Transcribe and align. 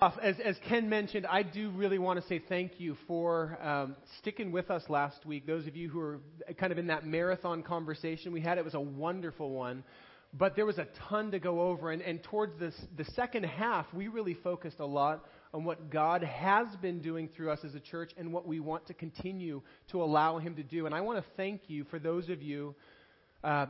As, 0.00 0.38
as 0.38 0.56
Ken 0.68 0.88
mentioned, 0.88 1.26
I 1.26 1.42
do 1.42 1.70
really 1.70 1.98
want 1.98 2.22
to 2.22 2.28
say 2.28 2.40
thank 2.48 2.78
you 2.78 2.96
for 3.08 3.58
um, 3.60 3.96
sticking 4.20 4.52
with 4.52 4.70
us 4.70 4.84
last 4.88 5.26
week. 5.26 5.44
Those 5.44 5.66
of 5.66 5.74
you 5.74 5.88
who 5.88 5.98
are 5.98 6.20
kind 6.56 6.70
of 6.70 6.78
in 6.78 6.86
that 6.86 7.04
marathon 7.04 7.64
conversation 7.64 8.30
we 8.30 8.40
had, 8.40 8.58
it 8.58 8.64
was 8.64 8.74
a 8.74 8.80
wonderful 8.80 9.50
one. 9.50 9.82
But 10.32 10.54
there 10.54 10.66
was 10.66 10.78
a 10.78 10.86
ton 11.08 11.32
to 11.32 11.40
go 11.40 11.62
over. 11.62 11.90
And, 11.90 12.00
and 12.00 12.22
towards 12.22 12.56
this, 12.60 12.76
the 12.96 13.06
second 13.16 13.42
half, 13.42 13.86
we 13.92 14.06
really 14.06 14.34
focused 14.34 14.78
a 14.78 14.86
lot 14.86 15.24
on 15.52 15.64
what 15.64 15.90
God 15.90 16.22
has 16.22 16.68
been 16.80 17.00
doing 17.00 17.28
through 17.34 17.50
us 17.50 17.64
as 17.64 17.74
a 17.74 17.80
church 17.80 18.12
and 18.16 18.32
what 18.32 18.46
we 18.46 18.60
want 18.60 18.86
to 18.86 18.94
continue 18.94 19.62
to 19.90 20.00
allow 20.00 20.38
Him 20.38 20.54
to 20.54 20.62
do. 20.62 20.86
And 20.86 20.94
I 20.94 21.00
want 21.00 21.18
to 21.18 21.30
thank 21.36 21.62
you 21.66 21.84
for 21.90 21.98
those 21.98 22.28
of 22.28 22.40
you 22.40 22.76
uh, 23.42 23.66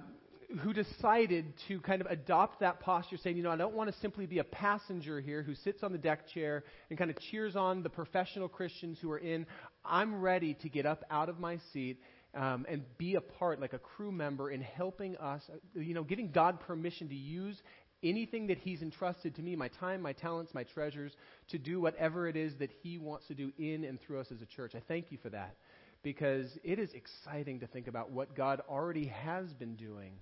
who 0.60 0.72
decided 0.72 1.52
to 1.68 1.78
kind 1.80 2.00
of 2.00 2.06
adopt 2.06 2.60
that 2.60 2.80
posture, 2.80 3.18
saying, 3.18 3.36
you 3.36 3.42
know, 3.42 3.50
I 3.50 3.56
don't 3.56 3.74
want 3.74 3.92
to 3.92 4.00
simply 4.00 4.24
be 4.24 4.38
a 4.38 4.44
passenger 4.44 5.20
here 5.20 5.42
who 5.42 5.54
sits 5.54 5.82
on 5.82 5.92
the 5.92 5.98
deck 5.98 6.26
chair 6.28 6.64
and 6.88 6.98
kind 6.98 7.10
of 7.10 7.18
cheers 7.30 7.54
on 7.54 7.82
the 7.82 7.90
professional 7.90 8.48
Christians 8.48 8.98
who 9.00 9.10
are 9.10 9.18
in. 9.18 9.46
I'm 9.84 10.20
ready 10.20 10.54
to 10.54 10.68
get 10.70 10.86
up 10.86 11.04
out 11.10 11.28
of 11.28 11.38
my 11.38 11.58
seat 11.72 12.00
um, 12.34 12.64
and 12.68 12.82
be 12.96 13.16
a 13.16 13.20
part, 13.20 13.60
like 13.60 13.74
a 13.74 13.78
crew 13.78 14.10
member, 14.10 14.50
in 14.50 14.62
helping 14.62 15.16
us, 15.18 15.42
uh, 15.52 15.80
you 15.80 15.92
know, 15.92 16.02
giving 16.02 16.30
God 16.30 16.60
permission 16.60 17.08
to 17.08 17.14
use 17.14 17.60
anything 18.02 18.46
that 18.46 18.58
He's 18.58 18.80
entrusted 18.80 19.34
to 19.36 19.42
me, 19.42 19.54
my 19.54 19.68
time, 19.68 20.00
my 20.00 20.12
talents, 20.14 20.54
my 20.54 20.64
treasures, 20.64 21.12
to 21.48 21.58
do 21.58 21.78
whatever 21.78 22.26
it 22.26 22.36
is 22.36 22.54
that 22.58 22.70
He 22.82 22.96
wants 22.96 23.26
to 23.26 23.34
do 23.34 23.52
in 23.58 23.84
and 23.84 24.00
through 24.00 24.20
us 24.20 24.28
as 24.32 24.40
a 24.40 24.46
church. 24.46 24.72
I 24.74 24.82
thank 24.88 25.12
you 25.12 25.18
for 25.22 25.28
that 25.30 25.56
because 26.02 26.46
it 26.64 26.78
is 26.78 26.90
exciting 26.94 27.60
to 27.60 27.66
think 27.66 27.86
about 27.86 28.10
what 28.10 28.34
God 28.34 28.62
already 28.68 29.08
has 29.08 29.52
been 29.52 29.74
doing 29.74 30.12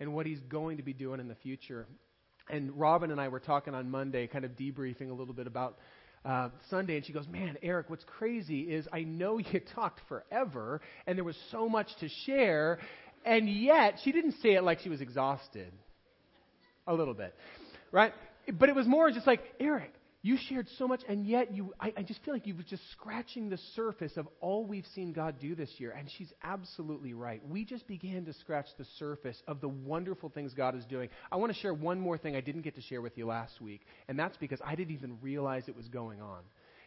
and 0.00 0.14
what 0.14 0.26
he's 0.26 0.40
going 0.40 0.76
to 0.76 0.82
be 0.82 0.92
doing 0.92 1.20
in 1.20 1.28
the 1.28 1.34
future. 1.36 1.86
And 2.48 2.78
Robin 2.78 3.10
and 3.10 3.20
I 3.20 3.28
were 3.28 3.40
talking 3.40 3.74
on 3.74 3.90
Monday, 3.90 4.26
kind 4.26 4.44
of 4.44 4.52
debriefing 4.52 5.10
a 5.10 5.14
little 5.14 5.34
bit 5.34 5.46
about 5.46 5.78
uh, 6.24 6.48
Sunday, 6.70 6.96
and 6.96 7.06
she 7.06 7.12
goes, 7.12 7.26
Man, 7.28 7.56
Eric, 7.62 7.88
what's 7.88 8.04
crazy 8.04 8.62
is 8.62 8.86
I 8.92 9.02
know 9.02 9.38
you 9.52 9.60
talked 9.74 10.00
forever, 10.08 10.80
and 11.06 11.16
there 11.16 11.24
was 11.24 11.36
so 11.50 11.68
much 11.68 11.88
to 12.00 12.08
share, 12.24 12.78
and 13.24 13.48
yet 13.48 13.98
she 14.04 14.12
didn't 14.12 14.34
say 14.42 14.54
it 14.54 14.62
like 14.62 14.80
she 14.80 14.88
was 14.88 15.00
exhausted. 15.00 15.72
A 16.88 16.94
little 16.94 17.14
bit, 17.14 17.34
right? 17.90 18.12
But 18.52 18.68
it 18.68 18.76
was 18.76 18.86
more 18.86 19.10
just 19.10 19.26
like, 19.26 19.40
Eric, 19.58 19.92
you 20.26 20.36
shared 20.48 20.66
so 20.76 20.88
much, 20.88 21.02
and 21.08 21.24
yet 21.24 21.54
you, 21.54 21.72
I, 21.80 21.92
I 21.98 22.02
just 22.02 22.24
feel 22.24 22.34
like 22.34 22.48
you 22.48 22.56
were 22.56 22.64
just 22.64 22.82
scratching 22.90 23.48
the 23.48 23.58
surface 23.76 24.10
of 24.16 24.26
all 24.40 24.66
we've 24.66 24.86
seen 24.92 25.12
God 25.12 25.36
do 25.40 25.54
this 25.54 25.70
year. 25.78 25.92
And 25.92 26.10
she's 26.18 26.32
absolutely 26.42 27.14
right. 27.14 27.40
We 27.48 27.64
just 27.64 27.86
began 27.86 28.24
to 28.24 28.32
scratch 28.32 28.66
the 28.76 28.86
surface 28.98 29.40
of 29.46 29.60
the 29.60 29.68
wonderful 29.68 30.28
things 30.30 30.52
God 30.52 30.74
is 30.74 30.84
doing. 30.86 31.10
I 31.30 31.36
want 31.36 31.52
to 31.54 31.58
share 31.60 31.72
one 31.72 32.00
more 32.00 32.18
thing 32.18 32.34
I 32.34 32.40
didn't 32.40 32.62
get 32.62 32.74
to 32.74 32.82
share 32.82 33.00
with 33.00 33.16
you 33.16 33.24
last 33.26 33.60
week, 33.60 33.82
and 34.08 34.18
that's 34.18 34.36
because 34.38 34.58
I 34.64 34.74
didn't 34.74 34.94
even 34.94 35.16
realize 35.22 35.62
it 35.68 35.76
was 35.76 35.86
going 35.86 36.20
on. 36.20 36.40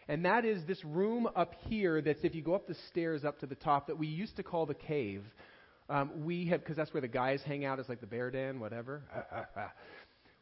And 0.10 0.26
that 0.26 0.44
is 0.44 0.66
this 0.66 0.84
room 0.84 1.30
up 1.34 1.54
here 1.70 2.02
that's, 2.02 2.20
if 2.24 2.36
you 2.36 2.42
go 2.42 2.56
up 2.56 2.68
the 2.68 2.76
stairs 2.90 3.24
up 3.24 3.40
to 3.40 3.46
the 3.46 3.56
top, 3.56 3.88
that 3.88 3.98
we 3.98 4.08
used 4.08 4.36
to 4.36 4.44
call 4.44 4.66
the 4.66 4.74
cave. 4.74 5.24
Um, 5.90 6.26
we 6.26 6.48
have, 6.48 6.60
because 6.60 6.76
that's 6.76 6.94
where 6.94 7.02
the 7.02 7.08
guys 7.08 7.42
hang 7.46 7.64
out, 7.66 7.80
is 7.80 7.88
like 7.88 8.02
the 8.02 8.08
bear 8.08 8.30
den, 8.32 8.60
whatever. 8.60 9.04
Ah, 9.16 9.24
ah, 9.32 9.46
ah. 9.56 9.72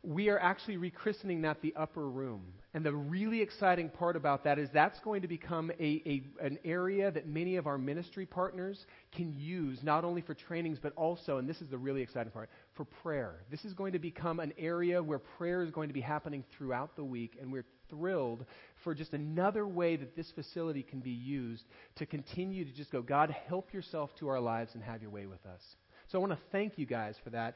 We 0.07 0.29
are 0.29 0.39
actually 0.39 0.77
rechristening 0.77 1.41
that 1.41 1.61
the 1.61 1.73
upper 1.75 2.07
room. 2.07 2.41
And 2.73 2.85
the 2.85 2.93
really 2.93 3.41
exciting 3.41 3.89
part 3.89 4.15
about 4.15 4.45
that 4.45 4.57
is 4.57 4.69
that's 4.73 4.97
going 5.01 5.21
to 5.23 5.27
become 5.27 5.69
a, 5.79 5.83
a, 5.83 6.23
an 6.41 6.59
area 6.63 7.11
that 7.11 7.27
many 7.27 7.57
of 7.57 7.67
our 7.67 7.77
ministry 7.77 8.25
partners 8.25 8.85
can 9.13 9.33
use, 9.33 9.79
not 9.83 10.05
only 10.05 10.21
for 10.21 10.33
trainings, 10.33 10.77
but 10.81 10.93
also, 10.95 11.39
and 11.39 11.49
this 11.49 11.61
is 11.61 11.69
the 11.69 11.77
really 11.77 12.01
exciting 12.01 12.31
part, 12.31 12.49
for 12.75 12.85
prayer. 12.85 13.43
This 13.51 13.65
is 13.65 13.73
going 13.73 13.91
to 13.93 13.99
become 13.99 14.39
an 14.39 14.53
area 14.57 15.03
where 15.03 15.19
prayer 15.19 15.61
is 15.61 15.71
going 15.71 15.89
to 15.89 15.93
be 15.93 16.01
happening 16.01 16.45
throughout 16.57 16.95
the 16.95 17.03
week, 17.03 17.37
and 17.41 17.51
we're 17.51 17.65
thrilled 17.89 18.45
for 18.85 18.95
just 18.95 19.11
another 19.11 19.67
way 19.67 19.97
that 19.97 20.15
this 20.15 20.31
facility 20.31 20.83
can 20.83 21.01
be 21.01 21.11
used 21.11 21.65
to 21.97 22.05
continue 22.05 22.63
to 22.63 22.71
just 22.71 22.91
go, 22.91 23.01
God, 23.01 23.35
help 23.49 23.73
yourself 23.73 24.11
to 24.19 24.29
our 24.29 24.39
lives 24.39 24.71
and 24.73 24.81
have 24.83 25.01
your 25.01 25.11
way 25.11 25.25
with 25.25 25.45
us. 25.45 25.61
So 26.07 26.17
I 26.17 26.21
want 26.21 26.31
to 26.31 26.39
thank 26.53 26.77
you 26.77 26.85
guys 26.85 27.15
for 27.25 27.31
that. 27.31 27.55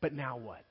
But 0.00 0.14
now 0.14 0.38
what? 0.38 0.64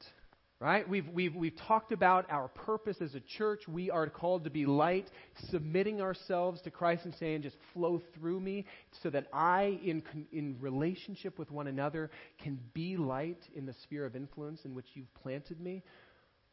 Right? 0.64 0.88
We've, 0.88 1.10
we've, 1.10 1.36
we've 1.36 1.58
talked 1.68 1.92
about 1.92 2.26
our 2.32 2.48
purpose 2.48 2.96
as 3.02 3.16
a 3.16 3.20
church. 3.38 3.68
We 3.68 3.92
are 3.92 4.08
called 4.08 4.46
to 4.46 4.50
be 4.50 4.66
light, 4.66 5.12
submitting 5.50 6.00
ourselves 6.00 6.62
to 6.62 6.72
Christ 6.72 7.04
and 7.04 7.14
saying, 7.20 7.42
just 7.42 7.58
flow 7.74 8.02
through 8.16 8.40
me 8.40 8.66
so 9.02 9.10
that 9.10 9.28
I, 9.34 9.78
in, 9.84 10.02
in 10.32 10.56
relationship 10.62 11.38
with 11.38 11.52
one 11.52 11.68
another, 11.68 12.12
can 12.42 12.58
be 12.74 12.96
light 12.96 13.42
in 13.54 13.66
the 13.66 13.74
sphere 13.84 14.06
of 14.06 14.16
influence 14.16 14.62
in 14.64 14.74
which 14.74 14.86
you've 14.94 15.14
planted 15.16 15.60
me. 15.60 15.84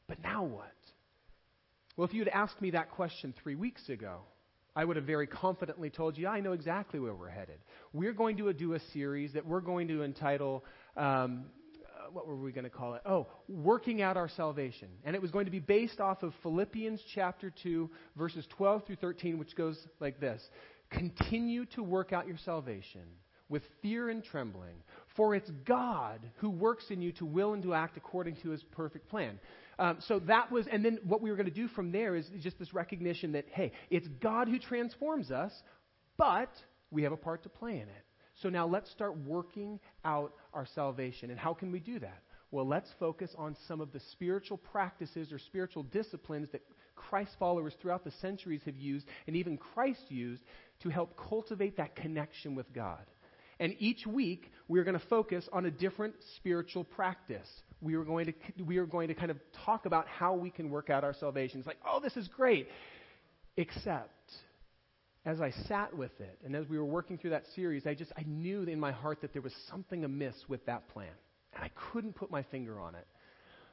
But 0.09 0.21
now 0.25 0.43
what? 0.43 0.75
Well, 1.97 2.09
if 2.09 2.13
you 2.13 2.23
had 2.23 2.31
asked 2.31 2.61
me 2.61 2.73
that 2.73 2.91
question 2.91 3.33
three 3.41 3.55
weeks 3.55 3.89
ago, 3.89 4.23
I 4.75 4.85
would 4.85 4.97
have 4.97 5.07
very 5.07 5.29
confidently 5.29 5.89
told 5.89 6.19
you, 6.19 6.27
I 6.27 6.41
know 6.41 6.53
exactly 6.53 6.99
where 6.99 7.15
we're 7.15 7.29
headed. 7.29 7.59
We're 7.93 8.13
going 8.13 8.39
to 8.39 8.53
do 8.53 8.75
a 8.75 8.81
series 8.93 9.35
that 9.35 9.47
we're 9.47 9.61
going 9.61 9.87
to 9.87 10.03
entitle 10.03 10.65
um, 10.97 11.45
what 12.15 12.27
were 12.27 12.37
we 12.37 12.53
going 12.53 12.65
to 12.65 12.71
call 12.71 12.95
it? 12.95 13.03
Oh, 13.07 13.27
working 13.49 14.03
out 14.03 14.17
our 14.17 14.29
salvation. 14.29 14.89
And 15.05 15.15
it 15.17 15.23
was 15.23 15.31
going 15.31 15.45
to 15.45 15.51
be 15.51 15.61
based 15.61 16.01
off 16.01 16.23
of 16.23 16.33
Philippians 16.43 17.01
chapter 17.15 17.53
2, 17.63 17.91
verses 18.17 18.47
12 18.57 18.87
through 18.87 18.97
13, 18.97 19.39
which 19.39 19.55
goes 19.57 19.79
like 20.01 20.21
this 20.21 20.43
Continue 20.91 21.67
to 21.67 21.83
work 21.83 22.13
out 22.13 22.27
your 22.27 22.39
salvation 22.39 23.03
with 23.49 23.63
fear 23.83 24.09
and 24.09 24.23
trembling, 24.23 24.77
for 25.17 25.35
it's 25.35 25.51
God 25.65 26.21
who 26.37 26.51
works 26.51 26.85
in 26.91 27.03
you 27.03 27.13
to 27.13 27.27
will 27.27 27.53
and 27.53 27.63
to 27.65 27.75
act 27.75 27.97
according 27.97 28.37
to 28.37 28.51
his 28.51 28.63
perfect 28.63 29.09
plan. 29.09 29.39
Um, 29.79 29.99
so 30.07 30.21
that 30.21 30.53
was, 30.53 30.67
and 30.71 30.85
then 30.85 30.99
what 31.05 31.21
we 31.21 31.31
were 31.31 31.37
going 31.37 31.49
to 31.49 31.55
do 31.55 31.67
from 31.69 31.91
there 31.91 32.15
is 32.15 32.27
just 32.41 32.59
this 32.59 32.73
recognition 32.73 33.33
that, 33.33 33.47
hey, 33.51 33.73
it's 33.91 34.07
God 34.21 34.49
who 34.49 34.59
transforms 34.59 35.31
us, 35.31 35.53
but 36.17 36.51
we 36.91 37.03
have 37.03 37.13
a 37.13 37.17
part 37.17 37.43
to 37.43 37.49
play 37.49 37.73
in 37.73 37.89
it. 37.89 38.05
So 38.43 38.49
now 38.49 38.67
let's 38.67 38.91
start 38.91 39.17
working 39.19 39.81
out 40.05 40.33
our 40.55 40.67
salvation. 40.75 41.31
And 41.31 41.39
how 41.39 41.55
can 41.55 41.71
we 41.71 41.81
do 41.81 41.99
that? 41.99 42.23
Well, 42.51 42.67
let's 42.67 42.91
focus 42.99 43.31
on 43.39 43.57
some 43.69 43.81
of 43.81 43.93
the 43.93 44.01
spiritual 44.13 44.57
practices 44.57 45.33
or 45.33 45.39
spiritual 45.39 45.85
disciplines 45.85 46.49
that 46.53 46.63
Christ 46.97 47.31
followers 47.39 47.75
throughout 47.81 48.05
the 48.05 48.11
centuries 48.21 48.61
have 48.67 48.77
used, 48.77 49.07
and 49.27 49.37
even 49.37 49.57
Christ 49.57 50.03
used, 50.09 50.43
to 50.83 50.89
help 50.89 51.17
cultivate 51.29 51.77
that 51.77 51.95
connection 51.97 52.55
with 52.55 52.73
God. 52.73 53.05
And 53.59 53.75
each 53.79 54.07
week, 54.07 54.51
we're 54.69 54.85
going 54.85 54.99
to 54.99 55.07
focus 55.07 55.49
on 55.53 55.67
a 55.67 55.71
different 55.71 56.15
spiritual 56.37 56.85
practice. 56.85 57.49
We 57.81 57.95
are, 57.95 58.05
going 58.05 58.27
to, 58.27 58.63
we 58.65 58.79
are 58.79 58.87
going 58.87 59.09
to 59.09 59.15
kind 59.15 59.31
of 59.31 59.39
talk 59.65 59.87
about 59.87 60.07
how 60.09 60.35
we 60.35 60.51
can 60.51 60.71
work 60.71 60.91
out 60.91 61.05
our 61.05 61.15
salvation. 61.15 61.59
It's 61.59 61.67
like, 61.67 61.81
oh, 61.87 62.01
this 62.01 62.17
is 62.17 62.27
great. 62.29 62.69
Except 63.57 64.11
as 65.25 65.41
I 65.41 65.51
sat 65.69 65.97
with 65.97 66.19
it 66.21 66.39
and 66.45 66.57
as 66.57 66.67
we 66.69 66.79
were 66.79 66.85
working 66.85 67.19
through 67.19 67.31
that 67.31 67.45
series, 67.55 67.87
I 67.87 67.95
just 67.95 68.13
I 68.17 68.23
knew 68.27 68.63
in 68.63 68.81
my 68.81 68.93
heart 68.93 69.21
that 69.21 69.33
there 69.33 69.43
was 69.43 69.55
something 69.69 70.05
amiss 70.05 70.35
with 70.49 70.65
that 70.67 70.89
plan. 70.89 71.13
And 71.55 71.65
I 71.65 71.71
couldn't 71.93 72.15
put 72.15 72.31
my 72.31 72.43
finger 72.45 72.81
on 72.81 72.95
it 72.95 73.07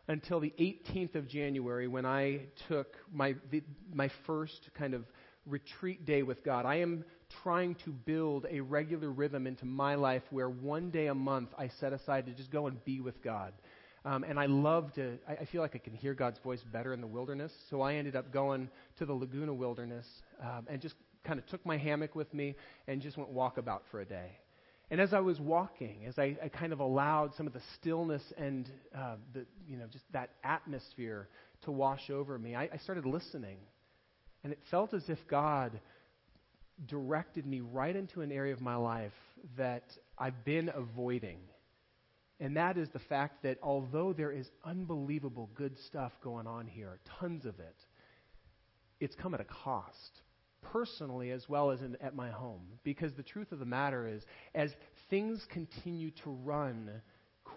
until 0.07 0.39
the 0.39 0.53
18th 0.59 1.15
of 1.15 1.27
January 1.27 1.87
when 1.87 2.05
I 2.05 2.41
took 2.67 2.95
my 3.11 3.35
the, 3.51 3.63
my 3.93 4.09
first 4.25 4.69
kind 4.77 4.93
of 4.93 5.05
retreat 5.45 6.05
day 6.05 6.23
with 6.23 6.43
God. 6.43 6.65
I 6.65 6.75
am 6.75 7.05
trying 7.43 7.75
to 7.85 7.91
build 7.91 8.45
a 8.49 8.59
regular 8.59 9.09
rhythm 9.09 9.47
into 9.47 9.65
my 9.65 9.95
life 9.95 10.23
where 10.29 10.49
one 10.49 10.89
day 10.89 11.07
a 11.07 11.15
month 11.15 11.49
I 11.57 11.69
set 11.79 11.93
aside 11.93 12.25
to 12.25 12.33
just 12.33 12.51
go 12.51 12.67
and 12.67 12.83
be 12.83 12.99
with 12.99 13.21
God. 13.23 13.53
Um, 14.05 14.23
and 14.23 14.39
I 14.39 14.45
love 14.45 14.93
to, 14.93 15.17
I, 15.27 15.33
I 15.33 15.45
feel 15.45 15.61
like 15.61 15.75
I 15.75 15.79
can 15.79 15.93
hear 15.93 16.13
God's 16.13 16.39
voice 16.39 16.61
better 16.71 16.93
in 16.93 17.01
the 17.01 17.07
wilderness. 17.07 17.51
So 17.69 17.81
I 17.81 17.95
ended 17.95 18.15
up 18.15 18.31
going 18.31 18.69
to 18.99 19.05
the 19.05 19.13
Laguna 19.13 19.53
Wilderness 19.53 20.05
um, 20.41 20.65
and 20.69 20.81
just 20.81 20.95
kind 21.27 21.39
of 21.39 21.45
took 21.47 21.65
my 21.65 21.77
hammock 21.77 22.15
with 22.15 22.33
me 22.33 22.55
and 22.87 23.01
just 23.01 23.17
went 23.17 23.33
walkabout 23.33 23.81
for 23.91 23.99
a 23.99 24.05
day. 24.05 24.31
And 24.89 25.01
as 25.01 25.13
I 25.13 25.19
was 25.19 25.37
walking, 25.39 26.05
as 26.07 26.17
I, 26.17 26.37
I 26.41 26.47
kind 26.47 26.71
of 26.71 26.79
allowed 26.79 27.35
some 27.35 27.45
of 27.45 27.51
the 27.51 27.61
stillness 27.75 28.23
and 28.37 28.69
uh, 28.95 29.15
the, 29.33 29.45
you 29.67 29.75
know, 29.75 29.85
just 29.91 30.05
that 30.13 30.29
atmosphere 30.45 31.27
to 31.63 31.71
wash 31.71 32.09
over 32.09 32.39
me, 32.39 32.55
I, 32.55 32.69
I 32.73 32.77
started 32.77 33.05
listening. 33.05 33.57
And 34.43 34.53
it 34.53 34.59
felt 34.71 34.93
as 34.93 35.03
if 35.09 35.19
God 35.27 35.77
directed 36.87 37.45
me 37.45 37.59
right 37.59 37.95
into 37.95 38.21
an 38.21 38.31
area 38.31 38.53
of 38.53 38.61
my 38.61 38.75
life 38.75 39.11
that 39.57 39.83
I've 40.17 40.45
been 40.45 40.71
avoiding. 40.73 41.39
And 42.39 42.55
that 42.55 42.77
is 42.77 42.87
the 42.93 42.99
fact 42.99 43.43
that 43.43 43.57
although 43.61 44.13
there 44.13 44.31
is 44.31 44.47
unbelievable 44.63 45.49
good 45.55 45.75
stuff 45.87 46.13
going 46.23 46.47
on 46.47 46.65
here, 46.67 46.99
tons 47.19 47.45
of 47.45 47.59
it, 47.59 47.75
it's 49.01 49.15
come 49.15 49.33
at 49.33 49.41
a 49.41 49.45
cost 49.63 50.21
personally 50.61 51.31
as 51.31 51.47
well 51.47 51.71
as 51.71 51.81
in, 51.81 51.97
at 52.01 52.15
my 52.15 52.29
home. 52.29 52.61
Because 52.83 53.13
the 53.13 53.23
truth 53.23 53.51
of 53.51 53.59
the 53.59 53.65
matter 53.65 54.07
is, 54.07 54.21
as 54.55 54.71
things 55.09 55.45
continue 55.51 56.11
to 56.23 56.29
run 56.29 56.89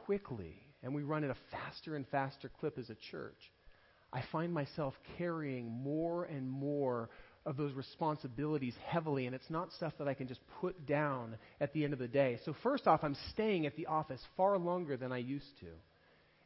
quickly, 0.06 0.56
and 0.82 0.94
we 0.94 1.02
run 1.02 1.24
at 1.24 1.30
a 1.30 1.36
faster 1.50 1.96
and 1.96 2.06
faster 2.08 2.50
clip 2.60 2.78
as 2.78 2.90
a 2.90 2.96
church, 3.10 3.50
I 4.12 4.22
find 4.32 4.52
myself 4.52 4.94
carrying 5.18 5.70
more 5.70 6.24
and 6.24 6.48
more 6.48 7.10
of 7.46 7.56
those 7.56 7.72
responsibilities 7.72 8.74
heavily, 8.86 9.26
and 9.26 9.34
it's 9.34 9.48
not 9.48 9.72
stuff 9.72 9.92
that 9.98 10.08
I 10.08 10.14
can 10.14 10.28
just 10.28 10.40
put 10.60 10.86
down 10.86 11.36
at 11.60 11.72
the 11.72 11.84
end 11.84 11.92
of 11.92 11.98
the 11.98 12.08
day. 12.08 12.38
So, 12.44 12.54
first 12.62 12.86
off, 12.86 13.00
I'm 13.02 13.16
staying 13.30 13.66
at 13.66 13.76
the 13.76 13.86
office 13.86 14.20
far 14.36 14.58
longer 14.58 14.96
than 14.96 15.10
I 15.12 15.18
used 15.18 15.58
to. 15.60 15.66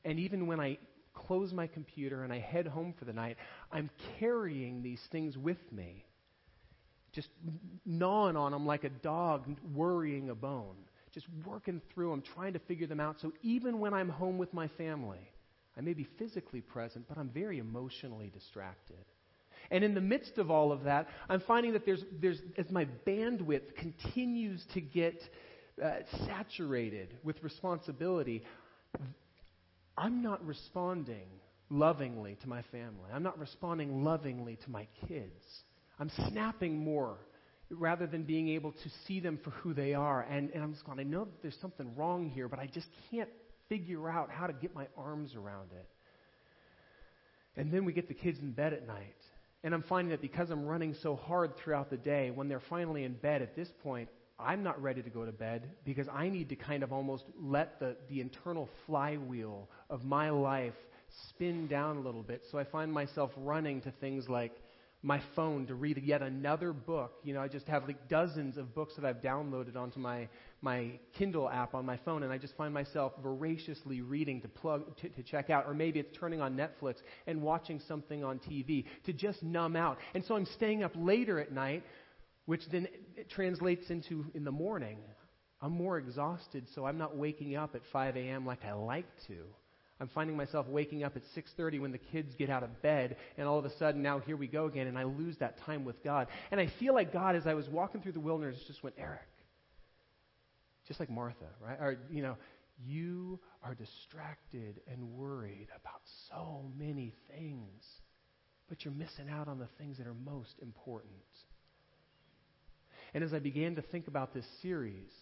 And 0.05 0.21
even 0.21 0.47
when 0.47 0.61
I 0.61 0.79
close 1.15 1.53
my 1.53 1.67
computer 1.67 2.23
and 2.23 2.33
I 2.33 2.39
head 2.39 2.67
home 2.67 2.95
for 2.99 3.07
the 3.07 3.13
night, 3.13 3.37
I'm 3.73 3.91
carrying 4.21 4.83
these 4.83 5.01
things 5.11 5.37
with 5.37 5.59
me, 5.73 6.05
just 7.15 7.29
gnawing 7.87 8.37
on 8.37 8.53
them 8.53 8.67
like 8.67 8.85
a 8.85 8.91
dog 8.91 9.47
worrying 9.75 10.31
a 10.31 10.35
bone, 10.35 10.77
just 11.13 11.27
working 11.47 11.81
through 11.93 12.11
them, 12.11 12.23
trying 12.35 12.53
to 12.55 12.59
figure 12.59 12.87
them 12.87 13.01
out. 13.01 13.17
So 13.21 13.33
even 13.43 13.79
when 13.79 13.95
I'm 13.95 14.09
home 14.09 14.37
with 14.37 14.53
my 14.53 14.69
family, 14.69 15.31
I 15.77 15.81
may 15.81 15.95
be 15.95 16.07
physically 16.19 16.61
present, 16.61 17.07
but 17.09 17.19
I'm 17.19 17.29
very 17.29 17.59
emotionally 17.59 18.31
distracted. 18.33 19.05
And 19.71 19.83
in 19.83 19.95
the 19.95 20.01
midst 20.01 20.39
of 20.39 20.51
all 20.51 20.73
of 20.73 20.85
that, 20.85 21.09
I'm 21.29 21.41
finding 21.41 21.73
that 21.73 21.87
there's, 21.87 22.05
there's 22.21 22.41
as 22.59 22.71
my 22.71 22.87
bandwidth 23.07 23.75
continues 23.77 24.63
to 24.75 24.81
get 24.81 25.21
uh, 25.83 25.91
saturated 26.27 27.17
with 27.23 27.43
responsibility, 27.43 28.45
I'm 29.97 30.23
not 30.23 30.45
responding 30.45 31.27
lovingly 31.71 32.37
to 32.43 32.49
my 32.49 32.63
family. 32.71 33.11
I'm 33.13 33.23
not 33.23 33.39
responding 33.39 34.05
lovingly 34.05 34.59
to 34.65 34.71
my 34.71 34.87
kids. 35.09 35.45
I'm 35.99 36.11
snapping 36.29 36.79
more 36.79 37.17
rather 37.71 38.07
than 38.07 38.25
being 38.25 38.49
able 38.49 38.73
to 38.73 38.91
see 39.07 39.21
them 39.21 39.39
for 39.43 39.51
who 39.51 39.75
they 39.75 39.95
are. 39.95 40.23
And, 40.23 40.51
and 40.51 40.63
I'm 40.63 40.73
just 40.73 40.85
going, 40.85 41.01
I 41.01 41.05
know 41.05 41.25
that 41.25 41.43
there's 41.43 41.59
something 41.61 41.95
wrong 41.97 42.31
here, 42.31 42.49
but 42.49 42.59
I 42.59 42.67
just 42.67 42.87
can't 43.11 43.29
figure 43.69 44.09
out 44.09 44.31
how 44.31 44.47
to 44.47 44.53
get 44.53 44.75
my 44.75 44.87
arms 44.97 45.35
around 45.35 45.71
it. 45.73 45.89
And 47.57 47.73
then 47.73 47.85
we 47.85 47.93
get 47.93 48.09
the 48.09 48.15
kids 48.15 48.39
in 48.41 48.53
bed 48.53 48.73
at 48.73 48.87
night. 48.87 49.17
And 49.63 49.73
I'm 49.73 49.83
finding 49.83 50.11
that 50.11 50.21
because 50.21 50.51
I'm 50.51 50.67
running 50.67 50.95
so 51.03 51.17
hard 51.17 51.57
throughout 51.57 51.89
the 51.89 51.97
day, 51.97 52.31
when 52.31 52.49
they're 52.49 52.63
finally 52.69 53.05
in 53.05 53.15
bed 53.15 53.41
at 53.41 53.57
this 53.57 53.69
point, 53.83 54.09
I'm 54.39 54.63
not 54.63 54.83
ready 54.83 55.01
to 55.01 55.11
go 55.11 55.25
to 55.25 55.33
bed 55.33 55.71
because 55.85 56.09
I 56.09 56.29
need 56.29 56.49
to 56.49 56.57
kind 56.57 56.83
of 56.83 56.93
almost 56.93 57.25
let 57.41 57.79
the, 57.79 57.97
the 58.11 58.21
internal 58.21 58.69
flywheel 58.87 59.69
of 59.89 60.05
my 60.05 60.31
life 60.31 60.75
spin 61.31 61.69
down 61.69 61.97
a 61.97 62.01
little 62.01 62.23
bit. 62.23 62.43
So 62.51 62.59
I 62.59 62.65
find 62.65 62.93
myself 62.93 63.31
running 63.37 63.81
to 63.83 63.93
things 64.01 64.29
like 64.29 64.53
my 65.05 65.21
phone 65.37 65.67
to 65.67 65.75
read 65.75 66.03
yet 66.03 66.23
another 66.23 66.73
book. 66.73 67.13
You 67.23 67.35
know, 67.35 67.43
I 67.43 67.49
just 67.49 67.69
have 67.69 67.87
like 67.87 68.09
dozens 68.09 68.57
of 68.57 68.75
books 68.75 68.95
that 68.97 69.05
I've 69.05 69.21
downloaded 69.21 69.77
onto 69.77 70.01
my, 70.01 70.29
my 70.63 70.93
Kindle 71.19 71.49
app 71.49 71.75
on 71.75 71.85
my 71.85 71.99
phone, 72.07 72.23
and 72.23 72.33
I 72.33 72.39
just 72.39 72.57
find 72.57 72.73
myself 72.73 73.13
voraciously 73.23 74.01
reading 74.01 74.41
to 74.41 74.49
plug 74.49 74.97
to, 75.03 75.11
to 75.11 75.23
check 75.23 75.51
out, 75.51 75.67
or 75.67 75.75
maybe 75.75 76.01
it's 76.01 76.17
turning 76.19 76.41
on 76.41 76.57
Netflix 76.57 76.97
and 77.27 77.43
watching 77.43 77.83
something 77.87 78.25
on 78.25 78.39
TV 78.39 78.87
to 79.05 79.13
just 79.13 79.43
numb 79.43 79.77
out. 79.77 79.99
And 80.15 80.25
so 80.25 80.37
I'm 80.37 80.47
staying 80.47 80.83
up 80.83 80.93
later 80.97 81.39
at 81.39 81.53
night, 81.53 81.85
which 82.47 82.63
then 82.73 82.89
translates 83.29 83.91
into 83.91 84.25
in 84.35 84.45
the 84.45 84.53
morning. 84.53 84.97
I'm 85.61 85.73
more 85.73 85.99
exhausted, 85.99 86.67
so 86.75 86.87
I'm 86.87 86.97
not 86.97 87.15
waking 87.15 87.57
up 87.57 87.75
at 87.75 87.83
5 87.93 88.17
a.m. 88.17 88.47
like 88.47 88.65
I 88.65 88.73
like 88.73 89.07
to. 89.27 89.37
I'm 90.01 90.09
finding 90.09 90.37
myself 90.37 90.67
waking 90.67 91.05
up 91.05 91.17
at 91.17 91.23
6:30 91.35 91.81
when 91.81 91.93
the 91.93 91.99
kids 91.99 92.35
get 92.35 92.51
out 92.51 92.63
of 92.63 92.83
bed, 92.83 93.17
and 93.37 93.47
all 93.47 93.59
of 93.59 93.65
a 93.65 93.77
sudden 93.79 94.03
now 94.03 94.19
here 94.19 94.37
we 94.37 94.49
go 94.49 94.67
again, 94.67 94.87
and 94.87 94.99
I 94.99 95.05
lose 95.05 95.37
that 95.39 95.59
time 95.59 95.85
with 95.85 96.03
God. 96.03 96.29
And 96.51 96.61
I 96.61 96.67
feel 96.81 96.95
like 96.95 97.13
God, 97.13 97.37
as 97.37 97.47
I 97.47 97.55
was 97.55 97.69
walking 97.69 98.03
through 98.03 98.13
the 98.13 98.21
wilderness, 98.21 98.61
just 98.67 98.83
went, 98.83 98.97
Eric, 98.99 99.21
just 100.89 100.99
like 100.99 101.11
Martha, 101.11 101.47
right? 101.61 101.79
Or 101.81 101.97
you 102.11 102.23
know, 102.23 102.37
you 102.85 103.39
are 103.63 103.75
distracted 103.75 104.81
and 104.91 105.13
worried 105.13 105.69
about 105.81 106.01
so 106.29 106.65
many 106.77 107.13
things, 107.31 107.85
but 108.69 108.85
you're 108.85 108.95
missing 108.95 109.31
out 109.31 109.47
on 109.47 109.59
the 109.59 109.69
things 109.79 109.99
that 109.99 110.09
are 110.09 110.15
most 110.15 110.55
important. 110.61 111.13
And 113.15 113.23
as 113.23 113.33
I 113.33 113.39
began 113.39 113.77
to 113.77 113.83
think 113.83 114.09
about 114.09 114.35
this 114.35 114.45
series 114.61 115.13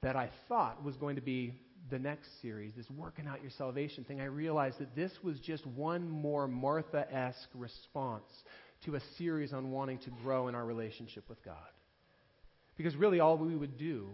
that 0.00 0.16
I 0.16 0.30
thought 0.48 0.82
was 0.82 0.96
going 0.96 1.16
to 1.16 1.22
be 1.22 1.60
the 1.90 1.98
next 1.98 2.28
series, 2.42 2.72
this 2.76 2.90
working 2.90 3.26
out 3.26 3.42
your 3.42 3.50
salvation 3.56 4.04
thing, 4.04 4.20
I 4.20 4.26
realized 4.26 4.78
that 4.78 4.94
this 4.94 5.12
was 5.22 5.38
just 5.40 5.66
one 5.66 6.08
more 6.08 6.46
Martha 6.48 7.06
esque 7.12 7.48
response 7.54 8.30
to 8.84 8.94
a 8.94 9.00
series 9.16 9.52
on 9.52 9.70
wanting 9.70 9.98
to 9.98 10.10
grow 10.22 10.48
in 10.48 10.54
our 10.54 10.64
relationship 10.64 11.28
with 11.28 11.42
God. 11.44 11.56
Because 12.76 12.94
really, 12.94 13.20
all 13.20 13.36
we 13.36 13.56
would 13.56 13.76
do 13.76 14.08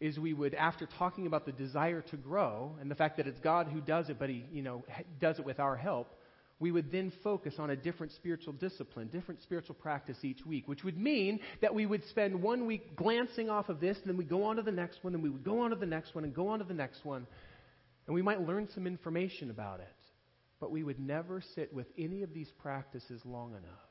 is 0.00 0.18
we 0.18 0.32
would, 0.32 0.54
after 0.54 0.88
talking 0.98 1.26
about 1.26 1.46
the 1.46 1.52
desire 1.52 2.00
to 2.02 2.16
grow 2.16 2.76
and 2.80 2.90
the 2.90 2.94
fact 2.94 3.16
that 3.18 3.26
it's 3.26 3.38
God 3.40 3.68
who 3.68 3.80
does 3.80 4.08
it, 4.08 4.18
but 4.18 4.28
He, 4.28 4.44
you 4.52 4.62
know, 4.62 4.84
does 5.20 5.38
it 5.38 5.44
with 5.44 5.60
our 5.60 5.76
help, 5.76 6.14
we 6.60 6.70
would 6.70 6.92
then 6.92 7.12
focus 7.22 7.54
on 7.58 7.70
a 7.70 7.76
different 7.76 8.12
spiritual 8.12 8.52
discipline, 8.52 9.08
different 9.08 9.42
spiritual 9.42 9.74
practice 9.74 10.16
each 10.22 10.46
week, 10.46 10.68
which 10.68 10.84
would 10.84 10.96
mean 10.96 11.40
that 11.60 11.74
we 11.74 11.84
would 11.84 12.04
spend 12.10 12.40
one 12.40 12.66
week 12.66 12.94
glancing 12.96 13.50
off 13.50 13.68
of 13.68 13.80
this, 13.80 13.96
and 13.98 14.06
then 14.06 14.16
we'd 14.16 14.28
go 14.28 14.44
on 14.44 14.56
to 14.56 14.62
the 14.62 14.72
next 14.72 15.02
one, 15.02 15.14
and 15.14 15.22
we 15.22 15.30
would 15.30 15.44
go 15.44 15.60
on 15.60 15.70
to 15.70 15.76
the 15.76 15.86
next 15.86 16.14
one, 16.14 16.24
and 16.24 16.34
go 16.34 16.48
on 16.48 16.60
to 16.60 16.64
the 16.64 16.74
next 16.74 17.04
one. 17.04 17.26
And 18.06 18.14
we 18.14 18.22
might 18.22 18.46
learn 18.46 18.68
some 18.74 18.86
information 18.86 19.50
about 19.50 19.80
it. 19.80 19.88
But 20.60 20.70
we 20.70 20.84
would 20.84 21.00
never 21.00 21.42
sit 21.54 21.72
with 21.72 21.86
any 21.98 22.22
of 22.22 22.32
these 22.32 22.50
practices 22.62 23.20
long 23.24 23.50
enough 23.50 23.90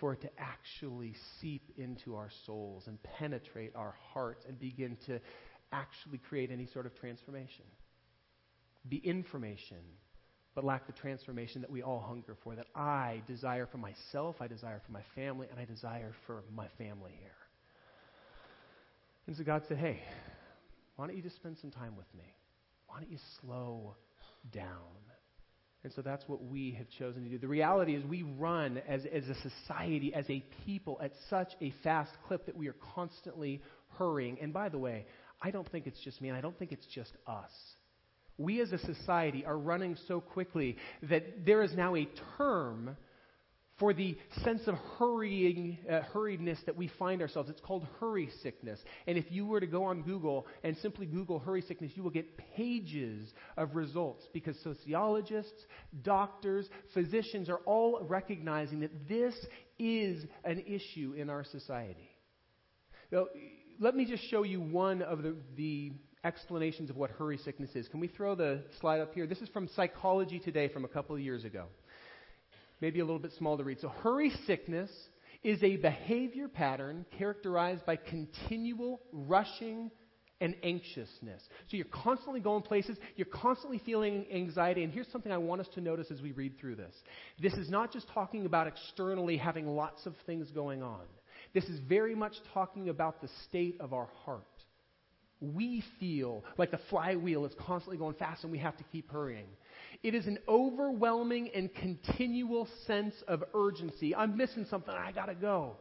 for 0.00 0.12
it 0.12 0.20
to 0.22 0.30
actually 0.38 1.14
seep 1.40 1.72
into 1.76 2.14
our 2.14 2.30
souls 2.44 2.84
and 2.86 3.02
penetrate 3.02 3.74
our 3.74 3.94
hearts 4.12 4.44
and 4.46 4.58
begin 4.58 4.96
to 5.06 5.20
actually 5.72 6.18
create 6.18 6.50
any 6.50 6.66
sort 6.66 6.86
of 6.86 6.94
transformation. 6.98 7.64
The 8.88 8.98
information 8.98 9.78
but 10.56 10.64
lack 10.64 10.86
the 10.86 10.92
transformation 10.94 11.60
that 11.60 11.70
we 11.70 11.82
all 11.82 12.00
hunger 12.00 12.34
for, 12.42 12.56
that 12.56 12.66
I 12.74 13.20
desire 13.28 13.66
for 13.66 13.76
myself, 13.76 14.36
I 14.40 14.46
desire 14.46 14.80
for 14.86 14.90
my 14.90 15.02
family, 15.14 15.46
and 15.50 15.60
I 15.60 15.66
desire 15.66 16.12
for 16.26 16.42
my 16.52 16.66
family 16.78 17.12
here. 17.20 17.30
And 19.26 19.36
so 19.36 19.44
God 19.44 19.62
said, 19.68 19.76
hey, 19.76 20.00
why 20.96 21.06
don't 21.06 21.14
you 21.14 21.22
just 21.22 21.36
spend 21.36 21.58
some 21.60 21.70
time 21.70 21.94
with 21.94 22.06
me? 22.16 22.24
Why 22.86 22.96
don't 23.00 23.10
you 23.10 23.18
slow 23.42 23.96
down? 24.50 24.64
And 25.84 25.92
so 25.92 26.00
that's 26.00 26.26
what 26.26 26.42
we 26.42 26.72
have 26.78 26.86
chosen 26.98 27.22
to 27.24 27.28
do. 27.28 27.38
The 27.38 27.46
reality 27.46 27.94
is, 27.94 28.02
we 28.06 28.22
run 28.22 28.80
as, 28.88 29.02
as 29.12 29.24
a 29.28 29.34
society, 29.34 30.14
as 30.14 30.24
a 30.30 30.42
people, 30.64 30.98
at 31.02 31.12
such 31.28 31.52
a 31.60 31.74
fast 31.84 32.12
clip 32.26 32.46
that 32.46 32.56
we 32.56 32.68
are 32.68 32.76
constantly 32.94 33.60
hurrying. 33.98 34.38
And 34.40 34.54
by 34.54 34.70
the 34.70 34.78
way, 34.78 35.04
I 35.42 35.50
don't 35.50 35.70
think 35.70 35.86
it's 35.86 36.00
just 36.02 36.22
me, 36.22 36.30
and 36.30 36.38
I 36.38 36.40
don't 36.40 36.58
think 36.58 36.72
it's 36.72 36.86
just 36.86 37.12
us 37.26 37.52
we 38.38 38.60
as 38.60 38.72
a 38.72 38.78
society 38.78 39.44
are 39.44 39.58
running 39.58 39.96
so 40.08 40.20
quickly 40.20 40.76
that 41.02 41.44
there 41.46 41.62
is 41.62 41.72
now 41.74 41.96
a 41.96 42.08
term 42.36 42.96
for 43.78 43.92
the 43.92 44.16
sense 44.42 44.62
of 44.66 44.74
hurrying, 44.98 45.78
uh, 45.90 46.00
hurriedness 46.14 46.56
that 46.64 46.76
we 46.76 46.90
find 46.98 47.20
ourselves. 47.20 47.50
It's 47.50 47.60
called 47.60 47.86
hurry 48.00 48.30
sickness. 48.42 48.80
And 49.06 49.18
if 49.18 49.26
you 49.30 49.44
were 49.44 49.60
to 49.60 49.66
go 49.66 49.84
on 49.84 50.02
Google 50.02 50.46
and 50.64 50.76
simply 50.78 51.04
Google 51.04 51.38
hurry 51.38 51.60
sickness, 51.60 51.92
you 51.94 52.02
will 52.02 52.10
get 52.10 52.38
pages 52.56 53.30
of 53.58 53.76
results 53.76 54.26
because 54.32 54.58
sociologists, 54.62 55.66
doctors, 56.02 56.66
physicians 56.94 57.50
are 57.50 57.60
all 57.66 58.00
recognizing 58.08 58.80
that 58.80 59.08
this 59.08 59.34
is 59.78 60.24
an 60.44 60.64
issue 60.66 61.14
in 61.16 61.28
our 61.28 61.44
society. 61.44 62.08
Now, 63.12 63.26
let 63.78 63.94
me 63.94 64.06
just 64.06 64.28
show 64.30 64.42
you 64.42 64.60
one 64.60 65.02
of 65.02 65.22
the, 65.22 65.36
the 65.54 65.92
explanations 66.24 66.90
of 66.90 66.96
what 66.96 67.10
hurry 67.10 67.38
sickness 67.38 67.70
is. 67.74 67.88
Can 67.88 68.00
we 68.00 68.08
throw 68.08 68.34
the 68.34 68.62
slide 68.80 69.00
up 69.00 69.14
here? 69.14 69.26
This 69.26 69.40
is 69.40 69.48
from 69.50 69.68
Psychology 69.68 70.38
Today 70.38 70.68
from 70.68 70.84
a 70.84 70.88
couple 70.88 71.14
of 71.14 71.22
years 71.22 71.44
ago. 71.44 71.66
Maybe 72.80 73.00
a 73.00 73.04
little 73.04 73.20
bit 73.20 73.32
small 73.38 73.56
to 73.56 73.64
read. 73.64 73.80
So, 73.80 73.88
hurry 73.88 74.32
sickness 74.46 74.90
is 75.42 75.62
a 75.62 75.76
behavior 75.76 76.48
pattern 76.48 77.06
characterized 77.18 77.86
by 77.86 77.96
continual 77.96 79.00
rushing 79.12 79.90
and 80.40 80.54
anxiousness. 80.62 81.42
So, 81.70 81.76
you're 81.76 81.86
constantly 81.86 82.40
going 82.40 82.62
places, 82.62 82.98
you're 83.16 83.26
constantly 83.26 83.80
feeling 83.86 84.26
anxiety. 84.32 84.82
And 84.82 84.92
here's 84.92 85.08
something 85.08 85.32
I 85.32 85.38
want 85.38 85.62
us 85.62 85.68
to 85.74 85.80
notice 85.80 86.10
as 86.10 86.20
we 86.20 86.32
read 86.32 86.58
through 86.60 86.76
this 86.76 86.94
this 87.40 87.54
is 87.54 87.70
not 87.70 87.92
just 87.92 88.08
talking 88.12 88.46
about 88.46 88.66
externally 88.66 89.36
having 89.36 89.66
lots 89.68 90.04
of 90.06 90.14
things 90.26 90.50
going 90.50 90.82
on, 90.82 91.04
this 91.54 91.64
is 91.64 91.80
very 91.88 92.14
much 92.14 92.34
talking 92.52 92.88
about 92.88 93.22
the 93.22 93.28
state 93.46 93.76
of 93.80 93.94
our 93.94 94.08
heart 94.24 94.44
we 95.40 95.82
feel 96.00 96.44
like 96.56 96.70
the 96.70 96.80
flywheel 96.90 97.44
is 97.44 97.52
constantly 97.58 97.98
going 97.98 98.14
fast 98.14 98.42
and 98.42 98.52
we 98.52 98.58
have 98.58 98.76
to 98.78 98.84
keep 98.84 99.10
hurrying. 99.10 99.46
It 100.02 100.14
is 100.14 100.26
an 100.26 100.38
overwhelming 100.48 101.50
and 101.54 101.72
continual 101.74 102.68
sense 102.86 103.14
of 103.28 103.44
urgency. 103.54 104.14
I'm 104.14 104.36
missing 104.36 104.66
something, 104.70 104.94
I 104.94 105.12
gotta 105.12 105.34
go. 105.34 105.76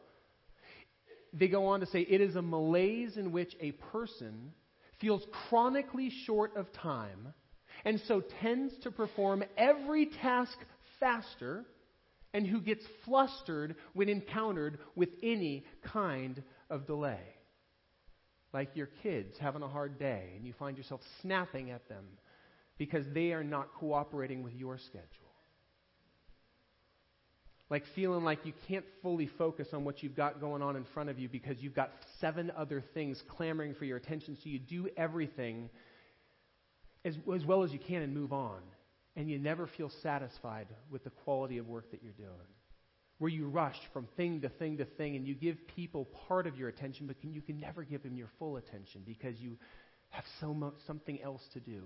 They 1.33 1.47
go 1.47 1.67
on 1.67 1.81
to 1.81 1.85
say 1.85 2.01
it 2.01 2.21
is 2.21 2.35
a 2.35 2.41
malaise 2.41 3.17
in 3.17 3.31
which 3.31 3.53
a 3.59 3.71
person 3.71 4.51
feels 4.99 5.25
chronically 5.49 6.11
short 6.25 6.55
of 6.55 6.71
time 6.73 7.33
and 7.83 8.01
so 8.07 8.23
tends 8.41 8.73
to 8.83 8.91
perform 8.91 9.43
every 9.57 10.07
task 10.07 10.57
faster 10.99 11.65
and 12.33 12.47
who 12.47 12.61
gets 12.61 12.83
flustered 13.03 13.75
when 13.93 14.09
encountered 14.09 14.79
with 14.95 15.09
any 15.21 15.65
kind 15.83 16.41
of 16.69 16.87
delay 16.87 17.34
like 18.55 18.69
your 18.73 18.87
kids 19.03 19.37
having 19.37 19.61
a 19.61 19.67
hard 19.67 19.99
day 19.99 20.29
and 20.37 20.47
you 20.47 20.53
find 20.53 20.77
yourself 20.77 21.01
snapping 21.21 21.71
at 21.71 21.89
them 21.89 22.05
because 22.77 23.05
they 23.13 23.33
are 23.33 23.43
not 23.43 23.67
cooperating 23.73 24.43
with 24.43 24.53
your 24.53 24.77
schedule. 24.77 25.03
Like 27.69 27.83
feeling 27.95 28.23
like 28.23 28.45
you 28.45 28.53
can't 28.69 28.85
fully 29.01 29.27
focus 29.37 29.67
on 29.73 29.83
what 29.83 30.01
you've 30.01 30.15
got 30.15 30.39
going 30.39 30.61
on 30.61 30.77
in 30.77 30.85
front 30.93 31.09
of 31.09 31.19
you 31.19 31.27
because 31.27 31.57
you've 31.59 31.75
got 31.75 31.91
seven 32.21 32.49
other 32.55 32.81
things 32.93 33.21
clamoring 33.27 33.75
for 33.75 33.83
your 33.83 33.97
attention, 33.97 34.37
so 34.41 34.49
you 34.49 34.59
do 34.59 34.87
everything 34.95 35.69
as, 37.03 37.15
as 37.35 37.43
well 37.43 37.63
as 37.63 37.73
you 37.73 37.79
can 37.79 38.03
and 38.03 38.13
move 38.13 38.31
on. 38.31 38.61
and 39.17 39.29
you 39.29 39.37
never 39.37 39.67
feel 39.67 39.89
satisfied 40.01 40.67
with 40.89 41.03
the 41.03 41.09
quality 41.09 41.57
of 41.57 41.67
work 41.67 41.91
that 41.91 42.01
you're 42.03 42.13
doing. 42.13 42.49
Where 43.17 43.29
you 43.29 43.47
rush 43.47 43.77
from 43.93 44.07
thing 44.17 44.41
to 44.41 44.49
thing 44.49 44.77
to 44.77 44.85
thing 44.85 45.15
and 45.15 45.25
you 45.25 45.35
give 45.35 45.57
people 45.67 46.05
part 46.27 46.47
of 46.47 46.57
your 46.57 46.67
attention, 46.67 47.07
but 47.07 47.19
can, 47.21 47.33
you 47.33 47.41
can 47.41 47.59
never 47.59 47.83
give 47.83 48.03
them 48.03 48.17
your 48.17 48.29
full 48.39 48.57
attention 48.57 49.03
because 49.05 49.39
you 49.39 49.57
have 50.09 50.25
so 50.41 50.53
much 50.53 50.73
something 50.85 51.21
else 51.21 51.41
to 51.53 51.59
do. 51.59 51.83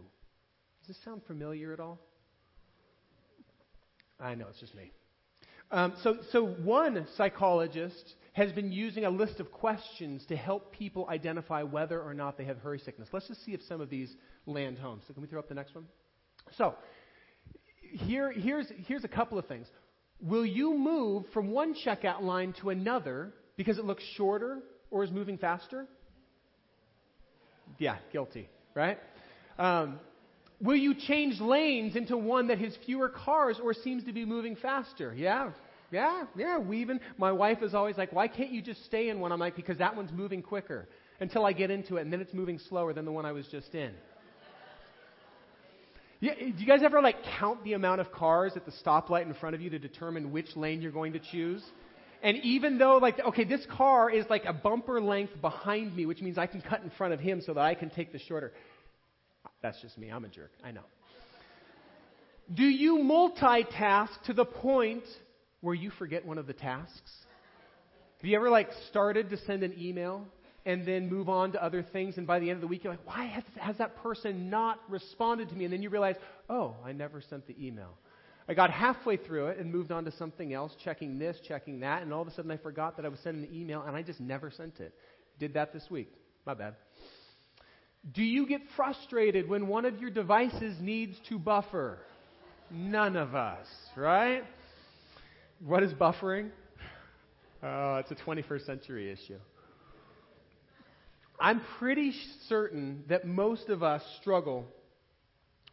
Does 0.80 0.88
this 0.88 0.98
sound 1.04 1.22
familiar 1.28 1.72
at 1.72 1.80
all? 1.80 2.00
I 4.20 4.36
know, 4.36 4.48
it's 4.50 4.60
just 4.60 4.76
me. 4.76 4.92
Um, 5.72 5.94
so, 6.04 6.18
so 6.32 6.46
one 6.46 7.06
psychologist 7.16 8.16
has 8.34 8.52
been 8.52 8.72
using 8.72 9.06
a 9.06 9.10
list 9.10 9.40
of 9.40 9.52
questions 9.52 10.26
to 10.28 10.36
help 10.36 10.72
people 10.72 11.08
identify 11.10 11.62
whether 11.62 12.02
or 12.02 12.14
not 12.14 12.38
they 12.38 12.46
have 12.46 12.58
hurry 12.58 12.80
sickness. 12.80 13.10
Let's 13.12 13.28
just 13.28 13.46
see 13.46 13.54
if 13.54 13.62
some 13.64 13.80
of 13.80 13.90
these 13.90 14.16
land 14.46 14.80
home. 14.80 15.02
So, 15.08 15.14
can 15.14 15.22
we 15.22 15.28
throw 15.28 15.40
up 15.40 15.48
the 15.48 15.56
next 15.56 15.76
one? 15.76 15.86
So, 16.58 16.76
here, 17.92 18.32
here's, 18.32 18.68
here's 18.88 19.04
a 19.04 19.10
couple 19.10 19.38
of 19.38 19.46
things. 19.46 19.68
Will 20.22 20.46
you 20.46 20.78
move 20.78 21.26
from 21.34 21.52
one 21.52 21.76
checkout 21.86 22.22
line 22.22 22.54
to 22.62 22.70
another 22.70 23.32
because 23.56 23.78
it 23.78 23.86
looks 23.86 24.04
shorter 24.16 24.60
or 24.92 25.04
is 25.04 25.12
moving 25.12 25.38
faster? 25.38 25.88
Yeah, 27.78 27.98
guilty, 28.12 28.50
right? 28.76 29.00
Um, 29.58 30.00
will 30.62 30.76
you 30.76 30.94
change 30.94 31.40
lanes 31.40 31.96
into 31.96 32.18
one 32.18 32.48
that 32.48 32.60
has 32.60 32.76
fewer 32.86 33.10
cars 33.10 33.60
or 33.64 33.74
seems 33.74 34.04
to 34.06 34.14
be 34.14 34.26
moving 34.26 34.58
faster? 34.58 35.14
Yeah, 35.16 35.52
yeah, 35.92 36.26
yeah. 36.36 36.58
We 36.58 36.82
even, 36.82 37.00
my 37.18 37.32
wife 37.32 37.62
is 37.62 37.74
always 37.74 37.98
like, 37.98 38.12
why 38.12 38.28
can't 38.28 38.52
you 38.52 38.62
just 38.62 38.84
stay 38.86 39.10
in 39.10 39.20
one? 39.20 39.32
I'm 39.32 39.40
like, 39.40 39.56
because 39.56 39.78
that 39.78 39.96
one's 39.96 40.12
moving 40.12 40.42
quicker 40.42 40.90
until 41.22 41.46
I 41.46 41.54
get 41.54 41.72
into 41.72 41.98
it, 41.98 42.02
and 42.02 42.12
then 42.12 42.22
it's 42.22 42.34
moving 42.34 42.60
slower 42.70 42.94
than 42.94 43.06
the 43.06 43.12
one 43.12 43.26
I 43.26 43.32
was 43.32 43.48
just 43.48 43.74
in. 43.74 43.92
Yeah, 46.20 46.34
eh, 46.40 46.52
do 46.52 46.58
you 46.58 46.66
guys 46.66 46.82
ever 46.84 47.02
like 47.02 47.16
count 47.40 47.64
the 47.64 47.74
amount 47.74 48.02
of 48.02 48.12
cars 48.12 48.54
at 48.56 48.66
the 48.66 48.74
stoplight 48.84 49.26
in 49.26 49.34
front 49.36 49.56
of 49.56 49.62
you 49.62 49.70
to 49.70 49.80
determine 49.80 50.32
which 50.32 50.56
lane 50.56 50.82
you're 50.82 50.92
going 50.92 51.14
to 51.14 51.20
choose? 51.20 51.64
And 52.22 52.38
even 52.38 52.78
though, 52.78 52.98
like, 52.98 53.18
okay, 53.20 53.46
this 53.46 53.66
car 53.72 54.10
is 54.10 54.26
like 54.30 54.44
a 54.46 54.52
bumper 54.52 55.00
length 55.00 55.40
behind 55.42 55.96
me, 55.96 56.06
which 56.06 56.22
means 56.22 56.38
I 56.38 56.48
can 56.48 56.62
cut 56.62 56.82
in 56.82 56.90
front 56.92 57.14
of 57.14 57.20
him 57.22 57.42
so 57.46 57.54
that 57.54 57.62
I 57.62 57.76
can 57.76 57.90
take 57.90 58.12
the 58.12 58.20
shorter. 58.20 58.52
That's 59.62 59.82
just 59.82 59.98
me. 59.98 60.10
I'm 60.10 60.26
a 60.26 60.28
jerk. 60.28 60.52
I 60.64 60.72
know. 60.72 60.84
Do 62.54 62.64
you 62.64 62.98
multitask 62.98 64.10
to 64.26 64.34
the 64.34 64.44
point 64.44 65.04
where 65.62 65.76
you 65.76 65.92
forget 65.92 66.26
one 66.26 66.38
of 66.38 66.48
the 66.48 66.54
tasks? 66.54 67.12
Have 68.22 68.30
you 68.30 68.36
ever 68.36 68.50
like 68.50 68.70
started 68.90 69.30
to 69.30 69.38
send 69.46 69.64
an 69.64 69.74
email 69.78 70.26
and 70.70 70.86
then 70.86 71.10
move 71.10 71.30
on 71.30 71.52
to 71.54 71.64
other 71.64 71.82
things. 71.82 72.20
And 72.20 72.28
by 72.28 72.38
the 72.38 72.48
end 72.48 72.58
of 72.58 72.62
the 72.62 72.68
week, 72.68 72.84
you're 72.84 72.94
like, 72.94 73.08
why 73.08 73.26
has, 73.26 73.44
has 73.56 73.76
that 73.78 73.96
person 74.04 74.52
not 74.52 74.80
responded 74.88 75.50
to 75.50 75.56
me? 75.56 75.66
And 75.66 75.74
then 75.74 75.82
you 75.82 75.90
realize, 75.90 76.16
oh, 76.48 76.76
I 76.86 76.92
never 76.92 77.22
sent 77.22 77.48
the 77.48 77.56
email. 77.60 77.98
I 78.48 78.54
got 78.54 78.70
halfway 78.70 79.18
through 79.18 79.48
it 79.48 79.58
and 79.58 79.72
moved 79.72 79.92
on 79.92 80.06
to 80.06 80.12
something 80.12 80.54
else, 80.54 80.76
checking 80.84 81.18
this, 81.18 81.40
checking 81.48 81.80
that, 81.80 82.04
and 82.04 82.14
all 82.14 82.22
of 82.22 82.28
a 82.28 82.32
sudden 82.32 82.52
I 82.52 82.58
forgot 82.58 82.98
that 82.98 83.06
I 83.06 83.10
was 83.10 83.20
sending 83.20 83.50
the 83.50 83.58
email 83.60 83.82
and 83.82 83.96
I 83.96 84.04
just 84.04 84.20
never 84.20 84.52
sent 84.52 84.80
it. 84.80 84.94
Did 85.40 85.56
that 85.56 85.74
this 85.74 85.90
week. 85.90 86.14
My 86.46 86.54
bad. 86.54 86.76
Do 88.12 88.22
you 88.24 88.46
get 88.46 88.62
frustrated 88.76 89.50
when 89.50 89.68
one 89.68 89.86
of 89.86 90.00
your 90.00 90.12
devices 90.12 90.76
needs 90.80 91.18
to 91.30 91.40
buffer? 91.40 91.98
None 92.70 93.16
of 93.16 93.34
us, 93.34 93.66
right? 93.96 94.44
What 95.66 95.82
is 95.82 95.94
buffering? 95.94 96.52
Oh, 97.64 97.96
it's 97.96 98.12
a 98.12 98.16
21st 98.16 98.66
century 98.68 99.12
issue. 99.12 99.40
I'm 101.40 101.62
pretty 101.78 102.14
certain 102.48 103.04
that 103.08 103.26
most 103.26 103.70
of 103.70 103.84
us 103.84 104.04
struggle 104.20 104.68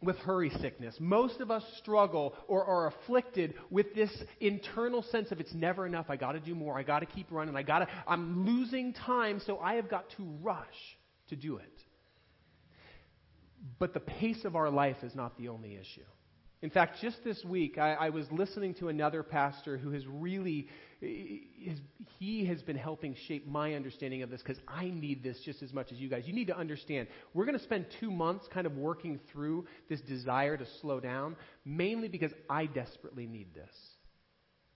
with 0.01 0.15
hurry 0.17 0.51
sickness. 0.61 0.95
Most 0.99 1.39
of 1.39 1.49
us 1.49 1.63
struggle 1.79 2.35
or 2.47 2.63
are 2.65 2.87
afflicted 2.87 3.55
with 3.69 3.93
this 3.95 4.11
internal 4.39 5.01
sense 5.01 5.31
of 5.31 5.39
it's 5.39 5.53
never 5.53 5.85
enough. 5.87 6.05
I 6.09 6.15
got 6.15 6.33
to 6.33 6.39
do 6.39 6.53
more. 6.53 6.77
I 6.77 6.83
got 6.83 6.99
to 6.99 7.05
keep 7.05 7.27
running. 7.31 7.55
I 7.55 7.63
got 7.63 7.79
to 7.79 7.87
I'm 8.07 8.45
losing 8.45 8.93
time, 8.93 9.41
so 9.45 9.59
I 9.59 9.75
have 9.75 9.89
got 9.89 10.09
to 10.17 10.23
rush 10.41 10.97
to 11.29 11.35
do 11.35 11.57
it. 11.57 11.73
But 13.79 13.93
the 13.93 13.99
pace 13.99 14.45
of 14.45 14.55
our 14.55 14.69
life 14.69 14.97
is 15.03 15.15
not 15.15 15.37
the 15.37 15.49
only 15.49 15.75
issue. 15.75 16.05
In 16.61 16.69
fact, 16.69 17.01
just 17.01 17.23
this 17.23 17.43
week, 17.43 17.77
I, 17.77 17.93
I 17.93 18.09
was 18.09 18.25
listening 18.31 18.75
to 18.75 18.89
another 18.89 19.23
pastor 19.23 19.77
who 19.77 19.91
has 19.91 20.03
really 20.07 20.67
he 20.99 22.45
has 22.45 22.61
been 22.63 22.75
helping 22.75 23.15
shape 23.27 23.47
my 23.47 23.75
understanding 23.75 24.23
of 24.23 24.29
this 24.29 24.41
because 24.41 24.61
I 24.67 24.85
need 24.85 25.23
this 25.23 25.39
just 25.45 25.61
as 25.61 25.71
much 25.71 25.91
as 25.91 25.99
you 25.99 26.09
guys. 26.09 26.23
You 26.25 26.33
need 26.33 26.47
to 26.47 26.57
understand, 26.57 27.07
we're 27.33 27.45
going 27.45 27.57
to 27.57 27.63
spend 27.63 27.85
two 27.99 28.09
months 28.09 28.47
kind 28.51 28.65
of 28.65 28.75
working 28.77 29.19
through 29.31 29.65
this 29.89 30.01
desire 30.01 30.57
to 30.57 30.65
slow 30.81 30.99
down, 30.99 31.35
mainly 31.65 32.07
because 32.07 32.31
I 32.49 32.65
desperately 32.65 33.27
need 33.27 33.53
this. 33.53 33.75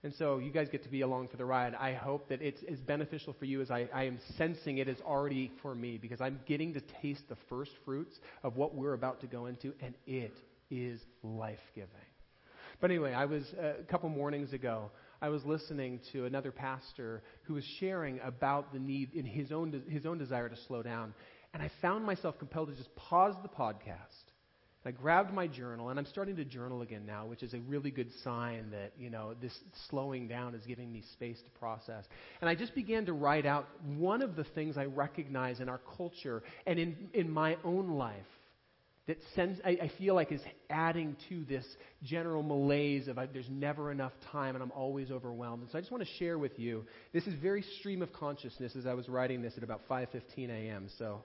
And 0.04 0.12
so 0.14 0.38
you 0.38 0.50
guys 0.50 0.68
get 0.68 0.82
to 0.82 0.88
be 0.88 1.02
along 1.02 1.28
for 1.28 1.36
the 1.36 1.44
ride. 1.44 1.74
I 1.74 1.92
hope 1.94 2.28
that 2.28 2.42
it's 2.42 2.60
as 2.70 2.80
beneficial 2.80 3.34
for 3.38 3.44
you 3.44 3.60
as 3.60 3.70
I, 3.70 3.88
I 3.94 4.04
am 4.04 4.18
sensing 4.36 4.78
it 4.78 4.88
is 4.88 4.98
already 5.06 5.52
for 5.62 5.74
me 5.74 5.96
because 5.96 6.20
I'm 6.20 6.40
getting 6.46 6.74
to 6.74 6.80
taste 7.00 7.28
the 7.28 7.36
first 7.48 7.70
fruits 7.84 8.18
of 8.42 8.56
what 8.56 8.74
we're 8.74 8.94
about 8.94 9.20
to 9.20 9.28
go 9.28 9.46
into, 9.46 9.72
and 9.80 9.94
it 10.06 10.36
is 10.70 11.00
life 11.22 11.60
giving. 11.74 11.88
But 12.80 12.90
anyway, 12.90 13.12
I 13.12 13.26
was 13.26 13.44
uh, 13.60 13.74
a 13.80 13.84
couple 13.84 14.08
mornings 14.08 14.52
ago. 14.52 14.90
I 15.22 15.28
was 15.28 15.44
listening 15.44 16.00
to 16.12 16.26
another 16.26 16.50
pastor 16.50 17.22
who 17.44 17.54
was 17.54 17.64
sharing 17.78 18.18
about 18.20 18.72
the 18.72 18.80
need 18.80 19.14
in 19.14 19.24
his 19.24 19.52
own, 19.52 19.82
his 19.88 20.04
own 20.04 20.18
desire 20.18 20.48
to 20.48 20.56
slow 20.66 20.82
down. 20.82 21.14
And 21.54 21.62
I 21.62 21.70
found 21.80 22.04
myself 22.04 22.38
compelled 22.40 22.70
to 22.70 22.74
just 22.74 22.94
pause 22.96 23.34
the 23.42 23.48
podcast. 23.48 24.32
I 24.84 24.90
grabbed 24.90 25.32
my 25.32 25.46
journal, 25.46 25.90
and 25.90 25.98
I'm 25.98 26.06
starting 26.06 26.34
to 26.34 26.44
journal 26.44 26.82
again 26.82 27.06
now, 27.06 27.26
which 27.26 27.44
is 27.44 27.54
a 27.54 27.60
really 27.60 27.92
good 27.92 28.10
sign 28.24 28.72
that, 28.72 28.92
you 28.98 29.10
know, 29.10 29.34
this 29.40 29.56
slowing 29.88 30.26
down 30.26 30.56
is 30.56 30.66
giving 30.66 30.92
me 30.92 31.04
space 31.12 31.38
to 31.40 31.58
process. 31.60 32.04
And 32.40 32.50
I 32.50 32.56
just 32.56 32.74
began 32.74 33.06
to 33.06 33.12
write 33.12 33.46
out 33.46 33.68
one 33.96 34.22
of 34.22 34.34
the 34.34 34.42
things 34.42 34.76
I 34.76 34.86
recognize 34.86 35.60
in 35.60 35.68
our 35.68 35.80
culture 35.96 36.42
and 36.66 36.80
in, 36.80 36.96
in 37.14 37.30
my 37.30 37.58
own 37.62 37.90
life 37.90 38.26
that 39.06 39.18
sends, 39.34 39.60
I, 39.64 39.70
I, 39.70 39.90
feel 39.98 40.14
like 40.14 40.30
is 40.30 40.40
adding 40.70 41.16
to 41.28 41.44
this 41.44 41.64
general 42.04 42.42
malaise 42.42 43.08
of 43.08 43.18
I, 43.18 43.26
there's 43.26 43.50
never 43.50 43.90
enough 43.90 44.12
time 44.30 44.54
and 44.54 44.62
I'm 44.62 44.70
always 44.70 45.10
overwhelmed. 45.10 45.62
And 45.62 45.70
so 45.70 45.78
I 45.78 45.80
just 45.80 45.90
want 45.90 46.04
to 46.04 46.10
share 46.18 46.38
with 46.38 46.56
you. 46.58 46.84
This 47.12 47.26
is 47.26 47.34
very 47.34 47.64
stream 47.80 48.00
of 48.00 48.12
consciousness 48.12 48.76
as 48.76 48.86
I 48.86 48.94
was 48.94 49.08
writing 49.08 49.42
this 49.42 49.54
at 49.56 49.64
about 49.64 49.88
5:15 49.88 50.50
a.m. 50.50 50.88
So 50.98 51.22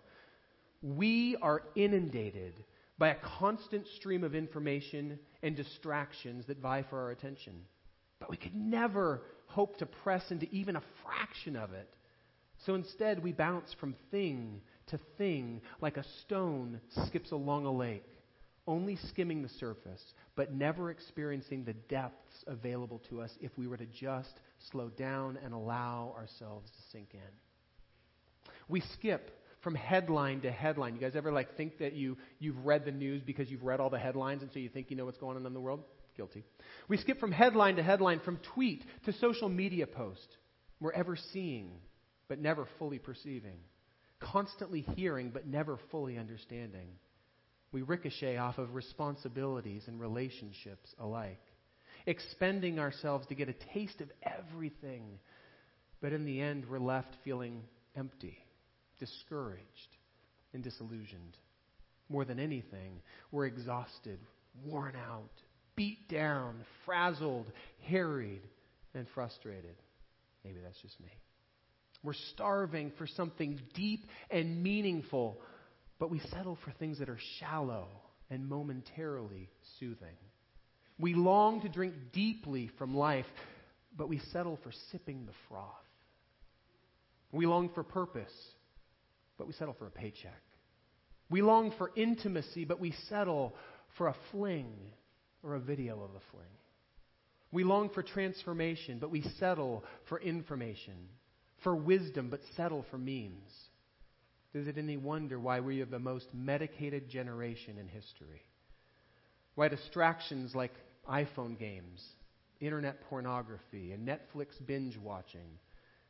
we 0.81 1.37
are 1.41 1.61
inundated 1.75 2.53
by 2.97 3.09
a 3.09 3.15
constant 3.39 3.85
stream 3.97 4.23
of 4.23 4.33
information 4.33 5.19
and 5.43 5.55
distractions 5.55 6.45
that 6.47 6.57
vie 6.57 6.83
for 6.89 6.99
our 6.99 7.11
attention. 7.11 7.53
But 8.19 8.31
we 8.31 8.37
could 8.37 8.55
never 8.55 9.21
hope 9.45 9.77
to 9.77 9.85
press 9.85 10.31
into 10.31 10.47
even 10.49 10.75
a 10.75 10.81
fraction 11.03 11.55
of 11.55 11.73
it. 11.73 11.87
So 12.65 12.73
instead, 12.73 13.21
we 13.21 13.33
bounce 13.33 13.71
from 13.79 13.95
thing 14.09 14.61
to 14.87 14.99
thing 15.17 15.61
like 15.81 15.97
a 15.97 16.05
stone 16.21 16.79
skips 17.05 17.31
along 17.31 17.65
a 17.65 17.71
lake, 17.71 18.05
only 18.67 18.97
skimming 19.09 19.41
the 19.41 19.49
surface, 19.59 20.01
but 20.35 20.53
never 20.53 20.89
experiencing 20.89 21.63
the 21.63 21.73
depths 21.73 22.43
available 22.47 23.01
to 23.09 23.21
us 23.21 23.31
if 23.41 23.51
we 23.57 23.67
were 23.67 23.77
to 23.77 23.85
just 23.85 24.33
slow 24.71 24.89
down 24.89 25.37
and 25.43 25.53
allow 25.53 26.13
ourselves 26.17 26.69
to 26.69 26.77
sink 26.91 27.09
in. 27.13 28.51
We 28.67 28.81
skip 28.93 29.31
from 29.61 29.75
headline 29.75 30.41
to 30.41 30.51
headline. 30.51 30.95
You 30.95 31.01
guys 31.01 31.15
ever 31.15 31.31
like 31.31 31.55
think 31.55 31.79
that 31.79 31.93
you 31.93 32.17
you've 32.39 32.65
read 32.65 32.85
the 32.85 32.91
news 32.91 33.21
because 33.25 33.49
you've 33.49 33.63
read 33.63 33.79
all 33.79 33.89
the 33.89 33.99
headlines 33.99 34.41
and 34.41 34.51
so 34.51 34.59
you 34.59 34.69
think 34.69 34.91
you 34.91 34.97
know 34.97 35.05
what's 35.05 35.17
going 35.17 35.37
on 35.37 35.45
in 35.45 35.53
the 35.53 35.59
world? 35.59 35.83
Guilty. 36.15 36.43
We 36.87 36.97
skip 36.97 37.19
from 37.19 37.31
headline 37.31 37.75
to 37.75 37.83
headline, 37.83 38.19
from 38.21 38.39
tweet 38.53 38.83
to 39.05 39.13
social 39.13 39.49
media 39.49 39.87
post. 39.87 40.27
We're 40.79 40.91
ever 40.91 41.15
seeing, 41.31 41.71
but 42.27 42.39
never 42.39 42.67
fully 42.79 42.99
perceiving 42.99 43.57
constantly 44.19 44.81
hearing 44.95 45.29
but 45.29 45.47
never 45.47 45.77
fully 45.91 46.17
understanding. 46.17 46.87
We 47.71 47.81
ricochet 47.81 48.37
off 48.37 48.57
of 48.57 48.73
responsibilities 48.73 49.83
and 49.87 49.99
relationships 49.99 50.93
alike, 50.99 51.41
expending 52.05 52.79
ourselves 52.79 53.27
to 53.27 53.35
get 53.35 53.49
a 53.49 53.73
taste 53.73 54.01
of 54.01 54.09
everything, 54.23 55.19
but 56.01 56.13
in 56.13 56.25
the 56.25 56.41
end, 56.41 56.65
we're 56.69 56.79
left 56.79 57.13
feeling 57.23 57.63
empty, 57.95 58.37
discouraged, 58.99 59.61
and 60.53 60.63
disillusioned. 60.63 61.37
More 62.09 62.23
than 62.23 62.39
anything, 62.39 63.01
we're 63.31 63.47
exhausted, 63.47 64.19
worn 64.65 64.95
out, 64.95 65.29
beat 65.75 66.07
down, 66.09 66.55
frazzled, 66.85 67.51
harried, 67.83 68.41
and 68.93 69.05
frustrated. 69.13 69.75
Maybe 70.43 70.59
that's 70.63 70.81
just 70.81 70.99
me. 71.01 71.09
We're 72.03 72.13
starving 72.33 72.91
for 72.97 73.07
something 73.07 73.59
deep 73.73 74.05
and 74.29 74.63
meaningful, 74.63 75.41
but 75.99 76.09
we 76.09 76.19
settle 76.31 76.57
for 76.63 76.71
things 76.71 76.99
that 76.99 77.09
are 77.09 77.19
shallow 77.39 77.87
and 78.29 78.47
momentarily 78.47 79.49
soothing. 79.79 80.15
We 80.99 81.13
long 81.13 81.61
to 81.61 81.69
drink 81.69 81.93
deeply 82.13 82.69
from 82.77 82.95
life, 82.95 83.25
but 83.95 84.09
we 84.09 84.19
settle 84.31 84.57
for 84.63 84.71
sipping 84.91 85.25
the 85.25 85.33
froth. 85.47 85.65
We 87.31 87.45
long 87.45 87.69
for 87.73 87.83
purpose, 87.83 88.33
but 89.37 89.47
we 89.47 89.53
settle 89.53 89.75
for 89.77 89.87
a 89.87 89.91
paycheck. 89.91 90.41
We 91.29 91.41
long 91.41 91.73
for 91.77 91.91
intimacy, 91.95 92.65
but 92.65 92.79
we 92.79 92.93
settle 93.09 93.53
for 93.97 94.07
a 94.07 94.15
fling. 94.31 94.73
or 95.43 95.55
a 95.55 95.59
video 95.59 95.95
of 96.03 96.09
a 96.09 96.21
fling. 96.31 96.47
We 97.51 97.63
long 97.63 97.89
for 97.89 98.03
transformation, 98.03 98.97
but 98.99 99.11
we 99.11 99.21
settle 99.39 99.83
for 100.09 100.19
information, 100.19 100.95
for 101.67 101.75
wisdom, 101.75 102.29
but 102.29 102.39
settle 102.55 102.85
for 102.89 102.97
memes. 102.97 103.51
Is 104.53 104.69
it 104.69 104.77
any 104.77 104.95
wonder 104.95 105.37
why 105.37 105.59
we 105.59 105.81
are 105.81 105.85
the 105.85 105.99
most 105.99 106.33
medicated 106.33 107.09
generation 107.09 107.77
in 107.77 107.89
history? 107.89 108.41
Why 109.55 109.67
distractions 109.67 110.55
like 110.55 110.71
iPhone 111.09 111.59
games, 111.59 112.01
internet 112.61 113.01
pornography, 113.09 113.91
and 113.91 114.07
Netflix 114.07 114.65
binge 114.65 114.97
watching 114.97 115.59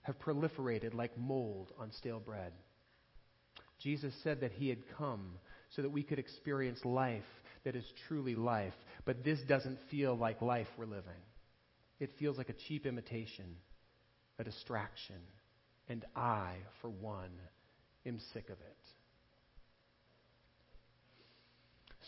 have 0.04 0.20
proliferated 0.20 0.94
like 0.94 1.18
mold 1.18 1.72
on 1.80 1.92
stale 1.92 2.20
bread. 2.20 2.54
Jesus 3.80 4.14
said 4.24 4.42
that 4.42 4.52
he 4.52 4.70
had 4.70 4.88
come 4.96 5.40
so 5.72 5.82
that 5.82 5.90
we 5.90 6.04
could 6.04 6.20
experience 6.20 6.86
life 6.86 7.24
that 7.64 7.76
is 7.76 7.86
truly 8.08 8.36
life, 8.36 8.76
but 9.06 9.24
this 9.24 9.40
doesn't 9.48 9.80
feel 9.90 10.16
like 10.16 10.40
life 10.44 10.68
we're 10.78 10.86
living. 10.86 11.24
It 12.00 12.12
feels 12.20 12.38
like 12.38 12.50
a 12.50 12.68
cheap 12.68 12.86
imitation, 12.86 13.56
a 14.38 14.44
distraction, 14.44 15.16
and 15.90 16.06
I, 16.16 16.56
for 16.82 16.90
one, 16.90 17.32
am 18.06 18.20
sick 18.34 18.46
of 18.46 18.60
it. 18.60 18.78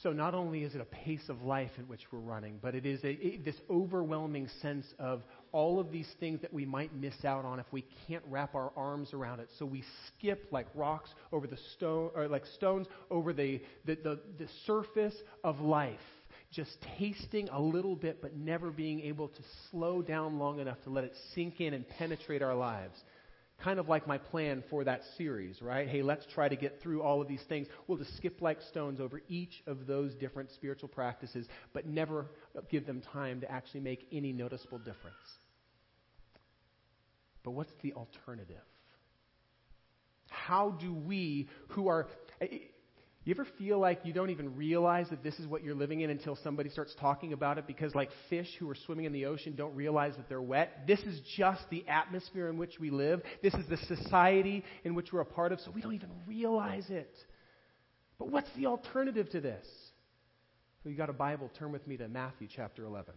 So 0.02 0.14
not 0.14 0.34
only 0.34 0.64
is 0.64 0.76
it 0.76 0.82
a 0.82 0.86
pace 0.86 1.28
of 1.28 1.42
life 1.42 1.72
in 1.78 1.86
which 1.90 2.00
we're 2.12 2.20
running, 2.20 2.60
but 2.62 2.74
it 2.74 2.86
is 2.86 3.04
a, 3.04 3.08
a, 3.08 3.38
this 3.44 3.56
overwhelming 3.70 4.48
sense 4.62 4.86
of 4.98 5.24
all 5.52 5.78
of 5.80 5.92
these 5.92 6.08
things 6.22 6.42
that 6.42 6.54
we 6.54 6.66
might 6.66 6.94
miss 6.96 7.26
out 7.26 7.44
on 7.44 7.60
if 7.60 7.66
we 7.72 7.84
can't 8.08 8.24
wrap 8.30 8.56
our 8.56 8.72
arms 8.78 9.14
around 9.14 9.42
it. 9.42 9.50
So 9.58 9.66
we 9.66 9.84
skip 10.08 10.48
like 10.52 10.68
rocks 10.74 11.10
over 11.34 11.48
the 11.48 11.58
stone, 11.76 12.12
or 12.16 12.30
like 12.30 12.46
stones 12.56 12.88
over 13.12 13.34
the, 13.34 13.62
the, 13.86 13.96
the, 13.96 14.20
the 14.38 14.48
surface 14.66 15.16
of 15.44 15.60
life, 15.60 16.00
just 16.54 16.72
tasting 16.98 17.50
a 17.50 17.60
little 17.60 17.98
bit, 17.98 18.22
but 18.22 18.38
never 18.38 18.72
being 18.72 19.02
able 19.02 19.28
to 19.28 19.42
slow 19.70 20.02
down 20.02 20.40
long 20.40 20.60
enough 20.60 20.82
to 20.86 20.90
let 20.90 21.04
it 21.04 21.14
sink 21.36 21.60
in 21.60 21.74
and 21.74 21.86
penetrate 21.90 22.42
our 22.42 22.56
lives 22.56 22.96
kind 23.64 23.80
of 23.80 23.90
like 23.90 24.08
my 24.08 24.18
plan 24.18 24.64
for 24.70 24.84
that 24.84 25.02
series, 25.18 25.62
right? 25.62 25.88
Hey, 25.88 26.02
let's 26.02 26.26
try 26.34 26.48
to 26.48 26.56
get 26.56 26.82
through 26.82 27.02
all 27.02 27.22
of 27.22 27.28
these 27.28 27.44
things. 27.50 27.68
We'll 27.88 27.98
just 27.98 28.16
skip 28.18 28.42
like 28.42 28.62
stones 28.70 29.00
over 29.00 29.22
each 29.28 29.62
of 29.68 29.86
those 29.86 30.14
different 30.16 30.52
spiritual 30.52 30.90
practices, 30.90 31.46
but 31.74 31.86
never 31.86 32.28
give 32.70 32.86
them 32.86 33.02
time 33.14 33.42
to 33.42 33.52
actually 33.52 33.82
make 33.82 34.08
any 34.12 34.32
noticeable 34.32 34.78
difference. 34.80 35.18
But 37.44 37.52
what's 37.52 37.72
the 37.82 37.94
alternative? 37.94 38.58
How 40.30 40.72
do 40.72 40.94
we, 40.94 41.50
who 41.70 41.88
are. 41.88 42.08
You 43.30 43.36
ever 43.36 43.48
feel 43.60 43.78
like 43.78 44.00
you 44.06 44.12
don't 44.12 44.32
even 44.32 44.56
realize 44.56 45.08
that 45.12 45.22
this 45.22 45.38
is 45.38 45.46
what 45.46 45.64
you're 45.64 45.76
living 45.76 46.02
in 46.02 46.10
until 46.10 46.36
somebody 46.38 46.72
starts 46.72 46.96
talking 47.00 47.32
about 47.32 47.60
it 47.60 47.68
because, 47.68 47.94
like 47.94 48.10
fish 48.28 48.48
who 48.58 48.68
are 48.72 48.76
swimming 48.88 49.06
in 49.06 49.14
the 49.14 49.28
ocean, 49.28 49.54
don't 49.56 49.76
realize 49.76 50.16
that 50.16 50.28
they're 50.28 50.42
wet? 50.42 50.88
This 50.88 51.00
is 51.02 51.22
just 51.38 51.62
the 51.70 51.88
atmosphere 51.88 52.50
in 52.50 52.58
which 52.58 52.80
we 52.80 52.90
live. 52.90 53.22
This 53.44 53.54
is 53.54 53.70
the 53.70 53.78
society 53.78 54.64
in 54.84 54.96
which 54.96 55.14
we're 55.14 55.22
a 55.22 55.26
part 55.26 55.52
of, 55.52 55.60
so 55.60 55.70
we 55.70 55.80
don't 55.80 55.94
even 55.94 56.10
realize 56.26 56.90
it. 56.90 57.16
But 58.18 58.32
what's 58.32 58.50
the 58.58 58.66
alternative 58.66 59.30
to 59.30 59.42
this? 59.42 59.68
So 60.82 60.90
you 60.90 60.96
got 60.96 61.12
a 61.12 61.14
Bible, 61.14 61.52
turn 61.60 61.72
with 61.72 61.86
me 61.86 61.98
to 61.98 62.08
Matthew 62.08 62.48
chapter 62.52 62.84
11. 62.84 63.14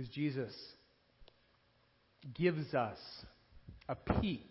Because 0.00 0.14
Jesus 0.14 0.54
gives 2.34 2.72
us 2.72 2.96
a 3.86 3.94
peek 3.94 4.48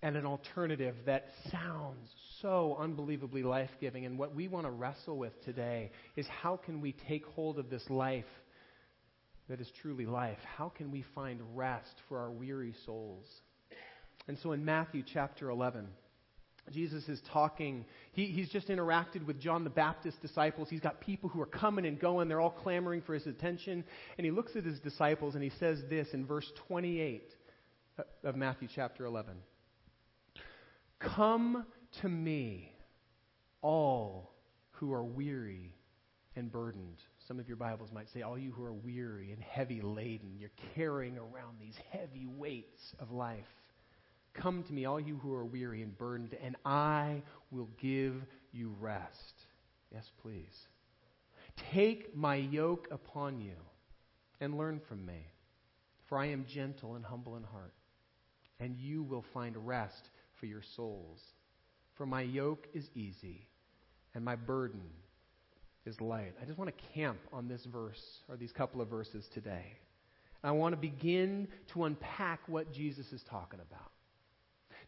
and 0.00 0.16
an 0.16 0.24
alternative 0.24 0.94
that 1.06 1.24
sounds 1.50 2.08
so 2.40 2.76
unbelievably 2.78 3.42
life 3.42 3.70
giving. 3.80 4.06
And 4.06 4.16
what 4.16 4.32
we 4.32 4.46
want 4.46 4.64
to 4.66 4.70
wrestle 4.70 5.18
with 5.18 5.32
today 5.44 5.90
is 6.14 6.24
how 6.28 6.56
can 6.56 6.80
we 6.80 6.94
take 7.08 7.26
hold 7.26 7.58
of 7.58 7.68
this 7.68 7.82
life 7.90 8.24
that 9.48 9.60
is 9.60 9.68
truly 9.82 10.06
life? 10.06 10.38
How 10.56 10.68
can 10.68 10.92
we 10.92 11.04
find 11.12 11.40
rest 11.56 11.96
for 12.08 12.20
our 12.20 12.30
weary 12.30 12.76
souls? 12.84 13.26
And 14.28 14.38
so 14.40 14.52
in 14.52 14.64
Matthew 14.64 15.02
chapter 15.12 15.50
11, 15.50 15.88
Jesus 16.72 17.08
is 17.08 17.20
talking. 17.32 17.84
He, 18.12 18.26
he's 18.26 18.48
just 18.48 18.68
interacted 18.68 19.24
with 19.24 19.40
John 19.40 19.64
the 19.64 19.70
Baptist's 19.70 20.20
disciples. 20.20 20.68
He's 20.68 20.80
got 20.80 21.00
people 21.00 21.28
who 21.28 21.40
are 21.40 21.46
coming 21.46 21.86
and 21.86 21.98
going. 21.98 22.28
They're 22.28 22.40
all 22.40 22.50
clamoring 22.50 23.02
for 23.02 23.14
his 23.14 23.26
attention. 23.26 23.84
And 24.18 24.24
he 24.24 24.30
looks 24.30 24.56
at 24.56 24.64
his 24.64 24.80
disciples 24.80 25.34
and 25.34 25.44
he 25.44 25.52
says 25.58 25.78
this 25.88 26.08
in 26.12 26.26
verse 26.26 26.50
28 26.66 27.30
of 28.24 28.36
Matthew 28.36 28.68
chapter 28.74 29.04
11 29.04 29.34
Come 30.98 31.64
to 32.02 32.08
me, 32.08 32.72
all 33.62 34.32
who 34.72 34.92
are 34.92 35.04
weary 35.04 35.74
and 36.34 36.50
burdened. 36.50 36.98
Some 37.26 37.40
of 37.40 37.48
your 37.48 37.56
Bibles 37.56 37.90
might 37.92 38.08
say, 38.12 38.22
All 38.22 38.38
you 38.38 38.52
who 38.52 38.64
are 38.64 38.72
weary 38.72 39.32
and 39.32 39.42
heavy 39.42 39.80
laden. 39.80 40.36
You're 40.38 40.50
carrying 40.74 41.18
around 41.18 41.58
these 41.60 41.76
heavy 41.90 42.26
weights 42.26 42.80
of 42.98 43.10
life. 43.10 43.44
Come 44.36 44.62
to 44.64 44.72
me, 44.72 44.84
all 44.84 45.00
you 45.00 45.16
who 45.16 45.32
are 45.32 45.44
weary 45.44 45.82
and 45.82 45.96
burdened, 45.96 46.36
and 46.42 46.56
I 46.64 47.22
will 47.50 47.68
give 47.80 48.14
you 48.52 48.74
rest. 48.80 49.34
Yes, 49.92 50.10
please. 50.20 50.68
Take 51.72 52.14
my 52.14 52.36
yoke 52.36 52.88
upon 52.90 53.40
you 53.40 53.56
and 54.40 54.58
learn 54.58 54.80
from 54.86 55.06
me, 55.06 55.26
for 56.08 56.18
I 56.18 56.26
am 56.26 56.44
gentle 56.46 56.94
and 56.96 57.04
humble 57.04 57.36
in 57.36 57.42
heart, 57.44 57.72
and 58.60 58.76
you 58.76 59.02
will 59.02 59.24
find 59.32 59.56
rest 59.66 60.10
for 60.38 60.46
your 60.46 60.62
souls. 60.76 61.20
For 61.94 62.04
my 62.04 62.20
yoke 62.20 62.68
is 62.74 62.90
easy, 62.94 63.48
and 64.14 64.22
my 64.22 64.36
burden 64.36 64.82
is 65.86 66.00
light. 66.00 66.34
I 66.40 66.44
just 66.44 66.58
want 66.58 66.76
to 66.76 66.84
camp 66.94 67.18
on 67.32 67.48
this 67.48 67.64
verse, 67.64 68.02
or 68.28 68.36
these 68.36 68.52
couple 68.52 68.82
of 68.82 68.88
verses 68.88 69.26
today. 69.32 69.78
I 70.44 70.50
want 70.50 70.74
to 70.74 70.76
begin 70.76 71.48
to 71.72 71.84
unpack 71.84 72.40
what 72.48 72.72
Jesus 72.72 73.12
is 73.12 73.22
talking 73.30 73.60
about. 73.60 73.90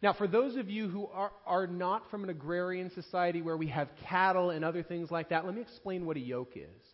Now, 0.01 0.13
for 0.13 0.29
those 0.29 0.57
of 0.57 0.71
you 0.71 0.89
who 0.89 1.07
are, 1.09 1.33
are 1.45 1.67
not 1.67 2.09
from 2.11 2.23
an 2.23 2.31
agrarian 2.31 2.91
society 2.91 3.43
where 3.43 3.57
we 3.57 3.67
have 3.69 3.89
cattle 4.07 4.51
and 4.51 4.65
other 4.65 4.83
things 4.83 5.11
like 5.11 5.31
that, 5.31 5.45
let 5.45 5.55
me 5.55 5.61
explain 5.61 6.07
what 6.07 6.17
a 6.17 6.21
yoke 6.21 6.53
is. 6.55 6.89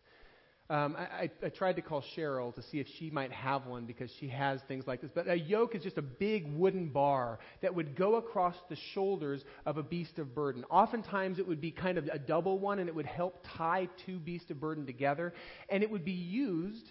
Um, 0.71 0.97
I, 0.99 1.31
I, 1.45 1.51
tried 1.51 1.77
to 1.77 1.83
call 1.83 2.03
Cheryl 2.17 2.55
to 2.55 2.62
see 2.62 2.81
if 2.81 2.87
she 2.99 3.11
might 3.11 3.31
have 3.33 3.67
one 3.67 3.85
because 3.85 4.11
she 4.19 4.29
has 4.29 4.61
things 4.67 4.87
like 4.87 5.03
this. 5.03 5.11
But 5.14 5.29
a 5.29 5.37
yoke 5.37 5.75
is 5.75 5.83
just 5.83 5.99
a 5.99 6.03
big 6.03 6.51
wooden 6.55 6.88
bar 6.88 7.38
that 7.61 7.75
would 7.75 7.95
go 7.95 8.14
across 8.14 8.55
the 8.71 8.77
shoulders 8.95 9.45
of 9.67 9.77
a 9.77 9.83
beast 9.83 10.19
of 10.19 10.35
burden. 10.35 10.64
Oftentimes 10.71 11.38
it 11.38 11.47
would 11.47 11.61
be 11.61 11.71
kind 11.71 11.99
of 11.99 12.09
a 12.11 12.19
double 12.19 12.59
one 12.59 12.79
and 12.79 12.88
it 12.88 12.95
would 12.95 13.05
help 13.05 13.45
tie 13.59 13.90
two 14.07 14.19
beasts 14.19 14.51
of 14.51 14.59
burden 14.59 14.87
together. 14.87 15.35
And 15.69 15.83
it 15.83 15.90
would 15.90 16.05
be 16.05 16.12
used 16.12 16.90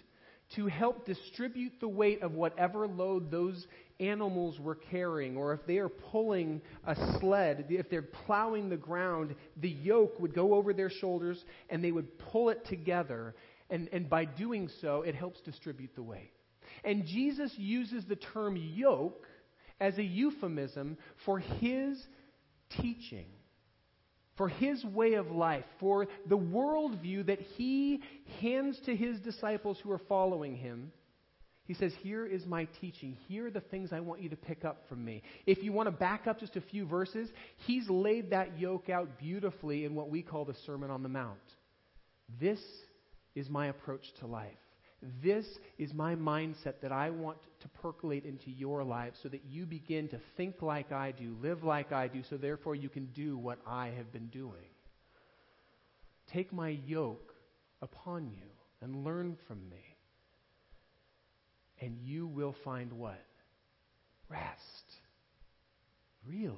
to 0.56 0.66
help 0.66 1.06
distribute 1.06 1.72
the 1.80 1.88
weight 1.88 2.22
of 2.22 2.32
whatever 2.32 2.86
load 2.86 3.30
those 3.30 3.66
animals 4.00 4.58
were 4.58 4.74
carrying, 4.74 5.36
or 5.36 5.52
if 5.52 5.66
they 5.66 5.78
are 5.78 5.88
pulling 5.88 6.60
a 6.86 6.94
sled, 7.18 7.66
if 7.68 7.88
they're 7.88 8.02
plowing 8.02 8.68
the 8.68 8.76
ground, 8.76 9.34
the 9.60 9.70
yoke 9.70 10.18
would 10.18 10.34
go 10.34 10.54
over 10.54 10.72
their 10.72 10.90
shoulders 10.90 11.42
and 11.70 11.82
they 11.82 11.92
would 11.92 12.18
pull 12.18 12.48
it 12.48 12.64
together. 12.66 13.34
And, 13.70 13.88
and 13.92 14.10
by 14.10 14.24
doing 14.24 14.68
so, 14.80 15.02
it 15.02 15.14
helps 15.14 15.40
distribute 15.40 15.94
the 15.94 16.02
weight. 16.02 16.32
And 16.84 17.06
Jesus 17.06 17.52
uses 17.56 18.04
the 18.06 18.16
term 18.16 18.56
yoke 18.56 19.26
as 19.80 19.96
a 19.98 20.02
euphemism 20.02 20.96
for 21.24 21.38
his 21.38 22.02
teaching, 22.80 23.26
for 24.36 24.48
his 24.48 24.84
way 24.84 25.14
of 25.14 25.30
life, 25.30 25.64
for 25.78 26.06
the 26.28 26.38
worldview 26.38 27.26
that 27.26 27.40
he 27.40 28.00
hands 28.40 28.78
to 28.86 28.94
his 28.94 29.20
disciples 29.20 29.78
who 29.82 29.90
are 29.92 30.00
following 30.08 30.56
him 30.56 30.92
he 31.66 31.74
says, 31.74 31.92
Here 32.02 32.26
is 32.26 32.44
my 32.44 32.66
teaching. 32.80 33.16
Here 33.26 33.46
are 33.46 33.50
the 33.50 33.60
things 33.60 33.92
I 33.92 34.00
want 34.00 34.20
you 34.20 34.28
to 34.28 34.36
pick 34.36 34.64
up 34.64 34.82
from 34.88 35.04
me. 35.04 35.22
If 35.46 35.62
you 35.62 35.72
want 35.72 35.86
to 35.86 35.92
back 35.92 36.26
up 36.26 36.38
just 36.38 36.56
a 36.56 36.60
few 36.60 36.84
verses, 36.84 37.30
he's 37.66 37.88
laid 37.88 38.30
that 38.30 38.58
yoke 38.58 38.90
out 38.90 39.18
beautifully 39.18 39.84
in 39.84 39.94
what 39.94 40.10
we 40.10 40.22
call 40.22 40.44
the 40.44 40.54
Sermon 40.66 40.90
on 40.90 41.02
the 41.02 41.08
Mount. 41.08 41.38
This 42.38 42.60
is 43.34 43.48
my 43.48 43.68
approach 43.68 44.04
to 44.20 44.26
life. 44.26 44.52
This 45.22 45.46
is 45.78 45.92
my 45.92 46.14
mindset 46.14 46.74
that 46.82 46.92
I 46.92 47.10
want 47.10 47.38
to 47.60 47.68
percolate 47.68 48.24
into 48.24 48.50
your 48.50 48.82
life 48.84 49.14
so 49.22 49.28
that 49.28 49.42
you 49.48 49.66
begin 49.66 50.08
to 50.08 50.20
think 50.36 50.62
like 50.62 50.92
I 50.92 51.12
do, 51.12 51.36
live 51.42 51.62
like 51.62 51.92
I 51.92 52.08
do, 52.08 52.22
so 52.22 52.36
therefore 52.36 52.74
you 52.74 52.88
can 52.88 53.06
do 53.06 53.36
what 53.36 53.58
I 53.66 53.88
have 53.88 54.12
been 54.12 54.28
doing. 54.28 54.70
Take 56.32 56.52
my 56.52 56.70
yoke 56.86 57.34
upon 57.82 58.30
you 58.30 58.46
and 58.80 59.04
learn 59.04 59.36
from 59.46 59.68
me 59.68 59.94
and 61.80 61.98
you 62.02 62.26
will 62.26 62.54
find 62.64 62.92
what? 62.92 63.24
Rest. 64.28 64.84
Really? 66.26 66.56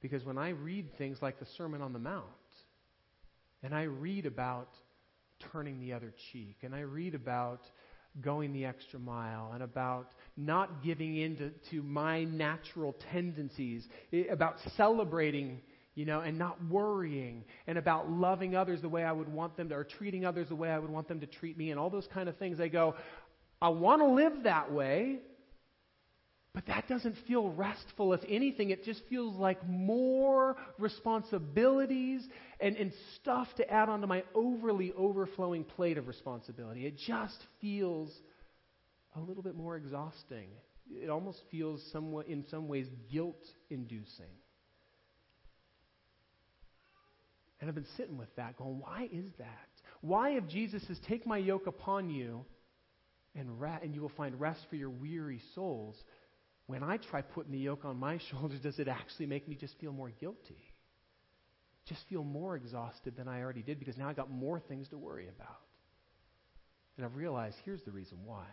Because 0.00 0.24
when 0.24 0.38
I 0.38 0.50
read 0.50 0.96
things 0.98 1.18
like 1.22 1.38
the 1.38 1.46
Sermon 1.56 1.80
on 1.80 1.92
the 1.92 1.98
Mount, 1.98 2.24
and 3.62 3.74
I 3.74 3.82
read 3.84 4.26
about 4.26 4.68
turning 5.52 5.80
the 5.80 5.92
other 5.92 6.12
cheek. 6.32 6.56
And 6.62 6.74
I 6.74 6.80
read 6.80 7.14
about 7.14 7.60
going 8.20 8.52
the 8.52 8.64
extra 8.64 8.98
mile 8.98 9.52
and 9.54 9.62
about 9.62 10.12
not 10.36 10.82
giving 10.82 11.16
in 11.16 11.36
to, 11.36 11.50
to 11.70 11.82
my 11.82 12.24
natural 12.24 12.96
tendencies, 13.12 13.86
about 14.30 14.56
celebrating, 14.76 15.60
you 15.94 16.04
know, 16.04 16.20
and 16.20 16.38
not 16.38 16.58
worrying, 16.68 17.44
and 17.66 17.78
about 17.78 18.10
loving 18.10 18.56
others 18.56 18.82
the 18.82 18.88
way 18.88 19.04
I 19.04 19.12
would 19.12 19.28
want 19.28 19.56
them 19.56 19.68
to, 19.68 19.76
or 19.76 19.84
treating 19.84 20.24
others 20.24 20.48
the 20.48 20.56
way 20.56 20.70
I 20.70 20.78
would 20.78 20.90
want 20.90 21.08
them 21.08 21.20
to 21.20 21.26
treat 21.26 21.56
me, 21.56 21.70
and 21.70 21.78
all 21.78 21.90
those 21.90 22.08
kind 22.12 22.28
of 22.28 22.36
things. 22.36 22.60
I 22.60 22.68
go, 22.68 22.96
I 23.62 23.68
want 23.68 24.02
to 24.02 24.08
live 24.08 24.44
that 24.44 24.72
way, 24.72 25.18
but 26.52 26.66
that 26.66 26.88
doesn't 26.88 27.16
feel 27.28 27.50
restful. 27.50 28.12
If 28.12 28.22
anything, 28.28 28.70
it 28.70 28.84
just 28.84 29.02
feels 29.08 29.36
like 29.36 29.66
more 29.68 30.56
responsibilities 30.78 32.22
and, 32.58 32.76
and 32.76 32.92
stuff 33.16 33.46
to 33.58 33.70
add 33.70 33.88
onto 33.88 34.08
my 34.08 34.24
overly 34.34 34.92
overflowing 34.96 35.62
plate 35.62 35.96
of 35.96 36.08
responsibility. 36.08 36.86
It 36.86 36.96
just 37.06 37.38
feels 37.60 38.10
a 39.14 39.20
little 39.20 39.44
bit 39.44 39.54
more 39.54 39.76
exhausting. 39.76 40.48
It 40.90 41.08
almost 41.08 41.38
feels 41.52 41.80
somewhat, 41.92 42.26
in 42.26 42.44
some 42.50 42.66
ways, 42.66 42.86
guilt 43.12 43.44
inducing. 43.70 44.26
And 47.60 47.68
I've 47.68 47.76
been 47.76 47.86
sitting 47.96 48.16
with 48.16 48.34
that, 48.36 48.56
going, 48.56 48.80
why 48.80 49.08
is 49.12 49.26
that? 49.38 49.68
Why, 50.00 50.30
if 50.30 50.48
Jesus 50.48 50.82
says, 50.88 50.98
Take 51.06 51.26
my 51.26 51.38
yoke 51.38 51.66
upon 51.66 52.10
you 52.10 52.44
and, 53.36 53.60
ra- 53.60 53.78
and 53.82 53.94
you 53.94 54.00
will 54.00 54.12
find 54.16 54.40
rest 54.40 54.60
for 54.68 54.76
your 54.76 54.90
weary 54.90 55.40
souls, 55.54 55.94
when 56.70 56.84
I 56.84 56.98
try 56.98 57.20
putting 57.20 57.50
the 57.50 57.58
yoke 57.58 57.84
on 57.84 57.98
my 57.98 58.18
shoulders, 58.30 58.60
does 58.60 58.78
it 58.78 58.86
actually 58.86 59.26
make 59.26 59.48
me 59.48 59.56
just 59.56 59.74
feel 59.80 59.92
more 59.92 60.10
guilty? 60.10 60.62
Just 61.86 62.02
feel 62.08 62.22
more 62.22 62.54
exhausted 62.54 63.16
than 63.16 63.26
I 63.26 63.42
already 63.42 63.62
did 63.62 63.80
because 63.80 63.96
now 63.96 64.08
I 64.08 64.12
got 64.12 64.30
more 64.30 64.60
things 64.60 64.88
to 64.88 64.98
worry 64.98 65.28
about. 65.28 65.58
And 66.96 67.04
I've 67.04 67.16
realized 67.16 67.56
here's 67.64 67.82
the 67.82 67.90
reason 67.90 68.18
why. 68.24 68.46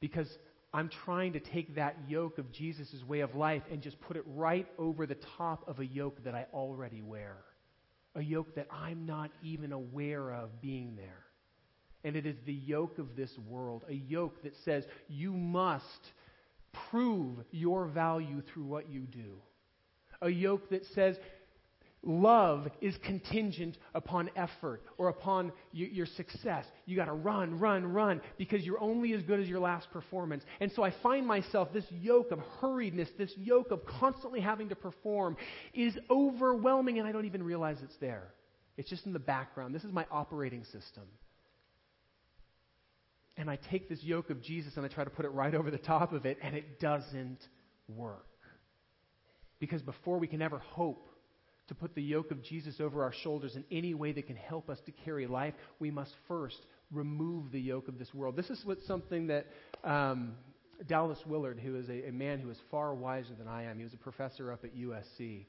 Because 0.00 0.28
I'm 0.72 0.88
trying 1.04 1.34
to 1.34 1.40
take 1.40 1.74
that 1.74 1.96
yoke 2.08 2.38
of 2.38 2.50
Jesus' 2.52 3.04
way 3.06 3.20
of 3.20 3.34
life 3.34 3.62
and 3.70 3.82
just 3.82 4.00
put 4.00 4.16
it 4.16 4.22
right 4.26 4.66
over 4.78 5.04
the 5.04 5.18
top 5.36 5.68
of 5.68 5.80
a 5.80 5.86
yoke 5.86 6.24
that 6.24 6.34
I 6.34 6.46
already 6.54 7.02
wear. 7.02 7.36
A 8.14 8.22
yoke 8.22 8.54
that 8.54 8.68
I'm 8.70 9.04
not 9.04 9.30
even 9.42 9.72
aware 9.72 10.32
of 10.32 10.62
being 10.62 10.96
there. 10.96 11.24
And 12.04 12.16
it 12.16 12.24
is 12.24 12.36
the 12.46 12.54
yoke 12.54 12.98
of 12.98 13.16
this 13.16 13.30
world, 13.46 13.84
a 13.88 13.94
yoke 13.94 14.42
that 14.44 14.54
says 14.64 14.84
you 15.08 15.32
must 15.32 15.84
prove 16.90 17.38
your 17.50 17.86
value 17.86 18.42
through 18.52 18.64
what 18.64 18.90
you 18.90 19.00
do. 19.00 19.36
A 20.22 20.28
yoke 20.28 20.68
that 20.70 20.84
says 20.94 21.16
love 22.02 22.68
is 22.80 22.96
contingent 23.04 23.76
upon 23.94 24.30
effort 24.36 24.82
or 24.98 25.08
upon 25.08 25.52
y- 25.74 25.88
your 25.92 26.06
success. 26.06 26.64
You 26.86 26.96
got 26.96 27.06
to 27.06 27.12
run, 27.12 27.58
run, 27.58 27.86
run 27.86 28.20
because 28.38 28.64
you're 28.64 28.80
only 28.80 29.12
as 29.12 29.22
good 29.22 29.40
as 29.40 29.48
your 29.48 29.60
last 29.60 29.90
performance. 29.90 30.44
And 30.60 30.70
so 30.72 30.82
I 30.82 30.92
find 31.02 31.26
myself 31.26 31.72
this 31.72 31.84
yoke 31.90 32.30
of 32.30 32.38
hurriedness, 32.60 33.08
this 33.18 33.32
yoke 33.36 33.70
of 33.70 33.84
constantly 33.84 34.40
having 34.40 34.68
to 34.70 34.76
perform 34.76 35.36
is 35.74 35.96
overwhelming 36.10 36.98
and 36.98 37.06
I 37.06 37.12
don't 37.12 37.26
even 37.26 37.42
realize 37.42 37.78
it's 37.82 37.96
there. 38.00 38.28
It's 38.76 38.88
just 38.88 39.04
in 39.04 39.12
the 39.12 39.18
background. 39.18 39.74
This 39.74 39.84
is 39.84 39.92
my 39.92 40.06
operating 40.10 40.64
system 40.64 41.04
and 43.40 43.48
I 43.48 43.56
take 43.70 43.88
this 43.88 44.02
yoke 44.02 44.28
of 44.28 44.42
Jesus 44.42 44.76
and 44.76 44.84
I 44.84 44.88
try 44.88 45.02
to 45.02 45.08
put 45.08 45.24
it 45.24 45.30
right 45.30 45.54
over 45.54 45.70
the 45.70 45.78
top 45.78 46.12
of 46.12 46.26
it, 46.26 46.36
and 46.42 46.54
it 46.54 46.78
doesn't 46.78 47.38
work. 47.88 48.26
Because 49.58 49.80
before 49.80 50.18
we 50.18 50.26
can 50.26 50.42
ever 50.42 50.58
hope 50.58 51.08
to 51.68 51.74
put 51.74 51.94
the 51.94 52.02
yoke 52.02 52.32
of 52.32 52.42
Jesus 52.44 52.80
over 52.80 53.02
our 53.02 53.14
shoulders 53.22 53.56
in 53.56 53.64
any 53.70 53.94
way 53.94 54.12
that 54.12 54.26
can 54.26 54.36
help 54.36 54.68
us 54.68 54.78
to 54.84 54.92
carry 54.92 55.26
life, 55.26 55.54
we 55.78 55.90
must 55.90 56.12
first 56.28 56.58
remove 56.92 57.50
the 57.50 57.60
yoke 57.60 57.88
of 57.88 57.98
this 57.98 58.12
world. 58.12 58.36
This 58.36 58.50
is 58.50 58.60
what 58.66 58.82
something 58.82 59.28
that 59.28 59.46
um, 59.84 60.34
Dallas 60.86 61.18
Willard, 61.24 61.58
who 61.60 61.76
is 61.76 61.88
a, 61.88 62.08
a, 62.08 62.12
man 62.12 62.40
who 62.40 62.50
is 62.50 62.58
far 62.70 62.94
wiser 62.94 63.34
than 63.38 63.48
I 63.48 63.64
am, 63.64 63.78
he 63.78 63.84
was 63.84 63.94
a 63.94 63.98
professor 63.98 64.52
up 64.52 64.64
at 64.64 64.76
USC. 64.76 65.46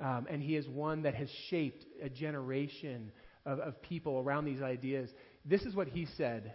Um, 0.00 0.26
and 0.30 0.42
he 0.42 0.56
is 0.56 0.66
one 0.66 1.02
that 1.02 1.14
has 1.14 1.28
shaped 1.50 1.84
a 2.02 2.08
generation 2.08 3.12
of, 3.44 3.58
of 3.58 3.82
people 3.82 4.18
around 4.18 4.46
these 4.46 4.62
ideas. 4.62 5.10
This 5.44 5.62
is 5.62 5.74
what 5.74 5.88
he 5.88 6.06
said 6.16 6.54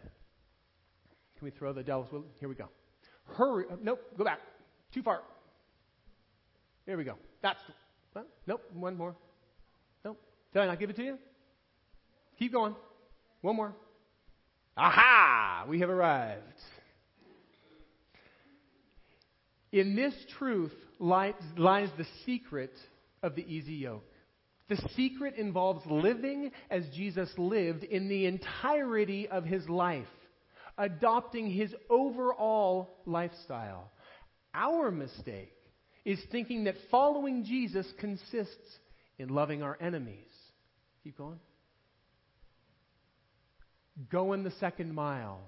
can 1.43 1.51
we 1.51 1.59
throw 1.59 1.73
the 1.73 1.83
Dallas 1.83 2.07
Willard? 2.09 2.29
Here 2.39 2.47
we 2.47 2.55
go. 2.55 2.69
Hurry. 3.35 3.65
Uh, 3.69 3.75
nope, 3.81 3.99
go 4.17 4.23
back. 4.23 4.39
Too 4.93 5.03
far. 5.03 5.19
Here 6.85 6.95
we 6.95 7.03
go. 7.03 7.15
That's. 7.41 7.59
What? 8.13 8.29
Nope, 8.47 8.61
one 8.73 8.95
more. 8.95 9.13
Nope. 10.05 10.21
Did 10.53 10.61
I 10.61 10.67
not 10.67 10.79
give 10.79 10.89
it 10.89 10.95
to 10.95 11.03
you? 11.03 11.17
Keep 12.39 12.53
going. 12.53 12.75
One 13.41 13.57
more. 13.57 13.75
Aha! 14.77 15.65
We 15.67 15.81
have 15.81 15.89
arrived. 15.89 16.41
In 19.73 19.97
this 19.97 20.13
truth 20.37 20.71
lies, 20.97 21.33
lies 21.57 21.89
the 21.97 22.05
secret 22.25 22.71
of 23.21 23.35
the 23.35 23.45
easy 23.53 23.73
yoke. 23.73 24.05
The 24.69 24.77
secret 24.95 25.35
involves 25.35 25.85
living 25.87 26.51
as 26.71 26.83
Jesus 26.95 27.29
lived 27.37 27.83
in 27.83 28.07
the 28.07 28.27
entirety 28.27 29.27
of 29.27 29.43
his 29.43 29.67
life 29.67 30.07
adopting 30.77 31.49
his 31.49 31.73
overall 31.89 32.97
lifestyle. 33.05 33.91
Our 34.53 34.91
mistake 34.91 35.53
is 36.05 36.19
thinking 36.31 36.65
that 36.65 36.75
following 36.91 37.43
Jesus 37.43 37.87
consists 37.99 38.79
in 39.17 39.29
loving 39.29 39.63
our 39.63 39.77
enemies. 39.79 40.29
Keep 41.03 41.17
going. 41.17 41.39
Going 44.09 44.43
the 44.43 44.53
second 44.59 44.93
mile, 44.93 45.41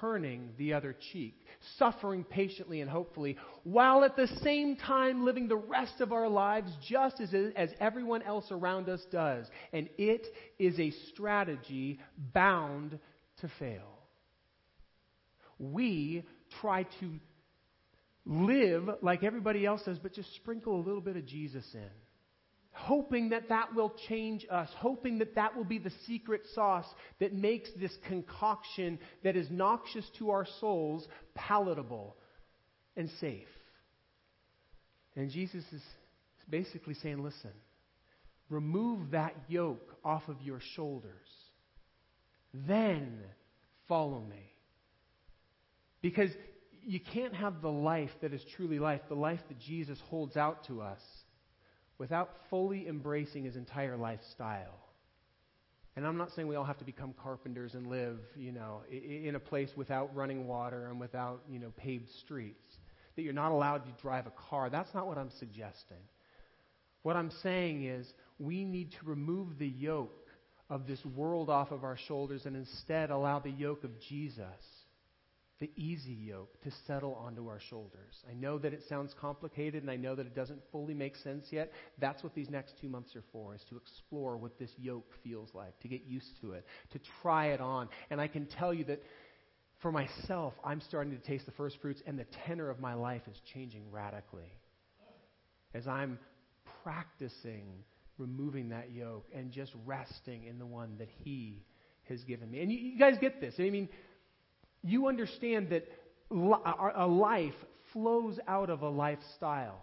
turning 0.00 0.50
the 0.58 0.72
other 0.72 0.94
cheek, 1.12 1.34
suffering 1.78 2.24
patiently 2.24 2.80
and 2.80 2.90
hopefully, 2.90 3.36
while 3.62 4.02
at 4.04 4.16
the 4.16 4.26
same 4.42 4.76
time 4.76 5.24
living 5.24 5.46
the 5.46 5.56
rest 5.56 6.00
of 6.00 6.12
our 6.12 6.28
lives 6.28 6.70
just 6.88 7.20
as, 7.20 7.32
as 7.54 7.70
everyone 7.80 8.22
else 8.22 8.46
around 8.50 8.88
us 8.88 9.04
does. 9.12 9.46
And 9.72 9.88
it 9.96 10.26
is 10.58 10.78
a 10.80 10.92
strategy 11.12 12.00
bound 12.32 12.98
to 13.40 13.50
fail 13.58 14.03
we 15.72 16.24
try 16.60 16.84
to 17.00 17.10
live 18.26 18.88
like 19.02 19.22
everybody 19.22 19.66
else 19.66 19.82
does, 19.84 19.98
but 19.98 20.14
just 20.14 20.34
sprinkle 20.36 20.76
a 20.76 20.82
little 20.82 21.00
bit 21.00 21.16
of 21.16 21.26
Jesus 21.26 21.64
in. 21.74 21.90
Hoping 22.72 23.28
that 23.28 23.48
that 23.50 23.74
will 23.74 23.94
change 24.08 24.44
us, 24.50 24.68
hoping 24.76 25.18
that 25.18 25.36
that 25.36 25.56
will 25.56 25.64
be 25.64 25.78
the 25.78 25.92
secret 26.06 26.42
sauce 26.54 26.86
that 27.20 27.32
makes 27.32 27.68
this 27.78 27.92
concoction 28.08 28.98
that 29.22 29.36
is 29.36 29.48
noxious 29.50 30.04
to 30.18 30.30
our 30.30 30.46
souls 30.60 31.06
palatable 31.34 32.16
and 32.96 33.08
safe. 33.20 33.46
And 35.14 35.30
Jesus 35.30 35.64
is 35.72 35.82
basically 36.50 36.94
saying, 36.94 37.22
listen, 37.22 37.52
remove 38.50 39.12
that 39.12 39.36
yoke 39.46 39.96
off 40.04 40.22
of 40.28 40.42
your 40.42 40.58
shoulders. 40.74 41.28
Then 42.52 43.20
follow 43.86 44.20
me. 44.20 44.53
Because 46.04 46.28
you 46.82 47.00
can't 47.00 47.32
have 47.32 47.62
the 47.62 47.70
life 47.70 48.10
that 48.20 48.34
is 48.34 48.44
truly 48.56 48.78
life, 48.78 49.00
the 49.08 49.14
life 49.14 49.40
that 49.48 49.58
Jesus 49.58 49.98
holds 50.10 50.36
out 50.36 50.66
to 50.66 50.82
us, 50.82 51.00
without 51.96 52.28
fully 52.50 52.86
embracing 52.86 53.44
his 53.44 53.56
entire 53.56 53.96
lifestyle. 53.96 54.78
And 55.96 56.06
I'm 56.06 56.18
not 56.18 56.28
saying 56.32 56.46
we 56.46 56.56
all 56.56 56.64
have 56.64 56.76
to 56.76 56.84
become 56.84 57.14
carpenters 57.22 57.72
and 57.72 57.86
live, 57.86 58.18
you 58.36 58.52
know, 58.52 58.82
in 58.90 59.34
a 59.34 59.40
place 59.40 59.70
without 59.76 60.14
running 60.14 60.46
water 60.46 60.88
and 60.88 61.00
without, 61.00 61.40
you 61.48 61.58
know, 61.58 61.72
paved 61.74 62.10
streets. 62.20 62.66
That 63.16 63.22
you're 63.22 63.32
not 63.32 63.52
allowed 63.52 63.86
to 63.86 64.02
drive 64.02 64.26
a 64.26 64.50
car. 64.50 64.68
That's 64.68 64.92
not 64.92 65.06
what 65.06 65.16
I'm 65.16 65.30
suggesting. 65.38 66.04
What 67.02 67.16
I'm 67.16 67.30
saying 67.42 67.86
is 67.86 68.06
we 68.38 68.66
need 68.66 68.90
to 68.90 69.06
remove 69.06 69.58
the 69.58 69.68
yoke 69.68 70.28
of 70.68 70.86
this 70.86 71.02
world 71.16 71.48
off 71.48 71.70
of 71.70 71.82
our 71.82 71.96
shoulders 71.96 72.44
and 72.44 72.56
instead 72.56 73.08
allow 73.08 73.38
the 73.38 73.48
yoke 73.48 73.84
of 73.84 73.98
Jesus 74.06 74.83
the 75.60 75.70
easy 75.76 76.12
yoke 76.12 76.60
to 76.62 76.70
settle 76.86 77.14
onto 77.14 77.46
our 77.48 77.60
shoulders. 77.60 78.22
I 78.28 78.34
know 78.34 78.58
that 78.58 78.72
it 78.72 78.82
sounds 78.88 79.14
complicated 79.20 79.82
and 79.82 79.90
I 79.90 79.96
know 79.96 80.14
that 80.14 80.26
it 80.26 80.34
doesn't 80.34 80.60
fully 80.72 80.94
make 80.94 81.16
sense 81.16 81.46
yet. 81.50 81.72
That's 81.98 82.22
what 82.24 82.34
these 82.34 82.50
next 82.50 82.74
two 82.80 82.88
months 82.88 83.14
are 83.14 83.22
for, 83.32 83.54
is 83.54 83.62
to 83.70 83.76
explore 83.76 84.36
what 84.36 84.58
this 84.58 84.70
yoke 84.76 85.10
feels 85.22 85.50
like, 85.54 85.78
to 85.80 85.88
get 85.88 86.04
used 86.04 86.40
to 86.40 86.52
it, 86.52 86.66
to 86.92 87.00
try 87.22 87.46
it 87.46 87.60
on. 87.60 87.88
And 88.10 88.20
I 88.20 88.26
can 88.26 88.46
tell 88.46 88.74
you 88.74 88.84
that 88.84 89.02
for 89.80 89.92
myself, 89.92 90.54
I'm 90.64 90.80
starting 90.80 91.16
to 91.16 91.22
taste 91.22 91.46
the 91.46 91.52
first 91.52 91.80
fruits 91.80 92.02
and 92.06 92.18
the 92.18 92.26
tenor 92.46 92.68
of 92.68 92.80
my 92.80 92.94
life 92.94 93.22
is 93.30 93.36
changing 93.52 93.90
radically. 93.92 94.52
As 95.72 95.86
I'm 95.86 96.18
practicing 96.82 97.84
removing 98.18 98.68
that 98.70 98.92
yoke 98.92 99.26
and 99.34 99.50
just 99.50 99.72
resting 99.86 100.44
in 100.44 100.58
the 100.58 100.66
one 100.66 100.96
that 100.98 101.08
He 101.22 101.64
has 102.08 102.22
given 102.24 102.50
me. 102.50 102.60
And 102.60 102.70
you, 102.70 102.78
you 102.78 102.98
guys 102.98 103.16
get 103.20 103.40
this. 103.40 103.54
I 103.58 103.70
mean, 103.70 103.88
you 104.84 105.08
understand 105.08 105.70
that 105.70 105.88
a 106.30 107.06
life 107.06 107.54
flows 107.92 108.38
out 108.46 108.70
of 108.70 108.82
a 108.82 108.88
lifestyle. 108.88 109.80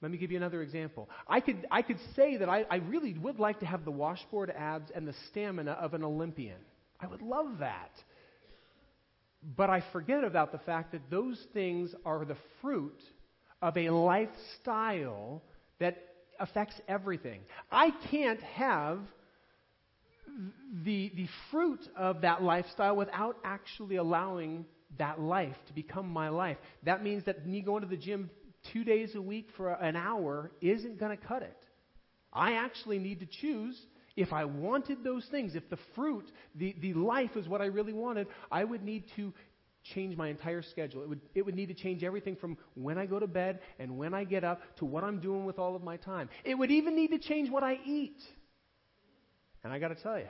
Let 0.00 0.10
me 0.10 0.18
give 0.18 0.30
you 0.30 0.36
another 0.36 0.62
example. 0.62 1.08
I 1.26 1.40
could, 1.40 1.66
I 1.70 1.82
could 1.82 1.98
say 2.14 2.36
that 2.36 2.48
I, 2.48 2.64
I 2.70 2.76
really 2.76 3.14
would 3.14 3.38
like 3.38 3.60
to 3.60 3.66
have 3.66 3.84
the 3.84 3.90
washboard 3.90 4.52
abs 4.56 4.90
and 4.94 5.06
the 5.06 5.14
stamina 5.28 5.72
of 5.72 5.94
an 5.94 6.04
Olympian. 6.04 6.58
I 7.00 7.06
would 7.06 7.22
love 7.22 7.58
that. 7.60 7.90
But 9.56 9.70
I 9.70 9.82
forget 9.92 10.24
about 10.24 10.52
the 10.52 10.58
fact 10.58 10.92
that 10.92 11.10
those 11.10 11.44
things 11.52 11.94
are 12.04 12.24
the 12.24 12.36
fruit 12.60 13.00
of 13.60 13.76
a 13.76 13.90
lifestyle 13.90 15.42
that 15.80 15.96
affects 16.38 16.80
everything. 16.88 17.40
I 17.70 17.90
can't 18.10 18.42
have 18.42 19.00
the, 20.84 21.12
the 21.14 21.28
fruit 21.50 21.80
of 21.96 22.22
that 22.22 22.42
lifestyle 22.42 22.96
without 22.96 23.36
actually 23.44 23.96
allowing 23.96 24.64
that 24.98 25.20
life 25.20 25.56
to 25.66 25.72
become 25.72 26.08
my 26.08 26.28
life. 26.28 26.56
That 26.84 27.02
means 27.02 27.24
that 27.26 27.46
me 27.46 27.60
going 27.60 27.82
to 27.82 27.88
the 27.88 27.96
gym 27.96 28.30
two 28.72 28.84
days 28.84 29.14
a 29.14 29.22
week 29.22 29.48
for 29.56 29.72
an 29.72 29.96
hour 29.96 30.50
isn't 30.60 30.98
going 30.98 31.16
to 31.16 31.24
cut 31.24 31.42
it. 31.42 31.56
I 32.32 32.54
actually 32.54 32.98
need 32.98 33.20
to 33.20 33.26
choose 33.40 33.78
if 34.16 34.32
I 34.32 34.44
wanted 34.44 35.04
those 35.04 35.24
things, 35.30 35.54
if 35.54 35.68
the 35.70 35.78
fruit, 35.94 36.24
the, 36.56 36.74
the 36.80 36.92
life 36.94 37.36
is 37.36 37.46
what 37.46 37.60
I 37.60 37.66
really 37.66 37.92
wanted, 37.92 38.26
I 38.50 38.64
would 38.64 38.82
need 38.82 39.04
to 39.16 39.32
change 39.94 40.16
my 40.16 40.28
entire 40.28 40.60
schedule. 40.62 41.02
It 41.02 41.08
would, 41.08 41.20
it 41.34 41.46
would 41.46 41.54
need 41.54 41.68
to 41.68 41.74
change 41.74 42.02
everything 42.02 42.36
from 42.36 42.58
when 42.74 42.98
I 42.98 43.06
go 43.06 43.20
to 43.20 43.28
bed 43.28 43.60
and 43.78 43.96
when 43.96 44.14
I 44.14 44.24
get 44.24 44.42
up 44.42 44.60
to 44.78 44.84
what 44.84 45.04
I'm 45.04 45.20
doing 45.20 45.44
with 45.44 45.58
all 45.58 45.76
of 45.76 45.84
my 45.84 45.96
time. 45.96 46.28
It 46.44 46.56
would 46.56 46.70
even 46.70 46.96
need 46.96 47.12
to 47.12 47.18
change 47.18 47.48
what 47.48 47.62
I 47.62 47.78
eat. 47.86 48.20
And 49.64 49.72
I 49.72 49.78
got 49.78 49.88
to 49.88 49.94
tell 49.94 50.18
you, 50.18 50.28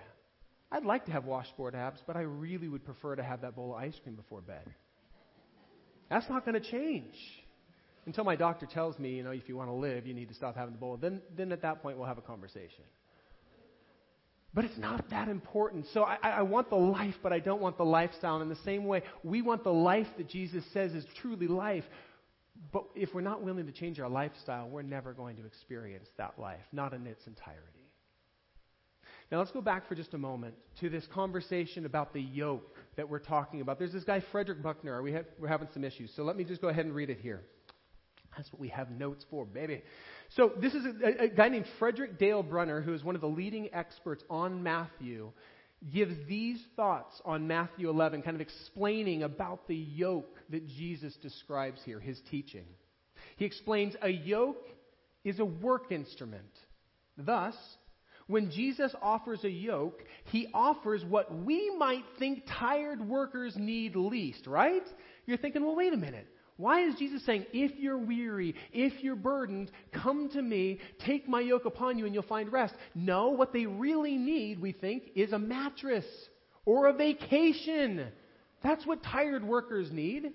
I'd 0.70 0.84
like 0.84 1.06
to 1.06 1.12
have 1.12 1.24
washboard 1.24 1.74
abs, 1.74 2.00
but 2.06 2.16
I 2.16 2.22
really 2.22 2.68
would 2.68 2.84
prefer 2.84 3.16
to 3.16 3.22
have 3.22 3.40
that 3.42 3.56
bowl 3.56 3.74
of 3.74 3.82
ice 3.82 3.94
cream 4.02 4.16
before 4.16 4.40
bed. 4.40 4.64
That's 6.10 6.28
not 6.28 6.44
going 6.44 6.60
to 6.60 6.70
change. 6.70 7.14
Until 8.06 8.24
my 8.24 8.36
doctor 8.36 8.66
tells 8.66 8.98
me, 8.98 9.16
you 9.16 9.22
know, 9.22 9.30
if 9.30 9.48
you 9.48 9.56
want 9.56 9.68
to 9.68 9.74
live, 9.74 10.06
you 10.06 10.14
need 10.14 10.28
to 10.28 10.34
stop 10.34 10.56
having 10.56 10.72
the 10.72 10.80
bowl. 10.80 10.96
Then, 10.96 11.20
then 11.36 11.52
at 11.52 11.62
that 11.62 11.82
point, 11.82 11.98
we'll 11.98 12.06
have 12.06 12.18
a 12.18 12.22
conversation. 12.22 12.84
But 14.54 14.64
it's 14.64 14.78
not 14.78 15.10
that 15.10 15.28
important. 15.28 15.86
So 15.92 16.04
I, 16.04 16.16
I 16.22 16.42
want 16.42 16.70
the 16.70 16.76
life, 16.76 17.14
but 17.22 17.34
I 17.34 17.38
don't 17.38 17.60
want 17.60 17.76
the 17.76 17.84
lifestyle. 17.84 18.40
In 18.40 18.48
the 18.48 18.56
same 18.64 18.86
way, 18.86 19.02
we 19.22 19.42
want 19.42 19.62
the 19.62 19.72
life 19.72 20.06
that 20.16 20.28
Jesus 20.28 20.64
says 20.72 20.92
is 20.94 21.04
truly 21.20 21.46
life. 21.46 21.84
But 22.72 22.84
if 22.94 23.12
we're 23.14 23.20
not 23.20 23.42
willing 23.42 23.66
to 23.66 23.72
change 23.72 24.00
our 24.00 24.08
lifestyle, 24.08 24.68
we're 24.68 24.82
never 24.82 25.12
going 25.12 25.36
to 25.36 25.46
experience 25.46 26.08
that 26.16 26.38
life, 26.38 26.64
not 26.72 26.94
in 26.94 27.06
its 27.06 27.26
entirety. 27.26 27.77
Now 29.30 29.38
let's 29.38 29.50
go 29.50 29.60
back 29.60 29.88
for 29.88 29.94
just 29.94 30.14
a 30.14 30.18
moment 30.18 30.54
to 30.80 30.88
this 30.88 31.06
conversation 31.12 31.84
about 31.84 32.14
the 32.14 32.20
yoke 32.20 32.74
that 32.96 33.08
we're 33.08 33.18
talking 33.18 33.60
about. 33.60 33.78
There's 33.78 33.92
this 33.92 34.04
guy, 34.04 34.22
Frederick 34.32 34.62
Buckner. 34.62 35.02
We 35.02 35.12
have, 35.12 35.26
we're 35.38 35.48
having 35.48 35.68
some 35.74 35.84
issues. 35.84 36.10
So 36.16 36.22
let 36.22 36.36
me 36.36 36.44
just 36.44 36.60
go 36.62 36.68
ahead 36.68 36.86
and 36.86 36.94
read 36.94 37.10
it 37.10 37.18
here. 37.20 37.42
That's 38.36 38.50
what 38.52 38.60
we 38.60 38.68
have 38.68 38.90
notes 38.90 39.26
for, 39.30 39.44
baby. 39.44 39.82
So 40.30 40.52
this 40.60 40.72
is 40.72 40.84
a, 41.02 41.24
a 41.24 41.28
guy 41.28 41.48
named 41.48 41.66
Frederick 41.78 42.18
Dale 42.18 42.42
Bruner, 42.42 42.80
who 42.80 42.94
is 42.94 43.04
one 43.04 43.14
of 43.14 43.20
the 43.20 43.28
leading 43.28 43.68
experts 43.74 44.22
on 44.30 44.62
Matthew, 44.62 45.32
gives 45.92 46.14
these 46.26 46.60
thoughts 46.76 47.20
on 47.24 47.46
Matthew 47.46 47.90
11, 47.90 48.22
kind 48.22 48.34
of 48.34 48.40
explaining 48.40 49.22
about 49.24 49.68
the 49.68 49.76
yoke 49.76 50.36
that 50.50 50.66
Jesus 50.68 51.14
describes 51.22 51.80
here, 51.84 52.00
his 52.00 52.20
teaching. 52.30 52.64
He 53.36 53.44
explains 53.44 53.94
a 54.02 54.08
yoke 54.08 54.66
is 55.24 55.38
a 55.38 55.44
work 55.44 55.92
instrument. 55.92 56.42
Thus, 57.16 57.54
when 58.28 58.50
Jesus 58.50 58.94
offers 59.02 59.42
a 59.42 59.50
yoke, 59.50 60.04
he 60.24 60.48
offers 60.54 61.04
what 61.04 61.34
we 61.34 61.74
might 61.76 62.04
think 62.18 62.44
tired 62.46 63.06
workers 63.06 63.54
need 63.56 63.96
least, 63.96 64.46
right? 64.46 64.86
You're 65.26 65.38
thinking, 65.38 65.64
well, 65.64 65.74
wait 65.74 65.92
a 65.92 65.96
minute. 65.96 66.28
Why 66.58 66.82
is 66.82 66.96
Jesus 66.96 67.24
saying, 67.24 67.46
if 67.52 67.78
you're 67.78 67.98
weary, 67.98 68.54
if 68.72 69.02
you're 69.02 69.16
burdened, 69.16 69.70
come 69.92 70.28
to 70.30 70.42
me, 70.42 70.80
take 70.98 71.28
my 71.28 71.40
yoke 71.40 71.64
upon 71.64 71.98
you, 71.98 72.04
and 72.04 72.12
you'll 72.12 72.24
find 72.24 72.52
rest? 72.52 72.74
No, 72.94 73.30
what 73.30 73.52
they 73.52 73.64
really 73.64 74.16
need, 74.16 74.60
we 74.60 74.72
think, 74.72 75.04
is 75.14 75.32
a 75.32 75.38
mattress 75.38 76.04
or 76.64 76.88
a 76.88 76.92
vacation. 76.92 78.08
That's 78.62 78.84
what 78.84 79.02
tired 79.04 79.44
workers 79.44 79.92
need. 79.92 80.32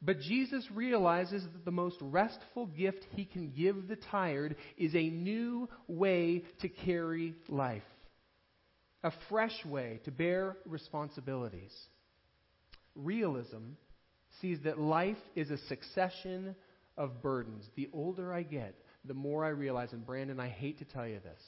But 0.00 0.20
Jesus 0.20 0.64
realizes 0.72 1.42
that 1.42 1.64
the 1.64 1.72
most 1.72 1.96
restful 2.00 2.66
gift 2.66 3.04
he 3.14 3.24
can 3.24 3.50
give 3.50 3.88
the 3.88 3.96
tired 3.96 4.56
is 4.76 4.94
a 4.94 5.10
new 5.10 5.68
way 5.88 6.44
to 6.60 6.68
carry 6.68 7.34
life, 7.48 7.82
a 9.02 9.10
fresh 9.28 9.64
way 9.64 10.00
to 10.04 10.12
bear 10.12 10.56
responsibilities. 10.66 11.72
Realism 12.94 13.72
sees 14.40 14.58
that 14.64 14.78
life 14.78 15.16
is 15.34 15.50
a 15.50 15.58
succession 15.66 16.54
of 16.96 17.20
burdens. 17.20 17.64
The 17.74 17.88
older 17.92 18.32
I 18.32 18.42
get, 18.42 18.76
the 19.04 19.14
more 19.14 19.44
I 19.44 19.48
realize, 19.48 19.92
and 19.92 20.06
Brandon, 20.06 20.38
I 20.38 20.48
hate 20.48 20.78
to 20.78 20.84
tell 20.84 21.08
you 21.08 21.18
this, 21.24 21.40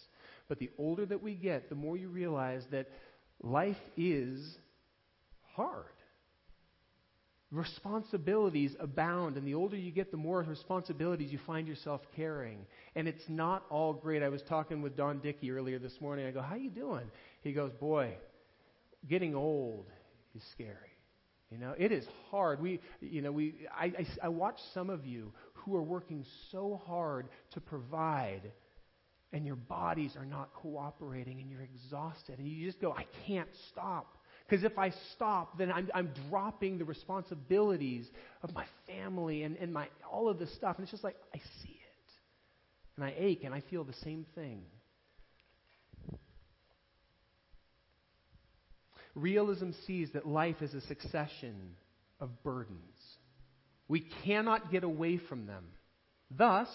but 0.48 0.58
the 0.58 0.70
older 0.76 1.06
that 1.06 1.22
we 1.22 1.34
get, 1.34 1.68
the 1.68 1.76
more 1.76 1.96
you 1.96 2.08
realize 2.08 2.64
that 2.72 2.88
life 3.42 3.76
is 3.96 4.56
hard. 5.54 5.84
Responsibilities 7.52 8.76
abound, 8.78 9.36
and 9.36 9.44
the 9.44 9.54
older 9.54 9.76
you 9.76 9.90
get, 9.90 10.12
the 10.12 10.16
more 10.16 10.40
responsibilities 10.42 11.32
you 11.32 11.38
find 11.46 11.66
yourself 11.66 12.00
carrying. 12.14 12.64
And 12.94 13.08
it's 13.08 13.28
not 13.28 13.64
all 13.70 13.92
great. 13.92 14.22
I 14.22 14.28
was 14.28 14.42
talking 14.42 14.82
with 14.82 14.96
Don 14.96 15.18
Dickey 15.18 15.50
earlier 15.50 15.80
this 15.80 16.00
morning. 16.00 16.26
I 16.26 16.30
go, 16.30 16.42
"How 16.42 16.54
you 16.54 16.70
doing?" 16.70 17.10
He 17.42 17.52
goes, 17.52 17.72
"Boy, 17.72 18.16
getting 19.08 19.34
old 19.34 19.86
is 20.36 20.42
scary." 20.52 20.76
You 21.50 21.58
know, 21.58 21.74
it 21.76 21.90
is 21.90 22.06
hard. 22.30 22.60
We, 22.60 22.78
you 23.00 23.22
know, 23.22 23.32
we, 23.32 23.66
I, 23.76 23.86
I, 23.86 24.06
I 24.22 24.28
watch 24.28 24.58
some 24.72 24.88
of 24.88 25.04
you 25.04 25.32
who 25.54 25.74
are 25.74 25.82
working 25.82 26.24
so 26.52 26.80
hard 26.86 27.28
to 27.54 27.60
provide, 27.60 28.52
and 29.32 29.44
your 29.44 29.56
bodies 29.56 30.14
are 30.16 30.24
not 30.24 30.54
cooperating, 30.54 31.40
and 31.40 31.50
you're 31.50 31.62
exhausted, 31.62 32.38
and 32.38 32.46
you 32.46 32.64
just 32.64 32.80
go, 32.80 32.92
I 32.92 33.06
can't 33.26 33.48
stop. 33.72 34.16
Because 34.50 34.64
if 34.64 34.76
I 34.78 34.92
stop, 35.14 35.56
then 35.58 35.70
I'm, 35.70 35.88
I'm 35.94 36.10
dropping 36.28 36.78
the 36.78 36.84
responsibilities 36.84 38.08
of 38.42 38.52
my 38.52 38.64
family 38.88 39.44
and, 39.44 39.56
and 39.58 39.72
my, 39.72 39.86
all 40.10 40.28
of 40.28 40.40
this 40.40 40.52
stuff. 40.56 40.76
And 40.76 40.82
it's 40.82 40.90
just 40.90 41.04
like, 41.04 41.14
I 41.32 41.38
see 41.62 41.68
it. 41.68 42.12
And 42.96 43.04
I 43.04 43.14
ache, 43.16 43.44
and 43.44 43.54
I 43.54 43.62
feel 43.70 43.84
the 43.84 43.94
same 44.02 44.26
thing. 44.34 44.62
Realism 49.14 49.70
sees 49.86 50.10
that 50.14 50.26
life 50.26 50.62
is 50.62 50.74
a 50.74 50.80
succession 50.80 51.76
of 52.18 52.42
burdens. 52.42 52.96
We 53.86 54.04
cannot 54.24 54.72
get 54.72 54.82
away 54.82 55.18
from 55.18 55.46
them. 55.46 55.64
Thus, 56.36 56.68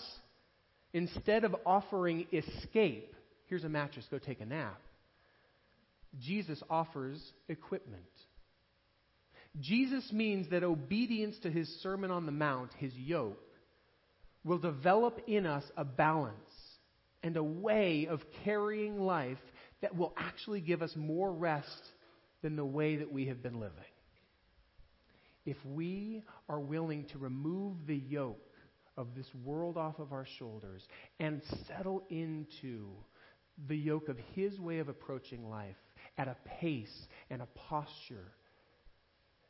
instead 0.93 1.43
of 1.43 1.55
offering 1.65 2.25
escape, 2.31 3.13
here's 3.47 3.65
a 3.65 3.69
mattress, 3.69 4.05
go 4.09 4.17
take 4.17 4.39
a 4.39 4.45
nap, 4.45 4.79
Jesus 6.21 6.61
offers 6.69 7.21
equipment. 7.49 8.03
Jesus 9.59 10.11
means 10.11 10.49
that 10.49 10.63
obedience 10.63 11.37
to 11.43 11.51
his 11.51 11.67
Sermon 11.81 12.11
on 12.11 12.25
the 12.25 12.31
Mount, 12.31 12.71
his 12.77 12.93
yoke, 12.93 13.39
will 14.43 14.57
develop 14.57 15.19
in 15.27 15.45
us 15.45 15.63
a 15.77 15.85
balance 15.85 16.35
and 17.23 17.37
a 17.37 17.43
way 17.43 18.07
of 18.09 18.21
carrying 18.43 18.99
life 18.99 19.39
that 19.81 19.95
will 19.95 20.13
actually 20.17 20.61
give 20.61 20.81
us 20.81 20.91
more 20.95 21.31
rest 21.31 21.69
than 22.41 22.55
the 22.55 22.65
way 22.65 22.97
that 22.97 23.11
we 23.11 23.27
have 23.27 23.41
been 23.41 23.59
living. 23.59 23.71
If 25.45 25.57
we 25.65 26.23
are 26.49 26.59
willing 26.59 27.05
to 27.11 27.17
remove 27.17 27.75
the 27.87 27.95
yoke 27.95 28.39
of 28.97 29.15
this 29.15 29.27
world 29.43 29.77
off 29.77 29.99
of 29.99 30.11
our 30.11 30.25
shoulders 30.37 30.83
and 31.19 31.41
settle 31.67 32.03
into 32.09 32.87
the 33.67 33.77
yoke 33.77 34.09
of 34.09 34.17
His 34.33 34.59
way 34.59 34.79
of 34.79 34.89
approaching 34.89 35.49
life 35.49 35.75
at 36.17 36.27
a 36.27 36.35
pace 36.59 37.07
and 37.29 37.41
a 37.41 37.47
posture 37.69 38.31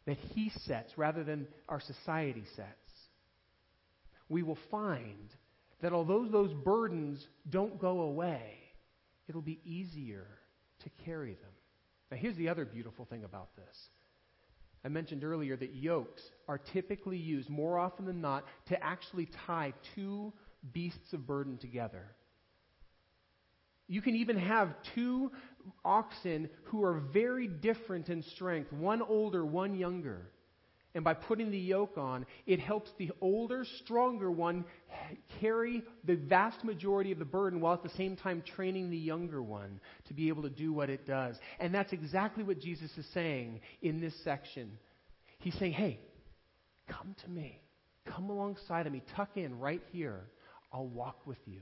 that 0.06 0.18
He 0.34 0.52
sets 0.66 0.98
rather 0.98 1.24
than 1.24 1.48
our 1.68 1.80
society 1.80 2.44
sets, 2.56 2.70
we 4.30 4.44
will 4.44 4.58
find 4.72 5.30
that 5.82 5.94
although 5.94 6.26
those 6.26 6.54
burdens 6.54 7.26
don't 7.50 7.80
go 7.80 8.02
away, 8.02 8.54
it'll 9.28 9.42
be 9.42 9.60
easier 9.66 10.26
to 10.84 10.90
carry 11.06 11.34
them. 11.34 11.52
Now, 12.12 12.18
here's 12.18 12.38
the 12.38 12.50
other 12.50 12.66
beautiful 12.66 13.06
thing 13.06 13.24
about 13.24 13.56
this. 13.56 13.76
I 14.84 14.88
mentioned 14.88 15.24
earlier 15.24 15.58
that 15.58 15.74
yokes 15.74 16.22
are 16.48 16.60
typically 16.60 17.18
used 17.18 17.50
more 17.50 17.80
often 17.80 18.06
than 18.06 18.22
not 18.22 18.46
to 18.68 18.84
actually 18.84 19.28
tie 19.48 19.74
two 19.96 20.32
beasts 20.74 21.14
of 21.14 21.26
burden 21.26 21.58
together. 21.58 22.06
You 23.88 24.02
can 24.02 24.16
even 24.16 24.38
have 24.38 24.70
two 24.96 25.32
oxen 25.84 26.50
who 26.66 26.84
are 26.84 27.00
very 27.14 27.48
different 27.48 28.10
in 28.10 28.24
strength, 28.24 28.72
one 28.72 29.02
older, 29.02 29.46
one 29.46 29.76
younger. 29.76 30.30
And 30.96 31.04
by 31.04 31.14
putting 31.14 31.52
the 31.52 31.58
yoke 31.58 31.98
on, 31.98 32.26
it 32.48 32.60
helps 32.60 32.90
the 32.98 33.12
older, 33.20 33.66
stronger 33.84 34.32
one 34.32 34.64
carry 35.42 35.84
the 36.06 36.16
vast 36.16 36.64
majority 36.64 37.12
of 37.12 37.20
the 37.20 37.26
burden 37.26 37.60
while 37.60 37.74
at 37.74 37.84
the 37.84 37.90
same 37.90 38.16
time 38.16 38.42
training 38.56 38.90
the 38.90 38.98
younger 38.98 39.44
one 39.44 39.82
to 40.08 40.14
be 40.14 40.30
able 40.30 40.44
to 40.44 40.50
do 40.50 40.72
what 40.72 40.90
it 40.90 41.06
does. 41.06 41.36
And 41.60 41.74
that's 41.74 41.92
exactly 41.92 42.44
what 42.44 42.60
Jesus 42.60 42.90
is 42.98 43.06
saying 43.14 43.60
in 43.82 44.00
this 44.00 44.14
section. 44.24 44.78
He's 45.40 45.56
saying, 45.60 45.74
hey, 45.74 46.00
come 46.90 47.14
to 47.24 47.30
me. 47.30 47.60
Come 48.06 48.30
alongside 48.30 48.88
of 48.88 48.94
me, 48.94 49.02
tuck 49.16 49.36
in 49.36 49.60
right 49.60 49.82
here. 49.92 50.22
I'll 50.72 50.88
walk 50.88 51.26
with 51.26 51.40
you. 51.46 51.62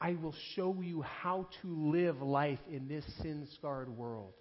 I 0.00 0.14
will 0.14 0.34
show 0.54 0.80
you 0.80 1.02
how 1.02 1.48
to 1.62 1.90
live 1.90 2.22
life 2.22 2.60
in 2.70 2.88
this 2.88 3.04
sin 3.22 3.46
scarred 3.54 3.88
world. 3.88 4.32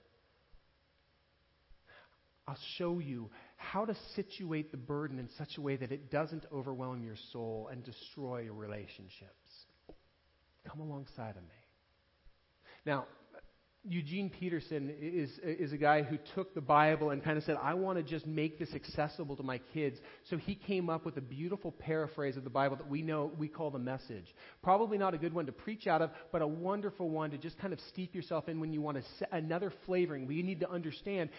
I'll 2.47 2.57
show 2.77 2.99
you 2.99 3.29
how 3.57 3.85
to 3.85 3.95
situate 4.15 4.71
the 4.71 4.77
burden 4.77 5.19
in 5.19 5.29
such 5.37 5.57
a 5.57 5.61
way 5.61 5.75
that 5.75 5.91
it 5.91 6.09
doesn't 6.09 6.45
overwhelm 6.51 7.03
your 7.03 7.17
soul 7.31 7.69
and 7.71 7.83
destroy 7.83 8.39
your 8.39 8.53
relationships. 8.53 9.65
Come 10.67 10.79
alongside 10.79 11.35
of 11.35 11.43
me. 11.43 11.59
Now, 12.85 13.05
Eugene 13.87 14.29
Peterson 14.29 14.93
is, 15.01 15.29
is 15.41 15.71
a 15.71 15.77
guy 15.77 16.03
who 16.03 16.17
took 16.35 16.53
the 16.53 16.61
Bible 16.61 17.11
and 17.11 17.23
kind 17.23 17.37
of 17.37 17.45
said, 17.45 17.57
I 17.61 17.75
want 17.75 17.97
to 17.97 18.03
just 18.03 18.27
make 18.27 18.59
this 18.59 18.73
accessible 18.75 19.37
to 19.37 19.43
my 19.43 19.59
kids. 19.73 19.97
So 20.29 20.35
he 20.35 20.55
came 20.55 20.89
up 20.89 21.05
with 21.05 21.15
a 21.15 21.21
beautiful 21.21 21.71
paraphrase 21.71 22.35
of 22.35 22.43
the 22.43 22.49
Bible 22.49 22.75
that 22.75 22.89
we 22.89 23.01
know 23.01 23.31
we 23.37 23.47
call 23.47 23.71
the 23.71 23.79
message. 23.79 24.25
Probably 24.61 24.97
not 24.97 25.13
a 25.13 25.17
good 25.17 25.33
one 25.33 25.45
to 25.45 25.53
preach 25.53 25.87
out 25.87 26.01
of, 26.01 26.11
but 26.33 26.41
a 26.41 26.47
wonderful 26.47 27.09
one 27.09 27.31
to 27.31 27.37
just 27.37 27.57
kind 27.57 27.71
of 27.71 27.79
steep 27.87 28.13
yourself 28.13 28.49
in 28.49 28.59
when 28.59 28.73
you 28.73 28.81
want 28.81 28.97
to 28.97 29.03
another 29.31 29.71
flavoring. 29.85 30.27
We 30.27 30.43
need 30.43 30.59
to 30.59 30.69
understand 30.69 31.29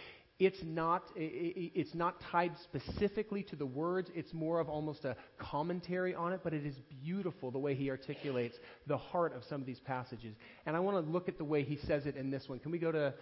it's 0.40 0.58
not, 0.64 1.02
it's 1.14 1.94
not 1.94 2.18
tied 2.32 2.52
specifically 2.64 3.42
to 3.44 3.56
the 3.56 3.66
words. 3.66 4.10
It's 4.14 4.32
more 4.32 4.58
of 4.58 4.70
almost 4.70 5.04
a 5.04 5.14
commentary 5.38 6.14
on 6.14 6.32
it, 6.32 6.40
but 6.42 6.54
it 6.54 6.64
is 6.64 6.74
beautiful 7.04 7.50
the 7.50 7.58
way 7.58 7.74
he 7.74 7.90
articulates 7.90 8.56
the 8.86 8.96
heart 8.96 9.36
of 9.36 9.44
some 9.44 9.60
of 9.60 9.66
these 9.66 9.80
passages. 9.80 10.34
And 10.64 10.74
I 10.74 10.80
want 10.80 11.04
to 11.04 11.12
look 11.12 11.28
at 11.28 11.36
the 11.36 11.44
way 11.44 11.62
he 11.62 11.76
says 11.86 12.06
it 12.06 12.16
in 12.16 12.30
this 12.30 12.48
one. 12.48 12.58
Can 12.58 12.72
we 12.72 12.78
go 12.78 12.90
to 12.90 13.12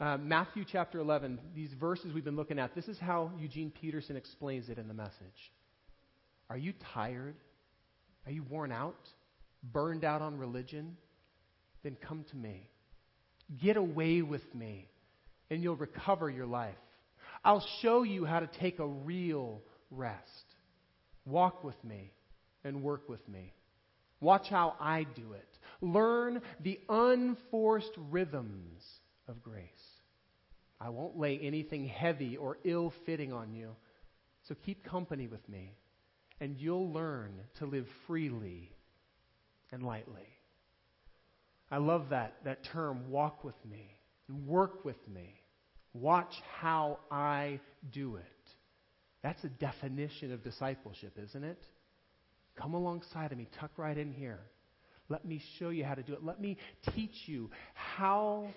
uh, 0.00 0.16
Matthew 0.16 0.64
chapter 0.66 0.98
11? 0.98 1.38
These 1.54 1.74
verses 1.78 2.14
we've 2.14 2.24
been 2.24 2.36
looking 2.36 2.58
at. 2.58 2.74
This 2.74 2.88
is 2.88 2.98
how 2.98 3.30
Eugene 3.38 3.70
Peterson 3.70 4.16
explains 4.16 4.70
it 4.70 4.78
in 4.78 4.88
the 4.88 4.94
message. 4.94 5.52
Are 6.48 6.56
you 6.56 6.72
tired? 6.94 7.34
Are 8.24 8.32
you 8.32 8.44
worn 8.44 8.72
out? 8.72 9.10
Burned 9.62 10.06
out 10.06 10.22
on 10.22 10.38
religion? 10.38 10.96
Then 11.82 11.98
come 12.00 12.24
to 12.30 12.36
me. 12.36 12.70
Get 13.60 13.76
away 13.76 14.22
with 14.22 14.54
me 14.54 14.88
and 15.52 15.62
you'll 15.62 15.76
recover 15.76 16.30
your 16.30 16.46
life. 16.46 16.74
I'll 17.44 17.64
show 17.82 18.04
you 18.04 18.24
how 18.24 18.40
to 18.40 18.46
take 18.58 18.78
a 18.78 18.86
real 18.86 19.60
rest. 19.90 20.46
Walk 21.26 21.62
with 21.62 21.76
me 21.84 22.10
and 22.64 22.82
work 22.82 23.06
with 23.06 23.28
me. 23.28 23.52
Watch 24.18 24.48
how 24.48 24.76
I 24.80 25.02
do 25.14 25.34
it. 25.34 25.48
Learn 25.82 26.40
the 26.60 26.80
unforced 26.88 27.92
rhythms 28.10 28.82
of 29.28 29.42
grace. 29.42 29.66
I 30.80 30.88
won't 30.88 31.18
lay 31.18 31.38
anything 31.38 31.86
heavy 31.86 32.38
or 32.38 32.56
ill 32.64 32.94
fitting 33.04 33.34
on 33.34 33.52
you. 33.52 33.76
So 34.48 34.54
keep 34.64 34.82
company 34.84 35.26
with 35.26 35.46
me, 35.50 35.74
and 36.40 36.56
you'll 36.56 36.90
learn 36.92 37.32
to 37.58 37.66
live 37.66 37.86
freely 38.06 38.72
and 39.70 39.82
lightly. 39.82 40.28
I 41.70 41.76
love 41.76 42.08
that, 42.08 42.36
that 42.44 42.64
term, 42.64 43.10
walk 43.10 43.44
with 43.44 43.62
me 43.70 43.98
and 44.28 44.46
work 44.46 44.84
with 44.84 44.96
me. 45.06 45.41
Watch 45.94 46.34
how 46.60 46.98
I 47.10 47.60
do 47.92 48.16
it. 48.16 48.24
That's 49.22 49.42
a 49.44 49.48
definition 49.48 50.32
of 50.32 50.42
discipleship, 50.42 51.18
isn't 51.22 51.44
it? 51.44 51.64
Come 52.56 52.74
alongside 52.74 53.32
of 53.32 53.38
me, 53.38 53.48
tuck 53.60 53.70
right 53.76 53.96
in 53.96 54.12
here. 54.12 54.40
Let 55.08 55.24
me 55.24 55.42
show 55.58 55.68
you 55.68 55.84
how 55.84 55.94
to 55.94 56.02
do 56.02 56.14
it. 56.14 56.24
Let 56.24 56.40
me 56.40 56.56
teach 56.94 57.14
you 57.26 57.50
how 57.74 58.48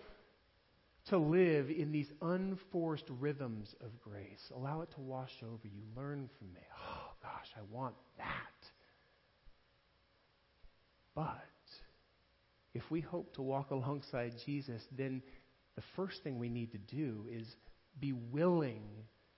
to 1.10 1.18
live 1.18 1.70
in 1.70 1.92
these 1.92 2.08
unforced 2.22 3.06
rhythms 3.20 3.74
of 3.82 4.00
grace. 4.02 4.42
Allow 4.56 4.82
it 4.82 4.92
to 4.96 5.02
wash 5.02 5.32
over 5.44 5.64
you. 5.64 5.82
Learn 5.96 6.30
from 6.38 6.54
me. 6.54 6.62
Oh, 6.78 7.12
gosh, 7.22 7.48
I 7.58 7.62
want 7.72 7.96
that. 8.18 8.36
But 11.14 11.44
if 12.74 12.84
we 12.90 13.02
hope 13.02 13.36
to 13.36 13.42
walk 13.42 13.72
alongside 13.72 14.34
Jesus, 14.46 14.82
then 14.98 15.22
the 15.76 15.84
first 15.96 16.24
thing 16.24 16.40
we 16.40 16.50
need 16.50 16.72
to 16.72 16.78
do 16.78 17.26
is 17.32 17.48
be 18.00 18.14
willing 18.14 18.84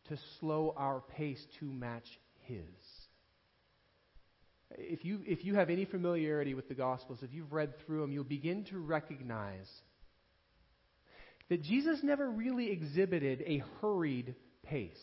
to 0.09 0.17
slow 0.39 0.73
our 0.77 1.01
pace 1.15 1.43
to 1.59 1.65
match 1.65 2.07
His. 2.41 2.61
If 4.71 5.05
you, 5.05 5.21
if 5.25 5.45
you 5.45 5.55
have 5.55 5.69
any 5.69 5.85
familiarity 5.85 6.53
with 6.53 6.67
the 6.67 6.75
Gospels, 6.75 7.19
if 7.21 7.33
you've 7.33 7.53
read 7.53 7.73
through 7.79 8.01
them, 8.01 8.11
you'll 8.11 8.23
begin 8.23 8.65
to 8.65 8.77
recognize 8.77 9.69
that 11.49 11.63
Jesus 11.63 11.99
never 12.03 12.29
really 12.29 12.71
exhibited 12.71 13.43
a 13.45 13.63
hurried 13.81 14.35
pace. 14.63 14.97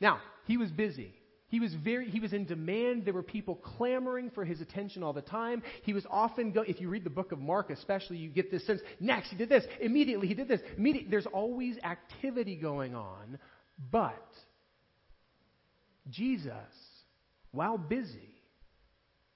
Now, 0.00 0.18
he 0.46 0.56
was 0.56 0.70
busy. 0.70 1.14
He 1.54 1.60
was 1.60 1.72
very 1.72 2.10
he 2.10 2.18
was 2.18 2.32
in 2.32 2.46
demand. 2.46 3.04
There 3.04 3.14
were 3.14 3.22
people 3.22 3.54
clamoring 3.54 4.32
for 4.34 4.44
his 4.44 4.60
attention 4.60 5.04
all 5.04 5.12
the 5.12 5.22
time. 5.22 5.62
He 5.84 5.92
was 5.92 6.04
often 6.10 6.50
go, 6.50 6.62
if 6.62 6.80
you 6.80 6.88
read 6.88 7.04
the 7.04 7.10
book 7.10 7.30
of 7.30 7.38
Mark 7.38 7.70
especially, 7.70 8.16
you 8.16 8.28
get 8.28 8.50
this 8.50 8.66
sense, 8.66 8.80
next 8.98 9.28
he 9.28 9.36
did 9.36 9.50
this, 9.50 9.62
immediately 9.80 10.26
he 10.26 10.34
did 10.34 10.48
this. 10.48 10.60
Immediately 10.76 11.12
there's 11.12 11.26
always 11.26 11.76
activity 11.84 12.56
going 12.56 12.96
on, 12.96 13.38
but 13.92 14.28
Jesus, 16.10 16.50
while 17.52 17.78
busy, 17.78 18.34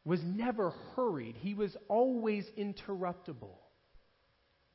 was 0.05 0.19
never 0.25 0.71
hurried. 0.97 1.37
He 1.37 1.55
was 1.55 1.77
always 1.87 2.45
interruptible. 2.59 3.59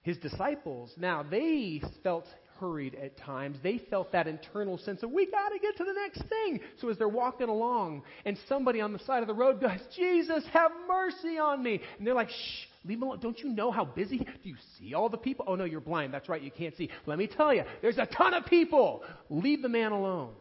His 0.02 0.18
disciples, 0.20 0.94
now 0.96 1.24
they 1.30 1.82
felt 2.04 2.26
hurried 2.60 2.96
at 2.96 3.18
times. 3.18 3.58
They 3.62 3.78
felt 3.90 4.12
that 4.12 4.28
internal 4.28 4.78
sense 4.78 5.04
of, 5.04 5.12
we 5.12 5.30
got 5.30 5.50
to 5.50 5.60
get 5.60 5.78
to 5.78 5.84
the 5.84 5.94
next 5.94 6.24
thing. 6.30 6.60
So 6.80 6.90
as 6.90 6.98
they're 6.98 7.08
walking 7.08 7.50
along, 7.50 8.04
and 8.26 8.38
somebody 8.48 8.82
on 8.82 8.94
the 8.94 9.00
side 9.00 9.22
of 9.22 9.28
the 9.28 9.34
road 9.34 9.62
goes, 9.62 9.80
Jesus, 9.96 10.44
have 10.54 10.72
mercy 10.88 11.38
on 11.38 11.64
me. 11.64 11.82
And 11.98 12.08
they're 12.08 12.14
like, 12.14 12.30
shh, 12.30 12.68
leave 12.86 12.98
him 12.98 13.04
alone. 13.04 13.20
Don't 13.20 13.40
you 13.40 13.50
know 13.50 13.72
how 13.72 13.86
busy? 13.86 14.18
Do 14.18 14.50
you 14.50 14.56
see 14.80 14.94
all 14.94 15.10
the 15.10 15.18
people? 15.18 15.46
Oh, 15.48 15.56
no, 15.56 15.66
you're 15.66 15.82
blind. 15.82 16.14
That's 16.14 16.30
right, 16.30 16.42
you 16.42 16.52
can't 16.52 16.76
see. 16.76 16.90
Let 17.06 17.18
me 17.18 17.28
tell 17.28 17.54
you, 17.54 17.64
there's 17.82 17.98
a 17.98 18.06
ton 18.06 18.34
of 18.34 18.46
people. 18.46 19.04
Leave 19.30 19.62
the 19.62 19.70
man 19.70 19.92
alone. 19.92 20.34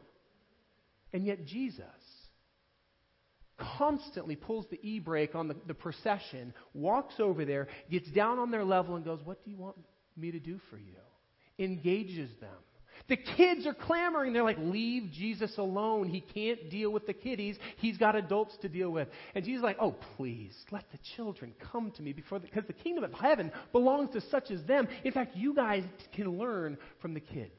And 1.12 1.27
yet, 1.27 1.44
Jesus 1.44 1.85
constantly 3.79 4.37
pulls 4.37 4.66
the 4.70 4.79
e 4.83 4.98
brake 4.98 5.35
on 5.35 5.48
the, 5.48 5.57
the 5.66 5.75
procession, 5.75 6.53
walks 6.75 7.14
over 7.18 7.44
there, 7.44 7.68
gets 7.90 8.11
down 8.11 8.38
on 8.38 8.51
their 8.51 8.64
level, 8.64 8.96
and 8.96 9.05
goes, 9.05 9.20
What 9.25 9.44
do 9.44 9.51
you 9.51 9.57
want 9.57 9.77
me 10.16 10.31
to 10.31 10.40
do 10.40 10.59
for 10.70 10.77
you? 10.77 10.96
Engages 11.59 12.31
them. 12.41 12.51
The 13.09 13.17
kids 13.17 13.67
are 13.67 13.75
clamoring. 13.75 14.33
They're 14.33 14.45
like, 14.45 14.59
leave 14.59 15.11
Jesus 15.12 15.59
alone. 15.59 16.09
He 16.09 16.21
can't 16.21 16.71
deal 16.71 16.91
with 16.91 17.07
the 17.07 17.12
kiddies. 17.12 17.57
He's 17.79 17.99
got 17.99 18.15
adults 18.15 18.57
to 18.62 18.69
deal 18.69 18.91
with. 18.91 19.09
And 19.35 19.45
Jesus 19.45 19.59
is 19.59 19.65
like, 19.65 19.79
oh, 19.81 19.97
please, 20.17 20.55
let 20.71 20.85
the 20.93 20.99
children 21.17 21.53
come 21.73 21.91
to 21.97 22.03
me 22.03 22.12
before, 22.12 22.38
because 22.38 22.65
the, 22.67 22.73
the 22.73 22.79
kingdom 22.79 23.03
of 23.03 23.12
heaven 23.12 23.51
belongs 23.73 24.12
to 24.12 24.21
such 24.31 24.51
as 24.51 24.62
them. 24.65 24.87
In 25.05 25.12
fact, 25.12 25.37
you 25.37 25.55
guys 25.55 25.83
can 26.15 26.38
learn 26.38 26.79
from 27.01 27.12
the 27.12 27.21
kids. 27.21 27.51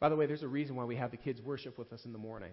By 0.00 0.08
the 0.08 0.16
way, 0.16 0.26
there's 0.26 0.42
a 0.42 0.48
reason 0.48 0.76
why 0.76 0.84
we 0.84 0.96
have 0.96 1.10
the 1.10 1.16
kids 1.16 1.40
worship 1.42 1.78
with 1.78 1.92
us 1.92 2.04
in 2.04 2.12
the 2.12 2.18
morning. 2.18 2.52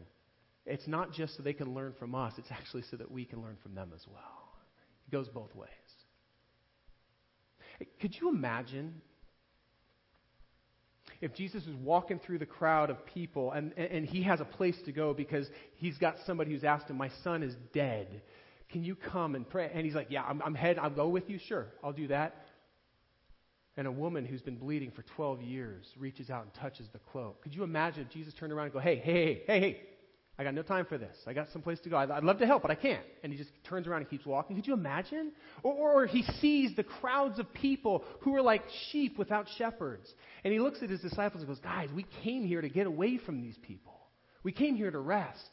It's 0.65 0.87
not 0.87 1.11
just 1.11 1.37
so 1.37 1.43
they 1.43 1.53
can 1.53 1.73
learn 1.73 1.93
from 1.97 2.13
us, 2.13 2.33
it's 2.37 2.51
actually 2.51 2.83
so 2.91 2.97
that 2.97 3.09
we 3.09 3.25
can 3.25 3.41
learn 3.41 3.57
from 3.63 3.73
them 3.73 3.91
as 3.95 4.05
well. 4.07 4.53
It 5.07 5.11
goes 5.11 5.27
both 5.29 5.55
ways. 5.55 5.69
Could 7.99 8.15
you 8.19 8.29
imagine 8.29 9.01
if 11.21 11.35
Jesus 11.35 11.65
is 11.67 11.75
walking 11.75 12.19
through 12.19 12.39
the 12.39 12.45
crowd 12.45 12.89
of 12.89 13.05
people 13.05 13.51
and, 13.51 13.77
and 13.77 14.05
he 14.05 14.23
has 14.23 14.41
a 14.41 14.45
place 14.45 14.75
to 14.85 14.91
go 14.91 15.13
because 15.13 15.47
he's 15.75 15.97
got 15.97 16.17
somebody 16.25 16.51
who's 16.51 16.63
asked 16.63 16.89
him, 16.89 16.97
My 16.97 17.11
son 17.23 17.43
is 17.43 17.55
dead. 17.73 18.21
Can 18.69 18.83
you 18.83 18.95
come 18.95 19.35
and 19.35 19.47
pray? 19.47 19.69
And 19.73 19.85
he's 19.85 19.95
like, 19.95 20.07
Yeah, 20.09 20.23
I'm, 20.23 20.41
I'm 20.41 20.55
head. 20.55 20.79
I'll 20.79 20.89
go 20.89 21.07
with 21.07 21.29
you. 21.29 21.37
Sure, 21.37 21.67
I'll 21.83 21.93
do 21.93 22.07
that. 22.07 22.47
And 23.77 23.87
a 23.87 23.91
woman 23.91 24.25
who's 24.25 24.41
been 24.41 24.57
bleeding 24.57 24.91
for 24.91 25.03
12 25.03 25.41
years 25.43 25.85
reaches 25.97 26.29
out 26.29 26.43
and 26.43 26.53
touches 26.55 26.87
the 26.91 26.99
cloak. 26.99 27.41
Could 27.43 27.53
you 27.53 27.63
imagine 27.63 28.03
if 28.03 28.09
Jesus 28.09 28.33
turned 28.33 28.51
around 28.51 28.65
and 28.65 28.73
go, 28.73 28.79
Hey, 28.79 28.95
hey, 28.95 29.43
hey, 29.45 29.59
hey, 29.59 29.81
I 30.41 30.43
got 30.43 30.55
no 30.55 30.63
time 30.63 30.87
for 30.87 30.97
this. 30.97 31.15
I 31.27 31.33
got 31.33 31.49
someplace 31.53 31.79
to 31.81 31.89
go. 31.89 31.97
I'd 31.97 32.23
love 32.23 32.39
to 32.39 32.47
help, 32.47 32.63
but 32.63 32.71
I 32.71 32.75
can't. 32.75 33.03
And 33.23 33.31
he 33.31 33.37
just 33.37 33.51
turns 33.63 33.85
around 33.85 34.01
and 34.01 34.09
keeps 34.09 34.25
walking. 34.25 34.55
Could 34.55 34.65
you 34.65 34.73
imagine? 34.73 35.33
Or, 35.61 35.71
or, 35.71 36.07
he 36.07 36.23
sees 36.41 36.75
the 36.75 36.83
crowds 36.83 37.37
of 37.37 37.53
people 37.53 38.03
who 38.21 38.35
are 38.35 38.41
like 38.41 38.63
sheep 38.89 39.19
without 39.19 39.45
shepherds. 39.59 40.11
And 40.43 40.51
he 40.51 40.59
looks 40.59 40.79
at 40.81 40.89
his 40.89 40.99
disciples 40.99 41.43
and 41.43 41.47
goes, 41.47 41.59
Guys, 41.59 41.89
we 41.95 42.07
came 42.23 42.43
here 42.43 42.59
to 42.59 42.69
get 42.69 42.87
away 42.87 43.19
from 43.23 43.39
these 43.39 43.55
people. 43.61 43.93
We 44.41 44.51
came 44.51 44.75
here 44.75 44.89
to 44.89 44.97
rest. 44.97 45.47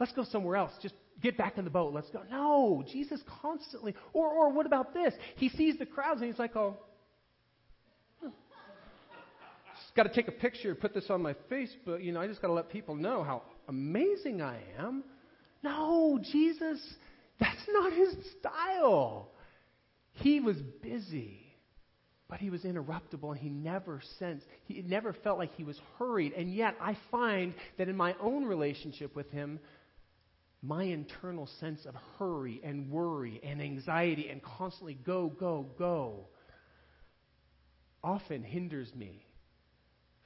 Let's 0.00 0.12
go 0.12 0.24
somewhere 0.24 0.56
else. 0.56 0.72
Just 0.80 0.94
get 1.22 1.36
back 1.36 1.58
in 1.58 1.64
the 1.64 1.70
boat. 1.70 1.92
Let's 1.92 2.08
go. 2.08 2.22
No, 2.30 2.82
Jesus 2.90 3.20
constantly. 3.42 3.94
Or, 4.14 4.28
or 4.28 4.50
what 4.50 4.64
about 4.64 4.94
this? 4.94 5.12
He 5.36 5.50
sees 5.50 5.76
the 5.76 5.84
crowds 5.84 6.22
and 6.22 6.30
he's 6.30 6.38
like, 6.38 6.56
Oh, 6.56 6.78
Just 8.22 9.94
got 9.94 10.04
to 10.04 10.14
take 10.14 10.28
a 10.28 10.32
picture, 10.32 10.74
put 10.74 10.94
this 10.94 11.10
on 11.10 11.20
my 11.20 11.34
Facebook. 11.50 12.02
You 12.02 12.12
know, 12.12 12.20
I 12.22 12.28
just 12.28 12.40
got 12.40 12.48
to 12.48 12.54
let 12.54 12.70
people 12.70 12.94
know 12.94 13.22
how 13.22 13.42
amazing 13.68 14.42
I 14.42 14.58
am. 14.78 15.04
No, 15.62 16.18
Jesus, 16.32 16.80
that's 17.38 17.68
not 17.68 17.92
his 17.92 18.14
style. 18.38 19.30
He 20.14 20.40
was 20.40 20.56
busy, 20.82 21.40
but 22.28 22.38
he 22.38 22.50
was 22.50 22.62
interruptible 22.62 23.30
and 23.30 23.38
he 23.38 23.48
never 23.48 24.00
sensed, 24.18 24.46
he 24.64 24.82
never 24.82 25.12
felt 25.12 25.38
like 25.38 25.54
he 25.54 25.64
was 25.64 25.80
hurried. 25.98 26.32
And 26.32 26.52
yet 26.52 26.76
I 26.80 26.96
find 27.10 27.54
that 27.78 27.88
in 27.88 27.96
my 27.96 28.14
own 28.20 28.44
relationship 28.44 29.14
with 29.14 29.30
him, 29.30 29.60
my 30.62 30.84
internal 30.84 31.48
sense 31.58 31.84
of 31.86 31.94
hurry 32.18 32.60
and 32.62 32.90
worry 32.90 33.40
and 33.42 33.60
anxiety 33.60 34.28
and 34.28 34.40
constantly 34.42 34.94
go, 34.94 35.28
go, 35.38 35.66
go 35.78 36.26
often 38.04 38.42
hinders 38.42 38.92
me 38.94 39.24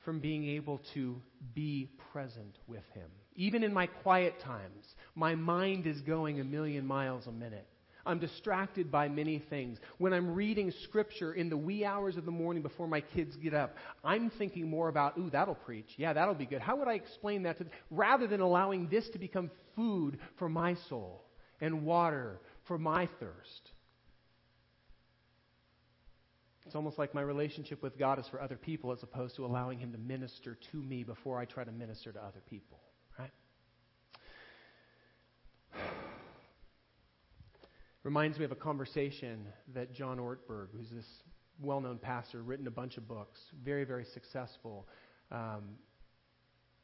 from 0.05 0.21
being 0.21 0.49
able 0.49 0.81
to 0.95 1.21
be 1.55 1.91
present 2.13 2.57
with 2.67 2.85
him. 2.95 3.11
Even 3.37 3.63
in 3.63 3.73
my 3.73 3.87
quiet 3.87 4.41
times, 4.41 4.85
my 5.15 5.35
mind 5.35 5.87
is 5.87 6.01
going 6.01 6.41
a 6.41 6.45
million 6.45 6.87
miles 6.87 7.27
a 7.27 7.33
minute. 7.33 7.67
I'm 8.07 8.21
distracted 8.21 8.91
by 8.91 9.09
many 9.09 9.41
things. 9.51 9.79
When 9.99 10.13
I'm 10.13 10.35
reading 10.35 10.73
scripture 10.85 11.33
in 11.35 11.51
the 11.51 11.57
wee 11.57 11.85
hours 11.85 12.17
of 12.17 12.25
the 12.25 12.31
morning 12.31 12.63
before 12.63 12.87
my 12.87 13.01
kids 13.01 13.35
get 13.37 13.53
up, 13.53 13.77
I'm 14.05 14.31
thinking 14.31 14.71
more 14.71 14.89
about, 14.89 15.19
ooh, 15.19 15.29
that'll 15.29 15.57
preach. 15.57 15.89
Yeah, 15.97 16.13
that'll 16.13 16.35
be 16.35 16.47
good. 16.47 16.61
How 16.61 16.77
would 16.77 16.89
I 16.89 16.95
explain 16.95 17.43
that 17.43 17.59
to 17.59 17.65
them? 17.65 17.73
Rather 17.91 18.29
than 18.29 18.41
allowing 18.41 18.89
this 18.89 19.09
to 19.11 19.19
become 19.19 19.51
food 19.75 20.19
for 20.39 20.49
my 20.49 20.77
soul 20.89 21.25
and 21.61 21.85
water 21.85 22.41
for 22.69 22.79
my 22.79 23.09
thirst. 23.19 23.71
It's 26.65 26.75
almost 26.75 26.99
like 26.99 27.15
my 27.15 27.23
relationship 27.23 27.83
with 27.83 27.99
God 27.99 28.19
is 28.19 28.27
for 28.29 28.41
other 28.41 28.57
people 28.57 28.93
as 28.93 29.03
opposed 29.03 29.37
to 29.37 29.45
allowing 29.45 29.79
Him 29.79 29.93
to 29.93 29.99
minister 29.99 30.59
to 30.73 30.77
me 30.77 31.05
before 31.05 31.39
I 31.39 31.45
try 31.45 31.65
to 31.65 31.73
minister 31.73 32.13
to 32.13 32.21
other 32.21 32.43
people. 32.51 32.79
Reminds 38.07 38.39
me 38.39 38.45
of 38.45 38.53
a 38.53 38.55
conversation 38.55 39.49
that 39.75 39.93
John 39.93 40.19
Ortberg, 40.19 40.69
who's 40.77 40.89
this 40.91 41.05
well 41.61 41.81
known 41.81 41.99
pastor, 41.99 42.41
written 42.41 42.69
a 42.69 42.71
bunch 42.71 42.99
of 42.99 43.09
books, 43.09 43.41
very, 43.65 43.83
very 43.83 44.05
successful. 44.15 44.87
Um, 45.33 45.71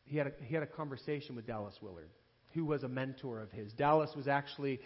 he, 0.03 0.17
had 0.17 0.27
a, 0.27 0.33
he 0.45 0.53
had 0.53 0.65
a 0.65 0.67
conversation 0.67 1.37
with 1.37 1.47
Dallas 1.47 1.77
Willard, 1.81 2.11
who 2.55 2.65
was 2.65 2.83
a 2.83 2.89
mentor 2.89 3.41
of 3.41 3.53
his. 3.53 3.73
Dallas 3.75 4.11
was 4.17 4.27
actually, 4.27 4.81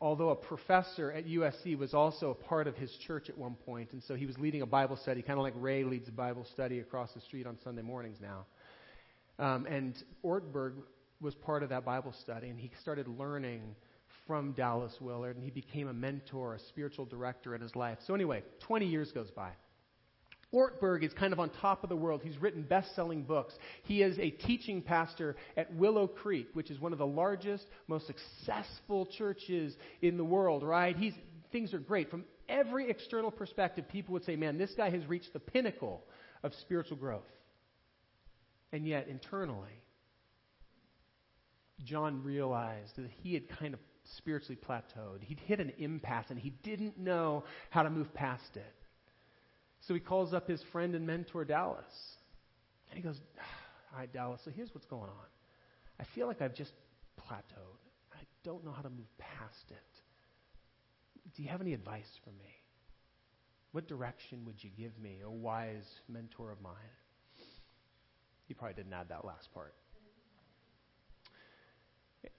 although 0.00 0.30
a 0.30 0.34
professor 0.34 1.12
at 1.12 1.26
USC, 1.26 1.76
was 1.76 1.92
also 1.92 2.30
a 2.30 2.34
part 2.34 2.66
of 2.68 2.74
his 2.76 2.90
church 3.06 3.28
at 3.28 3.36
one 3.36 3.54
point, 3.66 3.92
and 3.92 4.02
so 4.02 4.14
he 4.14 4.24
was 4.24 4.38
leading 4.38 4.62
a 4.62 4.66
Bible 4.66 4.96
study, 4.96 5.20
kind 5.20 5.38
of 5.38 5.42
like 5.42 5.52
Ray 5.58 5.84
leads 5.84 6.08
a 6.08 6.12
Bible 6.12 6.46
study 6.54 6.78
across 6.78 7.12
the 7.12 7.20
street 7.20 7.46
on 7.46 7.58
Sunday 7.62 7.82
mornings 7.82 8.16
now. 8.22 8.46
Um, 9.38 9.66
and 9.66 9.94
Ortberg 10.24 10.72
was 11.20 11.34
part 11.34 11.62
of 11.62 11.68
that 11.68 11.84
Bible 11.84 12.14
study, 12.22 12.48
and 12.48 12.58
he 12.58 12.70
started 12.80 13.08
learning 13.08 13.76
from 14.26 14.52
Dallas 14.52 14.92
Willard, 15.00 15.36
and 15.36 15.44
he 15.44 15.50
became 15.50 15.88
a 15.88 15.92
mentor, 15.92 16.54
a 16.54 16.58
spiritual 16.68 17.04
director 17.04 17.54
in 17.54 17.60
his 17.60 17.74
life. 17.76 17.98
So, 18.06 18.14
anyway, 18.14 18.42
20 18.60 18.86
years 18.86 19.12
goes 19.12 19.30
by. 19.30 19.50
Ortberg 20.54 21.04
is 21.04 21.12
kind 21.12 21.32
of 21.32 21.40
on 21.40 21.50
top 21.60 21.82
of 21.82 21.90
the 21.90 21.96
world. 21.96 22.20
He's 22.22 22.38
written 22.38 22.62
best 22.62 22.94
selling 22.94 23.22
books. 23.22 23.54
He 23.82 24.02
is 24.02 24.18
a 24.18 24.30
teaching 24.30 24.80
pastor 24.80 25.36
at 25.56 25.74
Willow 25.74 26.06
Creek, 26.06 26.48
which 26.54 26.70
is 26.70 26.78
one 26.80 26.92
of 26.92 26.98
the 26.98 27.06
largest, 27.06 27.66
most 27.88 28.06
successful 28.06 29.06
churches 29.06 29.76
in 30.02 30.16
the 30.16 30.24
world, 30.24 30.62
right? 30.62 30.96
He's, 30.96 31.14
things 31.50 31.74
are 31.74 31.78
great. 31.78 32.10
From 32.10 32.24
every 32.48 32.88
external 32.88 33.30
perspective, 33.30 33.88
people 33.88 34.12
would 34.12 34.24
say, 34.24 34.36
man, 34.36 34.56
this 34.56 34.72
guy 34.76 34.90
has 34.90 35.04
reached 35.06 35.32
the 35.32 35.40
pinnacle 35.40 36.04
of 36.42 36.52
spiritual 36.60 36.96
growth. 36.96 37.24
And 38.72 38.86
yet, 38.86 39.08
internally, 39.08 39.82
John 41.84 42.22
realized 42.22 42.96
that 42.96 43.10
he 43.22 43.34
had 43.34 43.48
kind 43.48 43.74
of 43.74 43.80
spiritually 44.16 44.58
plateaued. 44.68 45.22
He'd 45.22 45.40
hit 45.40 45.60
an 45.60 45.72
impasse 45.78 46.26
and 46.30 46.38
he 46.38 46.50
didn't 46.62 46.98
know 46.98 47.44
how 47.70 47.82
to 47.82 47.90
move 47.90 48.12
past 48.14 48.56
it. 48.56 48.74
So 49.86 49.94
he 49.94 50.00
calls 50.00 50.34
up 50.34 50.48
his 50.48 50.60
friend 50.72 50.94
and 50.94 51.06
mentor, 51.06 51.44
Dallas. 51.44 51.84
And 52.90 52.96
he 52.96 53.02
goes, 53.02 53.20
All 53.92 53.98
right, 53.98 54.12
Dallas, 54.12 54.40
so 54.44 54.50
here's 54.50 54.74
what's 54.74 54.86
going 54.86 55.10
on. 55.10 55.26
I 56.00 56.04
feel 56.14 56.26
like 56.26 56.42
I've 56.42 56.54
just 56.54 56.72
plateaued. 57.20 57.80
I 58.12 58.20
don't 58.44 58.64
know 58.64 58.72
how 58.72 58.82
to 58.82 58.90
move 58.90 59.06
past 59.18 59.70
it. 59.70 59.76
Do 61.36 61.42
you 61.42 61.48
have 61.48 61.60
any 61.60 61.74
advice 61.74 62.08
for 62.24 62.30
me? 62.30 62.50
What 63.72 63.88
direction 63.88 64.44
would 64.46 64.62
you 64.62 64.70
give 64.76 64.98
me, 64.98 65.18
a 65.24 65.30
wise 65.30 65.86
mentor 66.08 66.50
of 66.50 66.60
mine? 66.62 66.72
He 68.48 68.54
probably 68.54 68.74
didn't 68.74 68.92
add 68.92 69.08
that 69.10 69.24
last 69.24 69.52
part. 69.52 69.74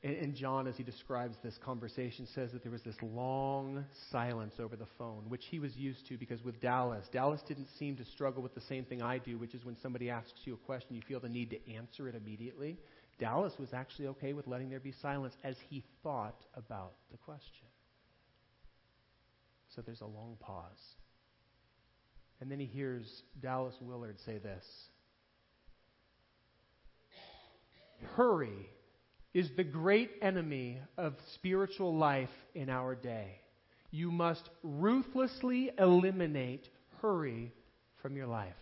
And, 0.04 0.36
John, 0.36 0.68
as 0.68 0.78
he 0.78 0.84
describes 0.84 1.38
this 1.44 1.58
conversation, 1.58 2.28
says 2.34 2.52
that 2.52 2.62
there 2.62 2.72
was 2.72 2.84
this 2.84 2.96
long 3.02 3.84
silence 4.12 4.54
over 4.60 4.76
the 4.76 4.86
phone, 4.98 5.24
which 5.28 5.46
he 5.50 5.60
was 5.60 5.76
used 5.76 6.08
to 6.08 6.18
because 6.18 6.44
with 6.44 6.62
Dallas, 6.62 7.08
Dallas 7.12 7.42
didn't 7.48 7.68
seem 7.80 7.96
to 7.98 8.06
struggle 8.06 8.44
with 8.44 8.54
the 8.54 8.62
same 8.62 8.86
thing 8.86 9.02
I 9.02 9.18
do, 9.18 9.38
which 9.38 9.56
is 9.56 9.66
when 9.66 9.76
somebody 9.82 10.10
asks 10.10 10.40
you 10.46 10.54
a 10.54 10.58
question, 10.58 10.96
you 10.96 11.02
feel 11.02 11.20
the 11.20 11.30
need 11.30 11.50
to 11.50 11.74
answer 11.74 12.08
it 12.08 12.16
immediately. 12.16 12.78
Dallas 13.20 13.54
was 13.58 13.74
actually 13.74 14.08
okay 14.08 14.34
with 14.34 14.46
letting 14.46 14.70
there 14.70 14.80
be 14.80 14.94
silence 15.02 15.34
as 15.44 15.56
he 15.70 15.84
thought 16.04 16.46
about 16.56 16.94
the 17.12 17.18
question. 17.18 17.68
So 19.76 19.82
there's 19.82 20.02
a 20.02 20.06
long 20.06 20.38
pause. 20.40 20.96
And 22.40 22.52
then 22.52 22.60
he 22.60 22.66
hears 22.66 23.24
Dallas 23.42 23.76
Willard 23.82 24.18
say 24.26 24.38
this 24.38 24.66
Hurry 28.16 28.70
is 29.38 29.52
the 29.56 29.64
great 29.64 30.10
enemy 30.24 30.80
of 30.98 31.14
spiritual 31.36 31.96
life 31.96 32.28
in 32.56 32.72
our 32.72 32.96
day. 32.96 33.40
You 33.92 34.10
must 34.10 34.50
ruthlessly 34.64 35.70
eliminate 35.78 36.68
hurry 37.04 37.54
from 38.02 38.16
your 38.16 38.26
life. 38.26 38.56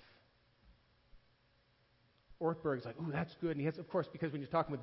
Ortberg's 2.41 2.83
like, 2.83 2.97
ooh, 2.99 3.09
that's 3.09 3.33
good. 3.39 3.51
And 3.51 3.61
he 3.61 3.65
has, 3.67 3.77
of 3.77 3.87
course, 3.87 4.07
because 4.11 4.33
when 4.33 4.41
you're 4.41 4.51
talking 4.51 4.73
with 4.73 4.81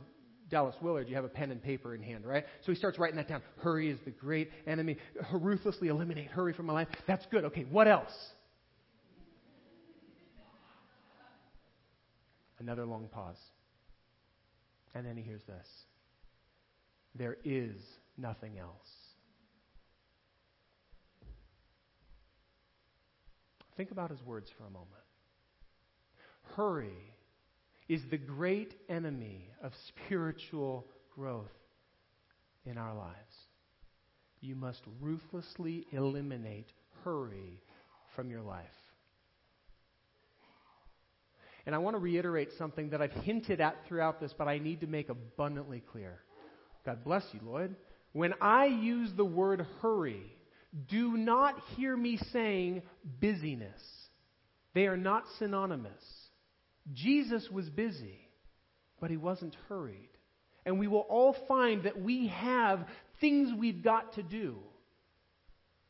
Dallas 0.49 0.74
Willard, 0.80 1.11
you 1.11 1.14
have 1.14 1.26
a 1.26 1.28
pen 1.28 1.51
and 1.51 1.62
paper 1.62 1.95
in 1.95 2.03
hand, 2.03 2.24
right? 2.24 2.47
So 2.64 2.72
he 2.72 2.78
starts 2.78 2.99
writing 2.99 3.16
that 3.16 3.28
down. 3.28 3.43
Hurry 3.59 3.90
is 3.90 3.99
the 4.07 4.12
great 4.12 4.51
enemy. 4.66 4.97
Ruthlessly 5.30 5.88
eliminate 5.88 6.28
hurry 6.28 6.55
from 6.55 6.64
my 6.64 6.72
life. 6.72 6.88
That's 7.07 7.26
good. 7.26 7.45
Okay, 7.45 7.66
what 7.70 7.86
else? 7.86 8.14
Another 12.59 12.86
long 12.86 13.09
pause. 13.12 13.36
And 14.95 15.07
then 15.07 15.16
he 15.16 15.22
hears 15.22 15.43
this 15.47 15.66
There 17.14 17.36
is 17.45 17.76
nothing 18.16 18.59
else. 18.59 18.88
Think 23.76 23.90
about 23.90 24.11
his 24.11 24.22
words 24.22 24.51
for 24.57 24.64
a 24.64 24.70
moment. 24.70 24.88
Hurry 26.57 27.14
is 27.88 28.03
the 28.11 28.18
great 28.18 28.74
enemy 28.88 29.51
of 29.62 29.72
spiritual 29.88 30.86
growth 31.14 31.51
in 32.64 32.78
our 32.78 32.95
lives. 32.95 33.34
You 34.40 34.55
must 34.55 34.82
ruthlessly 35.01 35.86
eliminate 35.93 36.72
hurry 37.05 37.62
from 38.14 38.30
your 38.30 38.43
life. 38.43 38.66
And 41.67 41.75
I 41.75 41.79
want 41.79 41.95
to 41.95 42.01
reiterate 42.01 42.51
something 42.59 42.91
that 42.91 43.01
I've 43.01 43.13
hinted 43.13 43.61
at 43.61 43.77
throughout 43.87 44.21
this, 44.21 44.35
but 44.37 44.49
I 44.49 44.59
need 44.59 44.81
to 44.81 44.87
make 44.87 45.09
abundantly 45.09 45.83
clear. 45.93 46.21
God 46.85 47.05
bless 47.05 47.25
you, 47.33 47.41
Lloyd. 47.45 47.77
When 48.13 48.35
I 48.41 48.67
use 48.67 49.11
the 49.17 49.25
word 49.25 49.65
hurry, 49.81 50.23
do 50.89 51.17
not 51.17 51.55
hear 51.77 51.97
me 51.97 52.19
saying 52.33 52.83
busyness. 53.21 53.81
They 54.75 54.87
are 54.87 54.97
not 54.97 55.25
synonymous. 55.39 56.03
Jesus 56.93 57.49
was 57.51 57.69
busy, 57.69 58.19
but 59.01 59.11
he 59.11 59.17
wasn't 59.17 59.57
hurried. 59.69 60.09
And 60.65 60.79
we 60.79 60.89
will 60.89 61.01
all 61.01 61.37
find 61.47 61.85
that 61.85 62.01
we 62.01 62.29
have 62.29 62.87
things 63.21 63.51
we've 63.57 63.83
got 63.83 64.15
to 64.15 64.23
do. 64.23 64.59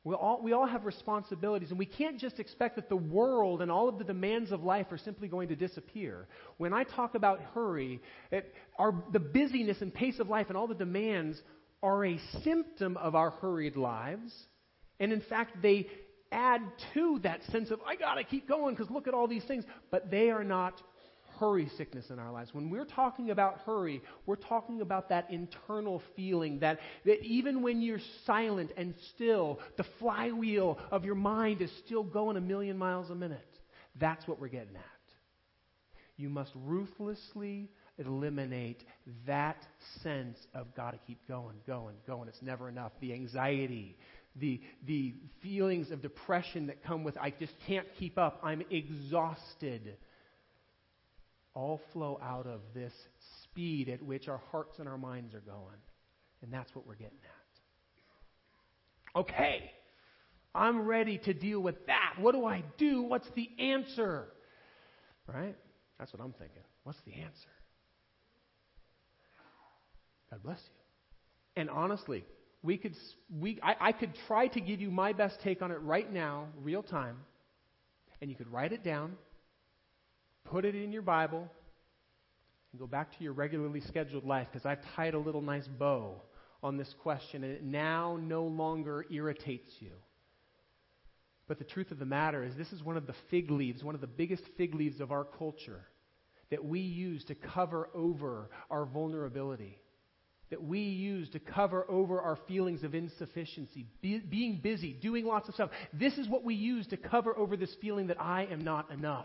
We 0.05 0.15
all, 0.15 0.41
we 0.43 0.53
all 0.53 0.67
have 0.67 0.85
responsibilities, 0.85 1.71
and 1.71 1.79
we 1.79 1.87
can't 1.87 2.19
just 2.19 2.41
expect 2.41 2.75
that 2.75 2.89
the 2.89 2.97
world 2.97 3.63
and 3.63 3.71
all 3.71 3.89
of 3.89 3.99
the 3.99 4.05
demands 4.05 4.51
of 4.51 4.65
life 4.65 4.87
are 4.91 4.99
simply 4.99 5.29
going 5.29 5.49
to 5.49 5.57
disappear. 5.57 6.27
When 6.57 6.73
I 6.73 6.83
talk 6.83 7.15
about 7.15 7.41
hurry, 7.55 8.01
it, 8.33 8.53
our, 8.79 8.95
the 9.13 9.21
busyness 9.21 9.81
and 9.81 9.95
pace 9.95 10.19
of 10.19 10.29
life 10.29 10.47
and 10.49 10.57
all 10.57 10.67
the 10.67 10.75
demands 10.75 11.41
are 11.85 12.05
a 12.05 12.19
symptom 12.43 12.97
of 12.97 13.15
our 13.15 13.31
hurried 13.31 13.77
lives. 13.77 14.33
And 14.99 15.13
in 15.13 15.21
fact, 15.21 15.63
they 15.63 15.87
add 16.33 16.63
to 16.95 17.21
that 17.23 17.43
sense 17.53 17.71
of, 17.71 17.81
I 17.87 17.95
got 17.95 18.15
to 18.15 18.25
keep 18.25 18.49
going 18.49 18.75
because 18.75 18.91
look 18.91 19.07
at 19.07 19.15
all 19.15 19.29
these 19.29 19.45
things. 19.45 19.65
But 19.93 20.11
they 20.11 20.31
are 20.31 20.45
not 20.45 20.81
hurry 21.43 21.69
sickness 21.77 22.09
in 22.11 22.21
our 22.21 22.31
lives. 22.31 22.55
When 22.55 22.71
we're 22.71 22.85
talking 22.85 23.31
about 23.31 23.63
hurry, 23.67 24.01
we're 24.27 24.37
talking 24.37 24.81
about 24.81 25.09
that 25.09 25.29
internal 25.29 26.01
feeling 26.15 26.61
that, 26.61 26.79
that 27.05 27.21
even 27.25 27.63
when 27.63 27.83
you're 27.83 27.99
silent 28.25 28.71
and 28.77 28.95
still, 29.13 29.59
the 29.77 29.85
flywheel 29.99 30.79
of 30.93 31.05
your 31.05 31.17
mind 31.17 31.61
is 31.61 31.71
still 31.85 32.05
going 32.05 32.37
a 32.37 32.41
million 32.41 32.79
miles 32.79 33.11
a 33.11 33.17
minute. 33.17 33.59
That's 33.99 34.29
what 34.29 34.41
we're 34.41 34.47
getting 34.47 34.77
at. 34.77 34.83
You 36.17 36.29
must 36.29 36.53
ruthlessly 36.55 37.71
eliminate 37.99 38.85
that 39.27 39.61
sense 40.05 40.39
of 40.55 40.73
got 40.77 40.93
to 40.93 40.99
keep 41.09 41.27
going, 41.27 41.57
going, 41.67 41.97
going. 42.07 42.29
It's 42.29 42.41
never 42.41 42.69
enough. 42.69 42.93
The 43.01 43.13
anxiety, 43.15 43.97
the, 44.37 44.61
the 44.87 45.13
feelings 45.43 45.91
of 45.91 46.03
depression 46.03 46.69
that 46.69 46.85
come 46.85 47.03
with, 47.03 47.17
I 47.19 47.31
just 47.31 47.55
can't 47.67 47.89
keep 47.99 48.17
up, 48.17 48.39
I'm 48.45 48.63
exhausted, 48.71 49.97
all 51.55 51.81
flow 51.93 52.19
out 52.23 52.47
of 52.47 52.61
this 52.75 52.93
speed 53.43 53.89
at 53.89 54.03
which 54.03 54.29
our 54.29 54.41
hearts 54.51 54.79
and 54.79 54.89
our 54.89 54.99
minds 54.99 55.35
are 55.35 55.41
going. 55.41 55.79
And 56.43 56.53
that's 56.53 56.75
what 56.75 56.87
we're 56.87 56.95
getting 56.95 57.19
at. 59.15 59.21
Okay, 59.21 59.71
I'm 60.55 60.83
ready 60.87 61.19
to 61.19 61.35
deal 61.35 61.61
with 61.61 61.87
that. 61.87 62.15
What 62.19 62.33
do 62.35 62.47
I 62.47 62.65
do? 62.79 63.03
What's 63.03 63.29
the 63.35 63.49
answer? 63.59 64.29
Right? 65.27 65.57
That's 65.99 66.13
what 66.13 66.23
I'm 66.23 66.33
thinking. 66.33 66.63
What's 66.85 66.99
the 67.07 67.13
answer? 67.13 67.49
God 70.31 70.43
bless 70.43 70.59
you. 70.59 71.61
And 71.61 71.69
honestly, 71.69 72.25
we 72.63 72.79
could, 72.79 72.97
we, 73.39 73.59
I, 73.63 73.89
I 73.89 73.93
could 73.93 74.13
try 74.27 74.49
to 74.49 74.61
give 74.61 74.81
you 74.81 74.91
my 74.91 75.13
best 75.13 75.37
take 75.43 75.63
on 75.63 75.71
it 75.71 75.81
right 75.83 76.11
now, 76.11 76.47
real 76.63 76.83
time, 76.83 77.19
and 78.21 78.31
you 78.31 78.37
could 78.37 78.51
write 78.51 78.73
it 78.73 78.83
down, 78.83 79.13
put 80.53 80.67
it 80.67 80.75
in 80.75 80.93
your 80.93 81.03
Bible, 81.03 81.49
and 82.73 82.79
go 82.79 82.87
back 82.87 83.17
to 83.17 83.25
your 83.25 83.33
regularly 83.33 83.81
scheduled 83.89 84.25
life 84.25 84.47
because 84.53 84.67
I've 84.67 84.85
tied 84.95 85.15
a 85.15 85.19
little 85.19 85.41
nice 85.41 85.67
bow 85.67 86.21
on 86.63 86.77
this 86.77 86.95
question, 87.03 87.43
and 87.43 87.53
it 87.55 87.65
now 87.65 88.19
no 88.21 88.45
longer 88.45 89.07
irritates 89.11 89.71
you. 89.81 89.93
But 91.49 91.59
the 91.59 91.65
truth 91.65 91.91
of 91.91 91.99
the 91.99 92.05
matter 92.05 92.45
is, 92.45 92.55
this 92.55 92.71
is 92.71 92.83
one 92.83 92.99
of 92.99 93.07
the 93.07 93.15
fig 93.31 93.51
leaves, 93.51 93.83
one 93.83 93.95
of 93.95 94.01
the 94.03 94.07
biggest 94.07 94.43
fig 94.59 94.75
leaves 94.75 95.01
of 95.01 95.11
our 95.11 95.25
culture 95.25 95.81
that 96.51 96.63
we 96.63 96.81
use 96.81 97.25
to 97.25 97.35
cover 97.35 97.89
over 97.95 98.51
our 98.71 98.85
vulnerability 98.85 99.79
that 100.51 100.63
we 100.63 100.81
use 100.81 101.31
to 101.31 101.39
cover 101.39 101.91
over 101.91 102.21
our 102.21 102.37
feelings 102.47 102.83
of 102.85 102.95
insufficiency, 102.95 103.87
be, 104.03 104.19
being 104.19 104.61
busy, 104.63 104.93
doing 104.93 105.25
lots 105.25 105.49
of 105.49 105.55
stuff. 105.55 105.71
This 105.95 106.19
is 106.19 106.29
what 106.29 106.45
we 106.45 106.55
use 106.55 106.87
to 106.89 106.99
cover 106.99 107.35
over 107.39 107.57
this 107.57 107.75
feeling 107.81 108.09
that 108.09 108.21
I 108.21 108.45
am 108.45 108.63
not 108.63 108.91
enough. 108.91 109.25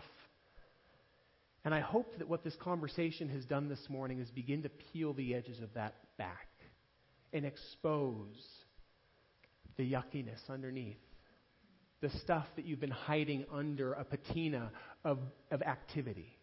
And 1.68 1.74
I 1.74 1.80
hope 1.80 2.16
that 2.16 2.26
what 2.26 2.42
this 2.42 2.56
conversation 2.62 3.28
has 3.28 3.44
done 3.44 3.68
this 3.68 3.90
morning 3.90 4.20
is 4.20 4.30
begin 4.30 4.62
to 4.62 4.70
peel 4.70 5.12
the 5.12 5.34
edges 5.34 5.60
of 5.60 5.68
that 5.74 5.96
back 6.16 6.48
and 7.34 7.44
expose 7.44 8.42
the 9.76 9.82
yuckiness 9.82 10.40
underneath. 10.48 10.96
The 12.00 12.08
stuff 12.20 12.46
that 12.56 12.64
you've 12.64 12.80
been 12.80 12.90
hiding 12.90 13.44
under 13.52 13.92
a 13.92 14.02
patina 14.02 14.70
of, 15.04 15.18
of 15.50 15.60
activity. 15.60 16.38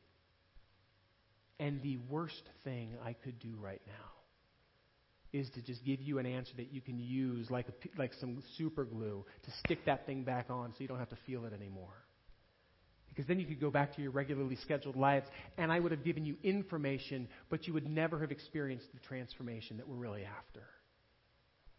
And 1.59 1.81
the 1.81 1.97
worst 2.07 2.43
thing 2.63 2.91
I 3.03 3.13
could 3.13 3.39
do 3.39 3.55
right 3.59 3.81
now 3.87 5.39
is 5.39 5.49
to 5.55 5.61
just 5.63 5.83
give 5.83 6.03
you 6.03 6.19
an 6.19 6.27
answer 6.27 6.53
that 6.57 6.71
you 6.71 6.81
can 6.81 6.99
use 6.99 7.49
like, 7.49 7.65
a, 7.67 7.99
like 7.99 8.13
some 8.19 8.43
super 8.59 8.85
glue 8.85 9.25
to 9.41 9.51
stick 9.65 9.85
that 9.87 10.05
thing 10.05 10.23
back 10.23 10.51
on 10.51 10.71
so 10.73 10.75
you 10.81 10.87
don't 10.87 10.99
have 10.99 11.09
to 11.09 11.17
feel 11.25 11.45
it 11.45 11.53
anymore. 11.53 12.04
Because 13.15 13.27
then 13.29 13.39
you 13.39 13.45
could 13.45 13.61
go 13.61 13.71
back 13.71 13.95
to 13.95 14.01
your 14.01 14.11
regularly 14.11 14.57
scheduled 14.57 14.97
lives, 14.97 15.25
and 15.57 15.71
I 15.71 15.79
would 15.79 15.91
have 15.93 16.03
given 16.03 16.25
you 16.25 16.35
information, 16.43 17.29
but 17.49 17.65
you 17.65 17.73
would 17.73 17.89
never 17.89 18.19
have 18.19 18.31
experienced 18.31 18.87
the 18.93 18.99
transformation 18.99 19.77
that 19.77 19.87
we're 19.87 19.95
really 19.95 20.25
after. 20.25 20.63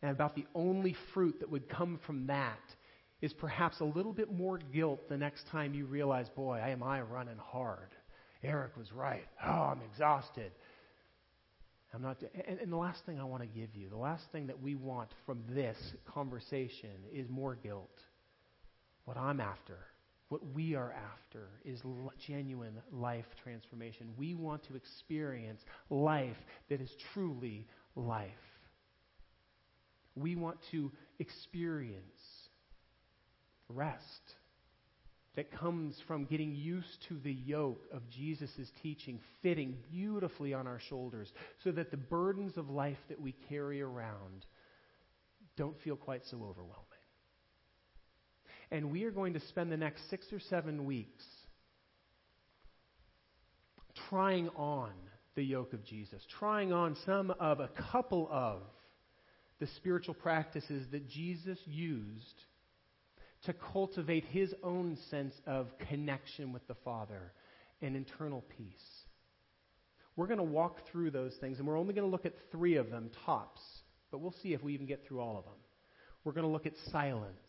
And 0.01 0.11
about 0.11 0.35
the 0.35 0.47
only 0.55 0.97
fruit 1.13 1.41
that 1.41 1.51
would 1.51 1.69
come 1.69 2.01
from 2.07 2.29
that 2.29 2.59
is 3.21 3.33
perhaps 3.35 3.81
a 3.81 3.85
little 3.85 4.13
bit 4.13 4.33
more 4.33 4.59
guilt 4.59 5.09
the 5.09 5.17
next 5.17 5.47
time 5.51 5.75
you 5.75 5.85
realize, 5.85 6.29
boy, 6.31 6.59
am 6.59 6.83
I 6.83 7.03
running 7.03 7.39
hard. 7.39 7.89
Eric 8.43 8.77
was 8.77 8.93
right. 8.93 9.27
Oh, 9.45 9.51
I'm 9.51 9.81
exhausted. 9.93 10.53
I'm 11.95 12.03
not, 12.03 12.19
and, 12.47 12.59
and 12.61 12.73
the 12.73 12.77
last 12.77 13.05
thing 13.07 13.19
I 13.19 13.25
want 13.25 13.43
to 13.43 13.49
give 13.49 13.75
you, 13.75 13.89
the 13.89 13.97
last 13.97 14.25
thing 14.33 14.47
that 14.49 14.63
we 14.63 14.75
want 14.75 15.09
from 15.25 15.43
this 15.51 15.77
conversation 16.07 16.91
is 17.13 17.29
more 17.29 17.57
guilt. 17.57 17.99
What 19.05 19.17
I'm 19.17 19.41
after, 19.41 19.79
what 20.29 20.41
we 20.55 20.75
are 20.75 20.93
after, 20.93 21.49
is 21.65 21.81
genuine 22.27 22.75
life 22.93 23.27
transformation. 23.43 24.09
We 24.17 24.35
want 24.35 24.65
to 24.65 24.75
experience 24.75 25.61
life 25.89 26.37
that 26.69 26.81
is 26.81 26.91
truly 27.13 27.67
life. 27.95 28.31
We 30.17 30.35
want 30.35 30.59
to 30.73 30.91
experience 31.19 32.03
rest 33.69 34.03
that 35.37 35.53
comes 35.53 35.95
from 36.09 36.25
getting 36.25 36.55
used 36.55 37.05
to 37.09 37.19
the 37.23 37.33
yoke 37.33 37.85
of 37.93 38.09
Jesus' 38.09 38.73
teaching 38.83 39.21
fitting 39.43 39.77
beautifully 39.93 40.55
on 40.55 40.67
our 40.67 40.81
shoulders 40.89 41.31
so 41.63 41.71
that 41.73 41.91
the 41.91 41.97
burdens 41.97 42.57
of 42.57 42.71
life 42.71 42.99
that 43.09 43.21
we 43.21 43.35
carry 43.49 43.83
around 43.83 44.47
don't 45.57 45.79
feel 45.81 45.97
quite 45.97 46.25
so 46.25 46.39
overwhelming. 46.39 46.86
And 48.71 48.91
we 48.91 49.05
are 49.05 49.11
going 49.11 49.35
to 49.35 49.41
spend 49.49 49.71
the 49.71 49.77
next 49.77 50.09
six 50.11 50.27
or 50.33 50.41
seven 50.41 50.85
weeks 50.85 51.25
trying 54.09 54.49
on 54.51 54.91
the 55.35 55.43
yoke 55.43 55.73
of 55.73 55.85
Jesus, 55.85 56.23
trying 56.39 56.73
on 56.73 56.97
some 57.07 57.31
of 57.39 57.61
a 57.61 57.71
couple 57.93 58.29
of 58.31 58.63
the 59.61 59.67
spiritual 59.77 60.15
practices 60.15 60.87
that 60.91 61.09
Jesus 61.09 61.59
used 61.67 62.43
to 63.45 63.53
cultivate 63.73 64.25
his 64.25 64.53
own 64.63 64.99
sense 65.11 65.35
of 65.47 65.69
connection 65.89 66.53
with 66.53 66.67
the 66.69 66.75
Father 66.85 67.33
and 67.81 67.97
internal 67.97 68.45
peace. 68.57 69.05
We're 70.17 70.27
going 70.27 70.39
to 70.39 70.45
walk 70.45 70.79
through 70.91 71.11
those 71.11 71.35
things, 71.41 71.59
and 71.59 71.69
we're 71.69 71.79
only 71.79 71.95
going 71.95 72.07
to 72.07 72.11
look 72.11 72.27
at 72.27 72.35
three 72.51 72.77
of 72.77 72.91
them 72.91 73.11
tops, 73.25 73.61
but 74.11 74.21
we'll 74.21 74.35
see 74.43 74.55
if 74.55 74.63
we 74.63 74.75
even 74.75 74.87
get 74.87 75.07
through 75.07 75.21
all 75.21 75.39
of 75.39 75.45
them. 75.45 75.55
We're 76.25 76.33
going 76.33 76.47
to 76.47 76.53
look 76.53 76.67
at 76.67 76.73
silence. 76.91 77.46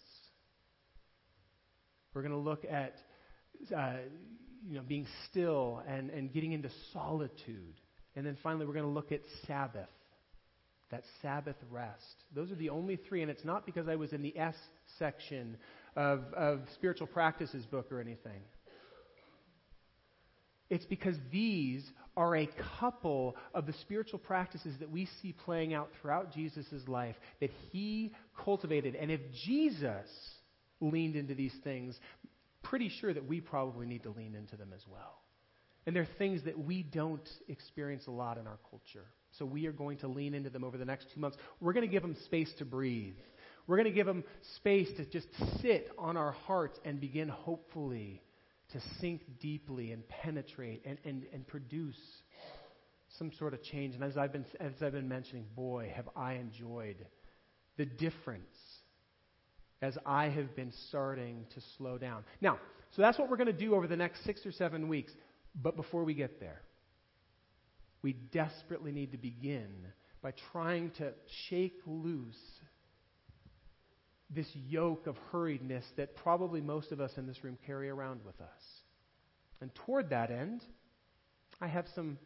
We're 2.18 2.24
going 2.24 2.44
to 2.44 2.50
look 2.50 2.66
at 2.66 2.96
uh, 3.76 3.98
you 4.68 4.74
know, 4.74 4.82
being 4.82 5.06
still 5.30 5.84
and, 5.88 6.10
and 6.10 6.34
getting 6.34 6.52
into 6.52 6.72
solitude. 6.92 7.76
And 8.16 8.26
then 8.26 8.36
finally, 8.42 8.66
we're 8.66 8.74
going 8.74 8.88
to 8.88 8.92
look 8.92 9.12
at 9.12 9.22
Sabbath, 9.46 9.86
that 10.90 11.04
Sabbath 11.22 11.58
rest. 11.70 12.16
Those 12.34 12.50
are 12.50 12.56
the 12.56 12.70
only 12.70 12.96
three, 12.96 13.22
and 13.22 13.30
it's 13.30 13.46
not 13.46 13.68
because 13.68 13.88
I 13.88 13.98
was 13.98 14.14
in 14.14 14.24
the 14.24 14.36
S 14.36 14.56
section 14.98 15.58
of, 15.96 16.22
of 16.36 16.62
spiritual 16.74 17.06
practices 17.06 17.64
book 17.68 17.92
or 17.92 18.02
anything. 18.02 18.42
It's 20.72 20.86
because 20.86 21.18
these 21.32 21.88
are 22.18 22.36
a 22.36 22.50
couple 22.80 23.36
of 23.54 23.68
the 23.68 23.74
spiritual 23.82 24.18
practices 24.18 24.74
that 24.80 24.90
we 24.90 25.08
see 25.22 25.36
playing 25.46 25.76
out 25.76 25.90
throughout 26.02 26.34
Jesus' 26.34 26.66
life 26.88 27.16
that 27.42 27.52
he 27.72 28.12
cultivated. 28.44 28.96
And 28.96 29.12
if 29.12 29.22
Jesus 29.46 30.10
leaned 30.82 31.16
into 31.16 31.36
these 31.36 31.54
things, 31.64 32.00
pretty 32.64 32.90
sure 32.90 33.14
that 33.14 33.28
we 33.28 33.42
probably 33.42 33.86
need 33.86 34.04
to 34.04 34.10
lean 34.12 34.36
into 34.36 34.56
them 34.56 34.72
as 34.76 34.82
well. 34.88 35.22
And 35.86 35.96
they're 35.96 36.08
things 36.18 36.44
that 36.44 36.58
we 36.58 36.84
don't 36.84 37.28
experience 37.48 38.08
a 38.08 38.12
lot 38.12 38.38
in 38.38 38.46
our 38.46 38.60
culture. 38.70 39.06
So 39.38 39.46
we 39.46 39.68
are 39.68 39.72
going 39.72 40.00
to 40.00 40.08
lean 40.08 40.34
into 40.34 40.50
them 40.50 40.64
over 40.64 40.78
the 40.78 40.86
next 40.86 41.08
two 41.14 41.22
months. 41.22 41.38
We're 41.62 41.74
going 41.74 41.86
to 41.86 41.92
give 41.92 42.02
them 42.02 42.16
space 42.26 42.52
to 42.58 42.66
breathe. 42.66 43.16
We're 43.68 43.78
going 43.78 43.88
to 43.88 43.96
give 43.96 44.08
them 44.08 44.24
space 44.56 44.90
to 44.98 45.06
just 45.06 45.28
sit 45.62 45.90
on 45.98 46.18
our 46.18 46.32
hearts 46.32 46.80
and 46.84 47.00
begin, 47.00 47.30
hopefully, 47.30 48.22
to 48.72 48.82
sink 49.00 49.22
deeply 49.40 49.92
and 49.92 50.08
penetrate 50.08 50.84
and, 50.86 50.98
and, 51.06 51.26
and 51.34 51.48
produce 51.48 51.98
some 53.18 53.32
sort 53.38 53.54
of 53.54 53.64
change. 53.64 53.96
And 53.96 54.04
as 54.04 54.18
I've, 54.18 54.34
been, 54.34 54.46
as 54.60 54.74
I've 54.82 54.94
been 54.94 55.08
mentioning, 55.08 55.46
boy, 55.56 55.92
have 55.96 56.10
I 56.16 56.34
enjoyed 56.34 57.06
the 57.78 57.86
difference 57.86 58.58
as 59.82 59.98
I 60.06 60.30
have 60.30 60.56
been 60.56 60.72
starting 60.90 61.46
to 61.54 61.62
slow 61.78 61.98
down. 61.98 62.24
Now, 62.42 62.60
so 62.96 63.02
that's 63.02 63.20
what 63.20 63.30
we're 63.30 63.38
going 63.38 63.48
to 63.48 63.54
do 63.54 63.76
over 63.76 63.88
the 63.88 63.96
next 63.96 64.24
six 64.24 64.46
or 64.46 64.52
seven 64.52 64.88
weeks. 64.88 65.12
But 65.62 65.76
before 65.76 66.04
we 66.04 66.14
get 66.14 66.40
there, 66.40 66.62
we 68.02 68.14
desperately 68.14 68.92
need 68.92 69.12
to 69.12 69.18
begin 69.18 69.70
by 70.22 70.34
trying 70.52 70.92
to 70.98 71.14
shake 71.50 71.80
loose 71.86 72.36
this 74.30 74.48
yoke 74.54 75.08
of 75.08 75.16
hurriedness 75.32 75.84
that 75.96 76.16
probably 76.16 76.62
most 76.62 76.92
of 76.92 77.00
us 77.00 77.12
in 77.18 77.28
this 77.28 77.44
room 77.44 77.58
carry 77.66 77.90
around 77.90 78.22
with 78.26 78.40
us. 78.42 78.62
And 79.62 79.72
toward 79.86 80.10
that 80.10 80.32
end, 80.32 80.62
I 81.62 81.68
have 81.68 81.86
some 81.96 82.18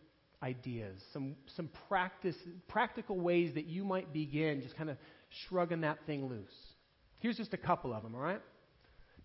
ideas, 0.43 0.99
some, 1.13 1.35
some 1.55 1.69
practice, 1.87 2.35
practical 2.67 3.19
ways 3.19 3.53
that 3.53 3.65
you 3.65 3.83
might 3.83 4.11
begin 4.11 4.61
just 4.61 4.75
kind 4.75 4.89
of 4.89 4.97
shrugging 5.47 5.81
that 5.81 5.99
thing 6.05 6.27
loose. 6.27 6.70
Here's 7.21 7.37
just 7.37 7.53
a 7.53 7.57
couple 7.57 7.93
of 7.93 8.03
them, 8.03 8.13
all 8.15 8.21
right? 8.21 8.41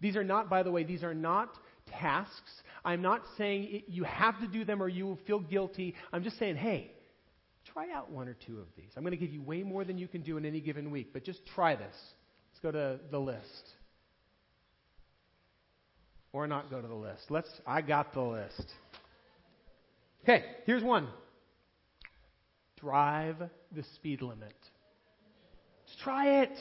These 0.00 0.16
are 0.16 0.24
not, 0.24 0.48
by 0.48 0.62
the 0.62 0.70
way, 0.70 0.84
these 0.84 1.02
are 1.02 1.14
not 1.14 1.56
tasks. 1.98 2.62
I'm 2.84 3.02
not 3.02 3.22
saying 3.38 3.68
it, 3.70 3.84
you 3.88 4.04
have 4.04 4.38
to 4.40 4.46
do 4.46 4.64
them 4.64 4.82
or 4.82 4.88
you 4.88 5.06
will 5.06 5.18
feel 5.26 5.40
guilty. 5.40 5.94
I'm 6.12 6.22
just 6.22 6.38
saying, 6.38 6.56
hey, 6.56 6.92
try 7.72 7.90
out 7.92 8.10
one 8.10 8.28
or 8.28 8.34
two 8.34 8.58
of 8.58 8.66
these. 8.76 8.90
I'm 8.96 9.02
going 9.02 9.12
to 9.12 9.16
give 9.16 9.32
you 9.32 9.42
way 9.42 9.62
more 9.62 9.84
than 9.84 9.98
you 9.98 10.08
can 10.08 10.22
do 10.22 10.36
in 10.36 10.44
any 10.44 10.60
given 10.60 10.90
week, 10.90 11.08
but 11.12 11.24
just 11.24 11.44
try 11.46 11.74
this. 11.74 11.96
Let's 12.52 12.60
go 12.62 12.72
to 12.72 13.00
the 13.10 13.18
list. 13.18 13.70
Or 16.32 16.46
not 16.46 16.70
go 16.70 16.82
to 16.82 16.88
the 16.88 16.94
list. 16.94 17.30
Let's 17.30 17.48
I 17.66 17.80
got 17.80 18.12
the 18.12 18.20
list. 18.20 18.66
Okay, 20.22 20.44
here's 20.66 20.82
one. 20.82 21.08
Drive 22.78 23.36
the 23.72 23.82
speed 23.94 24.20
limit. 24.20 24.54
Just 25.86 26.00
try 26.00 26.42
it. 26.42 26.58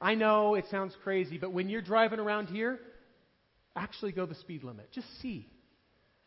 I 0.00 0.14
know 0.14 0.54
it 0.54 0.66
sounds 0.70 0.94
crazy, 1.02 1.38
but 1.38 1.52
when 1.52 1.68
you're 1.68 1.82
driving 1.82 2.20
around 2.20 2.46
here, 2.46 2.78
actually 3.74 4.12
go 4.12 4.26
the 4.26 4.34
speed 4.36 4.62
limit. 4.62 4.90
Just 4.92 5.06
see 5.20 5.48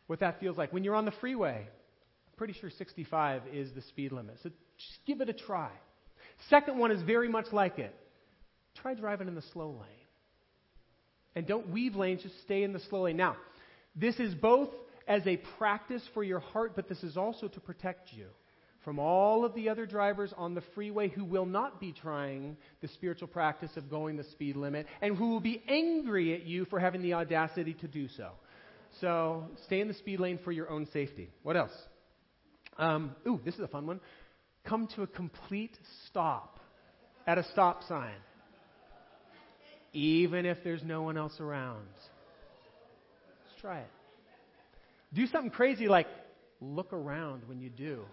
what 0.06 0.20
that 0.20 0.40
feels 0.40 0.58
like. 0.58 0.72
When 0.72 0.84
you're 0.84 0.94
on 0.94 1.04
the 1.04 1.12
freeway, 1.20 1.66
I'm 1.66 2.36
pretty 2.36 2.54
sure 2.54 2.70
65 2.70 3.42
is 3.52 3.72
the 3.74 3.82
speed 3.82 4.12
limit. 4.12 4.36
So 4.42 4.50
just 4.50 4.98
give 5.06 5.20
it 5.20 5.28
a 5.28 5.32
try. 5.32 5.70
Second 6.50 6.78
one 6.78 6.90
is 6.90 7.02
very 7.02 7.28
much 7.28 7.46
like 7.52 7.78
it. 7.78 7.94
Try 8.76 8.94
driving 8.94 9.28
in 9.28 9.34
the 9.34 9.44
slow 9.52 9.70
lane. 9.70 10.06
And 11.34 11.46
don't 11.46 11.70
weave 11.70 11.96
lanes, 11.96 12.22
just 12.22 12.40
stay 12.42 12.62
in 12.62 12.72
the 12.72 12.80
slow 12.90 13.04
lane. 13.04 13.16
Now, 13.16 13.36
this 13.96 14.16
is 14.16 14.34
both 14.34 14.68
as 15.08 15.26
a 15.26 15.38
practice 15.58 16.02
for 16.12 16.22
your 16.22 16.40
heart, 16.40 16.72
but 16.76 16.88
this 16.88 17.02
is 17.02 17.16
also 17.16 17.48
to 17.48 17.60
protect 17.60 18.12
you 18.12 18.26
from 18.84 18.98
all 18.98 19.44
of 19.44 19.54
the 19.54 19.68
other 19.68 19.86
drivers 19.86 20.32
on 20.36 20.54
the 20.54 20.62
freeway 20.74 21.08
who 21.08 21.24
will 21.24 21.46
not 21.46 21.80
be 21.80 21.92
trying 21.92 22.56
the 22.80 22.88
spiritual 22.88 23.28
practice 23.28 23.70
of 23.76 23.88
going 23.88 24.16
the 24.16 24.24
speed 24.24 24.56
limit 24.56 24.86
and 25.00 25.16
who 25.16 25.30
will 25.30 25.40
be 25.40 25.62
angry 25.68 26.34
at 26.34 26.44
you 26.44 26.64
for 26.64 26.80
having 26.80 27.02
the 27.02 27.14
audacity 27.14 27.74
to 27.74 27.86
do 27.86 28.08
so. 28.08 28.30
So 29.00 29.44
stay 29.66 29.80
in 29.80 29.88
the 29.88 29.94
speed 29.94 30.20
lane 30.20 30.38
for 30.44 30.52
your 30.52 30.68
own 30.68 30.86
safety. 30.92 31.30
What 31.42 31.56
else? 31.56 31.72
Um, 32.78 33.14
ooh, 33.26 33.40
this 33.44 33.54
is 33.54 33.60
a 33.60 33.68
fun 33.68 33.86
one. 33.86 34.00
Come 34.64 34.88
to 34.96 35.02
a 35.02 35.06
complete 35.06 35.76
stop 36.06 36.60
at 37.26 37.38
a 37.38 37.44
stop 37.52 37.82
sign, 37.84 38.14
even 39.92 40.44
if 40.46 40.58
there's 40.64 40.82
no 40.82 41.02
one 41.02 41.16
else 41.16 41.40
around. 41.40 41.86
Let's 43.46 43.60
try 43.60 43.80
it. 43.80 43.90
Do 45.14 45.26
something 45.26 45.50
crazy 45.50 45.88
like 45.88 46.06
look 46.60 46.92
around 46.92 47.42
when 47.46 47.60
you 47.60 47.70
do. 47.70 48.04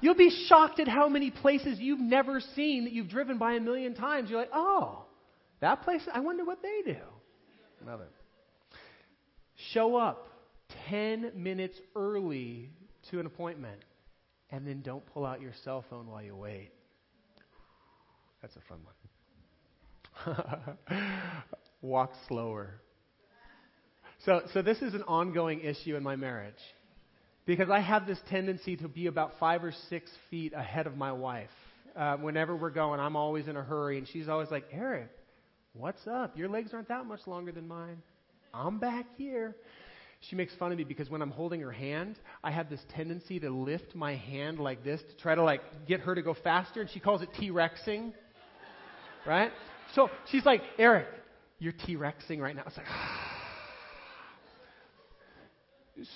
You'll 0.00 0.14
be 0.14 0.30
shocked 0.48 0.78
at 0.80 0.88
how 0.88 1.08
many 1.08 1.30
places 1.30 1.78
you've 1.78 2.00
never 2.00 2.40
seen 2.54 2.84
that 2.84 2.92
you've 2.92 3.08
driven 3.08 3.38
by 3.38 3.54
a 3.54 3.60
million 3.60 3.94
times. 3.94 4.30
You're 4.30 4.40
like, 4.40 4.50
oh, 4.52 5.04
that 5.60 5.82
place, 5.82 6.02
I 6.12 6.20
wonder 6.20 6.44
what 6.44 6.62
they 6.62 6.92
do. 6.92 7.00
Love 7.86 8.00
it. 8.00 8.10
Show 9.72 9.96
up 9.96 10.28
10 10.90 11.32
minutes 11.34 11.78
early 11.94 12.70
to 13.10 13.20
an 13.20 13.26
appointment, 13.26 13.80
and 14.50 14.66
then 14.66 14.82
don't 14.82 15.04
pull 15.06 15.24
out 15.24 15.40
your 15.40 15.52
cell 15.64 15.84
phone 15.88 16.08
while 16.08 16.22
you 16.22 16.36
wait. 16.36 16.70
That's 18.42 18.54
a 18.56 18.60
fun 18.68 18.80
one. 18.84 20.36
Walk 21.82 22.12
slower. 22.28 22.80
So, 24.24 24.42
so 24.52 24.62
this 24.62 24.78
is 24.78 24.94
an 24.94 25.02
ongoing 25.04 25.60
issue 25.60 25.96
in 25.96 26.02
my 26.02 26.16
marriage. 26.16 26.54
Because 27.46 27.70
I 27.70 27.80
have 27.80 28.06
this 28.06 28.18
tendency 28.28 28.76
to 28.76 28.88
be 28.88 29.06
about 29.06 29.32
five 29.38 29.62
or 29.62 29.72
six 29.88 30.10
feet 30.30 30.52
ahead 30.52 30.86
of 30.86 30.96
my 30.96 31.12
wife. 31.12 31.48
Uh, 31.94 32.16
whenever 32.16 32.54
we're 32.54 32.70
going, 32.70 33.00
I'm 33.00 33.16
always 33.16 33.48
in 33.48 33.56
a 33.56 33.62
hurry, 33.62 33.98
and 33.98 34.06
she's 34.08 34.28
always 34.28 34.50
like, 34.50 34.64
Eric, 34.72 35.08
what's 35.72 36.06
up? 36.06 36.36
Your 36.36 36.48
legs 36.48 36.70
aren't 36.74 36.88
that 36.88 37.06
much 37.06 37.20
longer 37.26 37.52
than 37.52 37.66
mine. 37.66 38.02
I'm 38.52 38.78
back 38.78 39.06
here. 39.16 39.56
She 40.28 40.34
makes 40.34 40.54
fun 40.56 40.72
of 40.72 40.78
me 40.78 40.84
because 40.84 41.08
when 41.08 41.22
I'm 41.22 41.30
holding 41.30 41.60
her 41.60 41.70
hand, 41.70 42.16
I 42.42 42.50
have 42.50 42.68
this 42.68 42.80
tendency 42.94 43.38
to 43.40 43.50
lift 43.50 43.94
my 43.94 44.16
hand 44.16 44.58
like 44.58 44.82
this 44.82 45.00
to 45.00 45.16
try 45.16 45.34
to 45.34 45.42
like 45.42 45.60
get 45.86 46.00
her 46.00 46.14
to 46.14 46.22
go 46.22 46.34
faster, 46.34 46.80
and 46.80 46.90
she 46.90 47.00
calls 47.00 47.22
it 47.22 47.28
T-Rexing. 47.38 48.12
Right? 49.24 49.52
So 49.94 50.10
she's 50.30 50.44
like, 50.44 50.62
Eric, 50.78 51.06
you're 51.58 51.72
T-Rexing 51.72 52.40
right 52.40 52.56
now. 52.56 52.64
It's 52.66 52.76
like, 52.76 52.86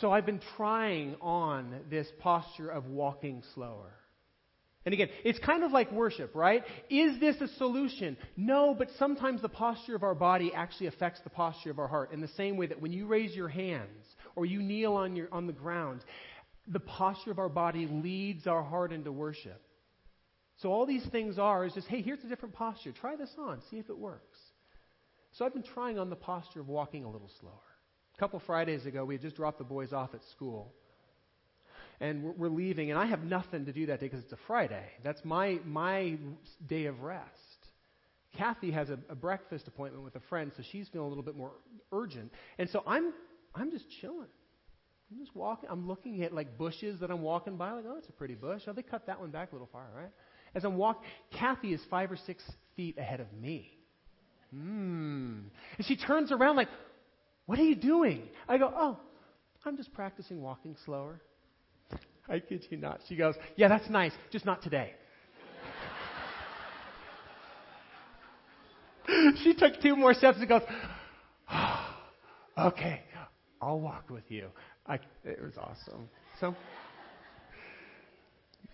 so 0.00 0.12
I've 0.12 0.26
been 0.26 0.40
trying 0.56 1.16
on 1.20 1.80
this 1.90 2.06
posture 2.18 2.68
of 2.68 2.86
walking 2.86 3.42
slower. 3.54 3.92
And 4.86 4.94
again, 4.94 5.08
it's 5.24 5.38
kind 5.40 5.62
of 5.62 5.72
like 5.72 5.92
worship, 5.92 6.34
right? 6.34 6.64
Is 6.88 7.20
this 7.20 7.36
a 7.40 7.48
solution? 7.58 8.16
No, 8.36 8.74
but 8.76 8.88
sometimes 8.98 9.42
the 9.42 9.48
posture 9.48 9.94
of 9.94 10.02
our 10.02 10.14
body 10.14 10.52
actually 10.54 10.86
affects 10.86 11.20
the 11.22 11.30
posture 11.30 11.70
of 11.70 11.78
our 11.78 11.88
heart 11.88 12.12
in 12.12 12.20
the 12.20 12.28
same 12.28 12.56
way 12.56 12.66
that 12.66 12.80
when 12.80 12.92
you 12.92 13.06
raise 13.06 13.34
your 13.34 13.48
hands 13.48 14.06
or 14.36 14.46
you 14.46 14.62
kneel 14.62 14.94
on, 14.94 15.16
your, 15.16 15.28
on 15.32 15.46
the 15.46 15.52
ground, 15.52 16.00
the 16.66 16.80
posture 16.80 17.30
of 17.30 17.38
our 17.38 17.50
body 17.50 17.86
leads 17.86 18.46
our 18.46 18.62
heart 18.62 18.92
into 18.92 19.12
worship. 19.12 19.60
So 20.62 20.70
all 20.70 20.86
these 20.86 21.06
things 21.10 21.38
are 21.38 21.66
is 21.66 21.74
just, 21.74 21.88
hey, 21.88 22.00
here's 22.00 22.24
a 22.24 22.28
different 22.28 22.54
posture. 22.54 22.92
Try 22.92 23.16
this 23.16 23.30
on, 23.38 23.60
see 23.70 23.78
if 23.78 23.90
it 23.90 23.98
works. 23.98 24.38
So 25.32 25.44
I've 25.44 25.52
been 25.52 25.62
trying 25.62 25.98
on 25.98 26.10
the 26.10 26.16
posture 26.16 26.60
of 26.60 26.68
walking 26.68 27.04
a 27.04 27.10
little 27.10 27.30
slower. 27.40 27.69
Couple 28.20 28.38
Fridays 28.46 28.84
ago, 28.84 29.06
we 29.06 29.14
had 29.14 29.22
just 29.22 29.36
dropped 29.36 29.56
the 29.56 29.64
boys 29.64 29.94
off 29.94 30.10
at 30.12 30.20
school. 30.32 30.74
And 32.00 32.22
we're, 32.22 32.32
we're 32.32 32.48
leaving, 32.50 32.90
and 32.90 33.00
I 33.00 33.06
have 33.06 33.24
nothing 33.24 33.64
to 33.64 33.72
do 33.72 33.86
that 33.86 34.00
day 34.00 34.06
because 34.06 34.22
it's 34.22 34.32
a 34.34 34.38
Friday. 34.46 34.84
That's 35.02 35.24
my, 35.24 35.58
my 35.64 36.18
day 36.68 36.84
of 36.84 37.00
rest. 37.00 37.24
Kathy 38.36 38.72
has 38.72 38.90
a, 38.90 38.98
a 39.08 39.14
breakfast 39.14 39.68
appointment 39.68 40.04
with 40.04 40.16
a 40.16 40.20
friend, 40.28 40.52
so 40.54 40.62
she's 40.70 40.86
feeling 40.88 41.06
a 41.06 41.08
little 41.08 41.24
bit 41.24 41.34
more 41.34 41.52
urgent. 41.92 42.30
And 42.58 42.68
so 42.68 42.82
I'm, 42.86 43.14
I'm 43.54 43.70
just 43.70 43.86
chilling. 44.02 44.28
I'm 45.10 45.18
just 45.18 45.34
walking. 45.34 45.70
I'm 45.70 45.88
looking 45.88 46.22
at 46.22 46.34
like 46.34 46.58
bushes 46.58 47.00
that 47.00 47.10
I'm 47.10 47.22
walking 47.22 47.56
by. 47.56 47.72
Like, 47.72 47.84
oh, 47.88 47.94
that's 47.94 48.08
a 48.10 48.12
pretty 48.12 48.34
bush. 48.34 48.60
Oh, 48.66 48.74
they 48.74 48.82
cut 48.82 49.06
that 49.06 49.18
one 49.18 49.30
back 49.30 49.52
a 49.52 49.54
little 49.54 49.70
far, 49.72 49.86
right? 49.96 50.10
As 50.54 50.64
I'm 50.64 50.76
walking, 50.76 51.08
Kathy 51.32 51.72
is 51.72 51.80
five 51.88 52.12
or 52.12 52.18
six 52.26 52.42
feet 52.76 52.98
ahead 52.98 53.20
of 53.20 53.32
me. 53.32 53.70
Hmm. 54.52 55.38
And 55.78 55.86
she 55.86 55.96
turns 55.96 56.32
around 56.32 56.56
like, 56.56 56.68
what 57.50 57.58
are 57.58 57.64
you 57.64 57.74
doing? 57.74 58.28
I 58.48 58.58
go, 58.58 58.72
Oh, 58.76 58.96
I'm 59.66 59.76
just 59.76 59.92
practicing 59.92 60.40
walking 60.40 60.76
slower. 60.84 61.20
I 62.28 62.38
kid 62.38 62.64
you 62.70 62.76
not. 62.76 63.00
She 63.08 63.16
goes, 63.16 63.34
Yeah, 63.56 63.66
that's 63.66 63.90
nice, 63.90 64.12
just 64.30 64.44
not 64.44 64.62
today. 64.62 64.94
she 69.42 69.52
took 69.54 69.82
two 69.82 69.96
more 69.96 70.14
steps 70.14 70.38
and 70.38 70.48
goes, 70.48 70.62
oh, 71.50 71.96
Okay, 72.66 73.02
I'll 73.60 73.80
walk 73.80 74.10
with 74.10 74.30
you. 74.30 74.46
I, 74.86 75.00
it 75.24 75.42
was 75.42 75.54
awesome. 75.58 76.08
So, 76.38 76.48
I'm 76.48 76.54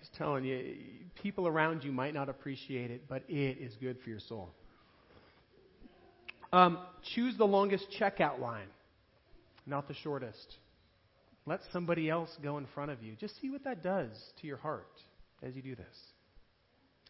just 0.01 0.13
telling 0.17 0.45
you, 0.45 0.75
people 1.15 1.47
around 1.47 1.83
you 1.83 1.93
might 1.93 2.13
not 2.13 2.29
appreciate 2.29 2.91
it, 2.91 3.09
but 3.09 3.23
it 3.27 3.57
is 3.59 3.75
good 3.81 3.97
for 4.05 4.11
your 4.11 4.21
soul. 4.21 4.51
Um, 6.53 6.79
choose 7.15 7.37
the 7.37 7.47
longest 7.47 7.87
checkout 7.99 8.41
line, 8.41 8.69
not 9.67 9.89
the 9.89 9.95
shortest. 9.95 10.57
Let 11.45 11.61
somebody 11.73 12.11
else 12.11 12.31
go 12.43 12.59
in 12.59 12.67
front 12.75 12.91
of 12.91 13.03
you. 13.03 13.15
Just 13.15 13.41
see 13.41 13.51
what 13.51 13.65
that 13.65 13.83
does 13.83 14.11
to 14.41 14.47
your 14.47 14.57
heart 14.57 15.01
as 15.43 15.55
you 15.55 15.63
do 15.63 15.75
this. 15.77 15.97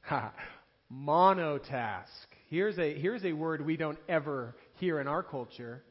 Ha! 0.03 0.33
Monotask. 0.93 2.05
Here's 2.49 2.79
a, 2.79 2.95
here's 2.95 3.25
a 3.25 3.33
word 3.33 3.65
we 3.65 3.77
don't 3.77 3.99
ever 4.09 4.55
hear 4.75 5.01
in 5.01 5.09
our 5.09 5.23
culture. 5.23 5.83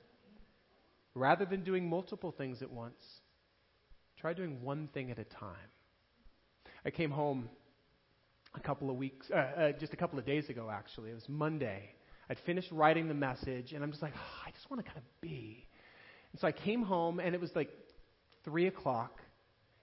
Rather 1.16 1.46
than 1.46 1.64
doing 1.64 1.90
multiple 1.90 2.34
things 2.38 2.62
at 2.62 2.72
once, 2.72 3.02
try 4.20 4.34
doing 4.34 4.62
one 4.62 4.90
thing 4.94 5.12
at 5.12 5.20
a 5.20 5.24
time. 5.24 5.56
I 6.86 6.92
came 6.92 7.12
home 7.12 7.50
a 8.54 8.60
couple 8.60 8.90
of 8.90 8.96
weeks, 8.98 9.28
uh, 9.32 9.38
uh, 9.38 9.72
just 9.74 9.94
a 9.94 9.98
couple 9.98 10.20
of 10.20 10.26
days 10.26 10.50
ago, 10.50 10.70
actually. 10.72 11.12
It 11.12 11.16
was 11.16 11.28
Monday. 11.28 11.94
I'd 12.30 12.40
finished 12.40 12.72
writing 12.72 13.08
the 13.08 13.14
message, 13.14 13.74
and 13.74 13.84
I'm 13.84 13.92
just 13.92 14.02
like, 14.02 14.14
oh, 14.16 14.48
I 14.48 14.52
just 14.52 14.70
want 14.70 14.84
to 14.84 14.90
kind 14.90 14.98
of 14.98 15.22
be. 15.22 15.66
And 16.32 16.40
so 16.40 16.48
I 16.48 16.52
came 16.52 16.82
home, 16.82 17.20
and 17.20 17.36
it 17.36 17.42
was 17.42 17.52
like 17.56 17.70
3 18.44 18.68
o'clock, 18.68 19.22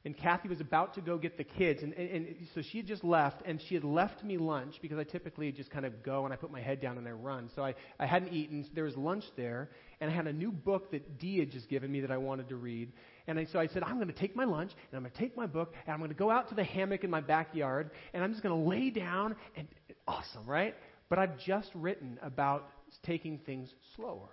and 0.04 0.16
Kathy 0.16 0.48
was 0.48 0.60
about 0.60 0.94
to 0.94 1.00
go 1.00 1.16
get 1.16 1.38
the 1.38 1.44
kids. 1.44 1.82
And, 1.84 1.92
and, 1.94 2.26
and, 2.26 2.36
so 2.54 2.62
she 2.62 2.78
had 2.78 2.86
just 2.88 3.04
left, 3.04 3.42
and 3.44 3.60
she 3.68 3.76
had 3.76 3.84
left 3.84 4.24
me 4.24 4.36
lunch 4.36 4.74
because 4.82 4.98
I 4.98 5.04
typically 5.04 5.52
just 5.52 5.70
kind 5.70 5.86
of 5.86 6.02
go 6.02 6.24
and 6.24 6.34
I 6.34 6.36
put 6.36 6.50
my 6.50 6.60
head 6.60 6.80
down 6.80 6.98
and 6.98 7.06
I 7.06 7.12
run. 7.12 7.50
So 7.54 7.64
I, 7.64 7.74
I 8.00 8.06
hadn't 8.06 8.32
eaten. 8.32 8.68
There 8.74 8.84
was 8.84 8.96
lunch 8.96 9.24
there, 9.36 9.70
and 10.00 10.10
I 10.10 10.14
had 10.14 10.26
a 10.26 10.32
new 10.32 10.50
book 10.50 10.90
that 10.90 11.18
Dee 11.20 11.38
had 11.38 11.52
just 11.52 11.68
given 11.68 11.92
me 11.92 12.00
that 12.00 12.10
I 12.10 12.16
wanted 12.16 12.48
to 12.48 12.56
read. 12.56 12.92
And 13.28 13.38
I, 13.38 13.44
so 13.44 13.60
I 13.60 13.68
said, 13.68 13.84
I'm 13.84 13.94
going 13.94 14.08
to 14.08 14.12
take 14.12 14.34
my 14.34 14.44
lunch, 14.44 14.72
and 14.72 14.96
I'm 14.96 15.02
going 15.02 15.12
to 15.12 15.18
take 15.18 15.36
my 15.36 15.46
book, 15.46 15.72
and 15.86 15.92
I'm 15.94 16.00
going 16.00 16.10
to 16.10 16.16
go 16.16 16.30
out 16.30 16.48
to 16.48 16.56
the 16.56 16.64
hammock 16.64 17.04
in 17.04 17.10
my 17.10 17.20
backyard, 17.20 17.92
and 18.12 18.24
I'm 18.24 18.32
just 18.32 18.42
going 18.42 18.60
to 18.60 18.68
lay 18.68 18.90
down. 18.90 19.36
And 19.54 19.68
awesome, 20.08 20.46
right? 20.46 20.74
But 21.12 21.18
I've 21.18 21.38
just 21.38 21.70
written 21.74 22.18
about 22.22 22.70
taking 23.02 23.36
things 23.36 23.68
slower. 23.96 24.30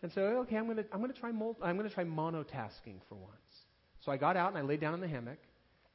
And 0.00 0.12
so, 0.12 0.20
okay, 0.20 0.54
I'm 0.54 0.66
going 0.66 0.76
to 0.76 0.84
I'm 0.92 1.02
to 1.02 1.12
try 1.18 1.32
mul- 1.32 1.56
I'm 1.60 1.76
going 1.76 1.88
to 1.88 1.92
try 1.92 2.04
monotasking 2.04 3.00
for 3.08 3.16
once. 3.16 3.64
So 4.04 4.12
I 4.12 4.18
got 4.18 4.36
out 4.36 4.50
and 4.50 4.58
I 4.58 4.60
laid 4.60 4.80
down 4.80 4.94
in 4.94 5.00
the 5.00 5.08
hammock, 5.08 5.40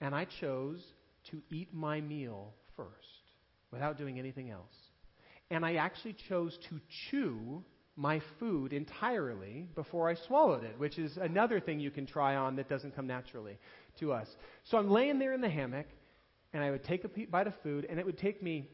and 0.02 0.14
I 0.14 0.26
chose 0.42 0.84
to 1.30 1.42
eat 1.50 1.74
my 1.74 2.02
meal 2.02 2.54
first 2.76 2.90
without 3.72 3.98
doing 3.98 4.20
anything 4.20 4.50
else. 4.50 4.76
And 5.50 5.66
I 5.66 5.76
actually 5.76 6.18
chose 6.28 6.58
to 6.68 6.82
chew 7.10 7.64
my 7.96 8.22
food 8.38 8.74
entirely 8.74 9.66
before 9.76 10.10
I 10.10 10.16
swallowed 10.28 10.66
it, 10.66 10.78
which 10.78 11.00
is 11.00 11.16
another 11.16 11.62
thing 11.62 11.80
you 11.80 11.90
can 11.90 12.06
try 12.06 12.36
on 12.36 12.58
that 12.58 12.68
doesn't 12.68 12.98
come 12.98 13.08
naturally 13.08 13.58
to 14.02 14.12
us. 14.12 14.28
So 14.66 14.78
I'm 14.78 14.92
laying 14.92 15.20
there 15.20 15.32
in 15.32 15.40
the 15.40 15.48
hammock, 15.48 15.88
and 16.52 16.62
I 16.62 16.70
would 16.70 16.84
take 16.84 17.06
a 17.06 17.08
bite 17.08 17.48
of 17.48 17.54
food, 17.64 17.88
and 17.90 17.98
it 17.98 18.06
would 18.06 18.18
take 18.18 18.44
me 18.44 18.68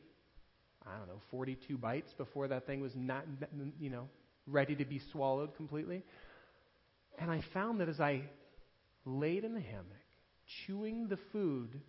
I 0.87 0.97
don't 0.97 1.07
know, 1.07 1.21
42 1.31 1.77
bites 1.77 2.13
before 2.17 2.47
that 2.47 2.65
thing 2.65 2.81
was 2.81 2.93
not, 2.95 3.25
you 3.79 3.89
know, 3.89 4.07
ready 4.45 4.75
to 4.75 4.85
be 4.85 5.01
swallowed 5.11 5.55
completely. 5.55 6.03
And 7.19 7.29
I 7.29 7.41
found 7.53 7.81
that 7.81 7.89
as 7.89 7.99
I 7.99 8.23
laid 9.05 9.43
in 9.43 9.53
the 9.53 9.61
hammock, 9.61 9.85
chewing 10.65 11.07
the 11.07 11.17
food, 11.31 11.81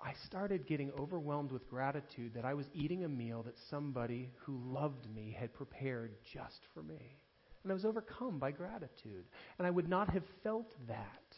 I 0.00 0.12
started 0.26 0.66
getting 0.66 0.92
overwhelmed 0.98 1.50
with 1.50 1.68
gratitude 1.68 2.34
that 2.34 2.44
I 2.44 2.54
was 2.54 2.66
eating 2.72 3.04
a 3.04 3.08
meal 3.08 3.42
that 3.42 3.56
somebody 3.68 4.30
who 4.44 4.60
loved 4.64 5.12
me 5.12 5.36
had 5.38 5.52
prepared 5.52 6.12
just 6.32 6.60
for 6.72 6.82
me. 6.82 7.18
And 7.62 7.72
I 7.72 7.74
was 7.74 7.84
overcome 7.84 8.38
by 8.38 8.52
gratitude. 8.52 9.24
And 9.58 9.66
I 9.66 9.70
would 9.70 9.88
not 9.88 10.10
have 10.10 10.22
felt 10.44 10.72
that 10.86 11.34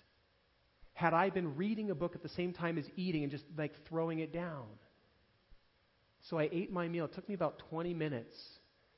had 0.92 1.14
I 1.14 1.30
been 1.30 1.56
reading 1.56 1.90
a 1.90 1.94
book 1.94 2.14
at 2.14 2.22
the 2.22 2.28
same 2.28 2.52
time 2.52 2.76
as 2.76 2.84
eating 2.96 3.22
and 3.22 3.32
just 3.32 3.44
like 3.56 3.72
throwing 3.88 4.18
it 4.18 4.34
down. 4.34 4.66
So 6.22 6.38
I 6.38 6.48
ate 6.52 6.72
my 6.72 6.88
meal. 6.88 7.06
It 7.06 7.12
took 7.12 7.28
me 7.28 7.34
about 7.34 7.58
20 7.70 7.94
minutes 7.94 8.36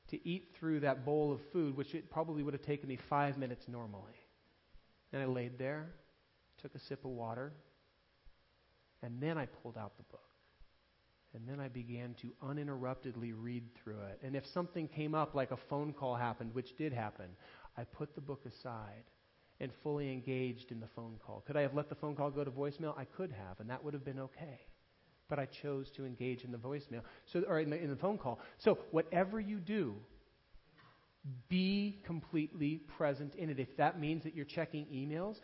to 0.09 0.29
eat 0.29 0.51
through 0.59 0.81
that 0.81 1.05
bowl 1.05 1.33
of 1.33 1.41
food, 1.53 1.77
which 1.77 1.95
it 1.95 2.11
probably 2.11 2.43
would 2.43 2.55
have 2.55 2.63
taken 2.63 2.89
me 2.89 2.99
five 3.09 3.39
minutes 3.39 3.67
normally. 3.69 4.13
And 5.13 5.23
I 5.23 5.27
laid 5.27 5.59
there, 5.59 5.91
took 6.61 6.75
a 6.75 6.79
sip 6.79 7.05
of 7.05 7.11
water, 7.11 7.53
and 9.03 9.21
then 9.21 9.39
I 9.39 9.47
pulled 9.47 9.77
out 9.77 9.97
the 9.97 10.05
book. 10.05 10.21
And 11.35 11.49
then 11.49 11.61
I 11.61 11.69
began 11.69 12.15
to 12.21 12.33
uninterruptedly 12.43 13.33
read 13.33 13.65
through 13.75 14.03
it. 14.11 14.21
And 14.23 14.37
if 14.37 14.47
something 14.47 14.87
came 14.87 15.15
up, 15.15 15.35
like 15.35 15.51
a 15.51 15.57
phone 15.57 15.95
call 15.95 16.15
happened, 16.15 16.55
which 16.55 16.77
did 16.77 16.93
happen, 16.93 17.27
I 17.77 17.85
put 17.85 18.15
the 18.15 18.21
book 18.21 18.45
aside 18.47 19.05
and 19.61 19.73
fully 19.83 20.13
engaged 20.13 20.73
in 20.73 20.81
the 20.81 20.89
phone 20.89 21.19
call. 21.25 21.43
Could 21.47 21.57
I 21.57 21.63
have 21.63 21.75
let 21.75 21.89
the 21.89 21.95
phone 21.95 22.17
call 22.17 22.31
go 22.31 22.45
to 22.45 22.51
voicemail? 22.51 22.99
I 22.99 23.05
could 23.05 23.33
have, 23.33 23.61
and 23.61 23.71
that 23.71 23.83
would 23.83 23.95
have 23.95 24.05
been 24.05 24.19
okay. 24.19 24.61
But 25.33 25.39
I 25.39 25.47
chose 25.47 25.91
to 25.97 26.05
engage 26.05 26.45
in 26.45 26.53
the 26.53 26.59
voicemail, 26.59 27.01
so, 27.33 27.43
or 27.49 27.59
in 27.59 27.71
the, 27.71 27.83
in 27.83 27.89
the 27.89 27.97
phone 27.97 28.19
call. 28.19 28.39
So, 28.59 28.77
whatever 28.91 29.41
you 29.41 29.61
do, 29.61 29.95
be 31.49 32.03
completely 32.05 32.83
present 32.99 33.35
in 33.37 33.49
it. 33.49 33.59
If 33.59 33.75
that 33.79 33.99
means 33.99 34.25
that 34.25 34.35
you're 34.35 34.45
checking 34.45 34.85
emails, 34.89 35.37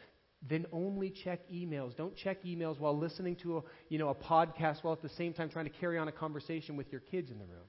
then 0.47 0.67
only 0.75 1.09
check 1.09 1.41
emails. 1.51 1.97
Don't 1.97 2.15
check 2.15 2.45
emails 2.45 2.79
while 2.79 2.99
listening 2.99 3.37
to 3.37 3.57
a, 3.57 3.63
you 3.89 3.99
know, 3.99 4.11
a 4.11 4.15
podcast 4.15 4.85
while 4.85 4.93
at 4.93 5.01
the 5.01 5.09
same 5.09 5.33
time 5.33 5.49
trying 5.49 5.65
to 5.65 5.71
carry 5.71 5.97
on 5.97 6.07
a 6.07 6.13
conversation 6.13 6.77
with 6.77 6.93
your 6.93 7.01
kids 7.01 7.31
in 7.31 7.39
the 7.39 7.47
room 7.47 7.65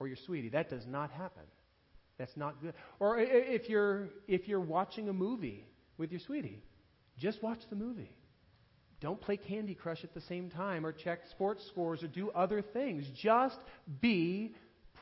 or 0.00 0.06
your 0.06 0.18
sweetie. 0.26 0.50
That 0.50 0.68
does 0.68 0.86
not 0.86 1.10
happen. 1.12 1.44
That's 2.18 2.36
not 2.36 2.60
good. 2.60 2.74
Or 3.00 3.18
if 3.18 3.70
you're, 3.70 4.10
if 4.26 4.48
you're 4.48 4.60
watching 4.60 5.08
a 5.08 5.14
movie 5.14 5.64
with 5.96 6.10
your 6.10 6.20
sweetie, 6.20 6.62
just 7.16 7.42
watch 7.42 7.60
the 7.70 7.76
movie. 7.76 8.17
Don't 9.00 9.20
play 9.20 9.36
Candy 9.36 9.74
Crush 9.74 10.02
at 10.02 10.12
the 10.12 10.20
same 10.20 10.50
time 10.50 10.84
or 10.84 10.92
check 10.92 11.20
sports 11.30 11.64
scores 11.66 12.02
or 12.02 12.08
do 12.08 12.30
other 12.30 12.62
things. 12.62 13.06
Just 13.14 13.58
be 14.00 14.54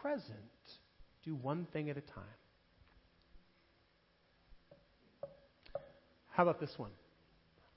present. 0.02 0.30
Do 1.24 1.34
one 1.34 1.66
thing 1.72 1.88
at 1.88 1.96
a 1.96 2.02
time. 2.02 2.24
How 6.30 6.42
about 6.42 6.60
this 6.60 6.78
one? 6.78 6.90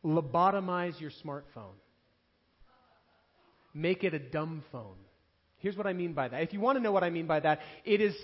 Lobotomize 0.04 1.00
your 1.00 1.12
smartphone. 1.12 1.78
Make 3.74 4.04
it 4.04 4.14
a 4.14 4.20
dumb 4.20 4.64
phone. 4.72 4.98
Here's 5.60 5.76
what 5.76 5.88
I 5.88 5.94
mean 5.94 6.14
by 6.14 6.30
that. 6.30 6.42
If 6.42 6.54
you 6.54 6.62
want 6.62 6.78
to 6.78 6.82
know 6.82 6.94
what 6.94 7.04
I 7.04 7.10
mean 7.10 7.28
by 7.28 7.42
that, 7.42 7.60
it 7.84 8.00
is 8.00 8.16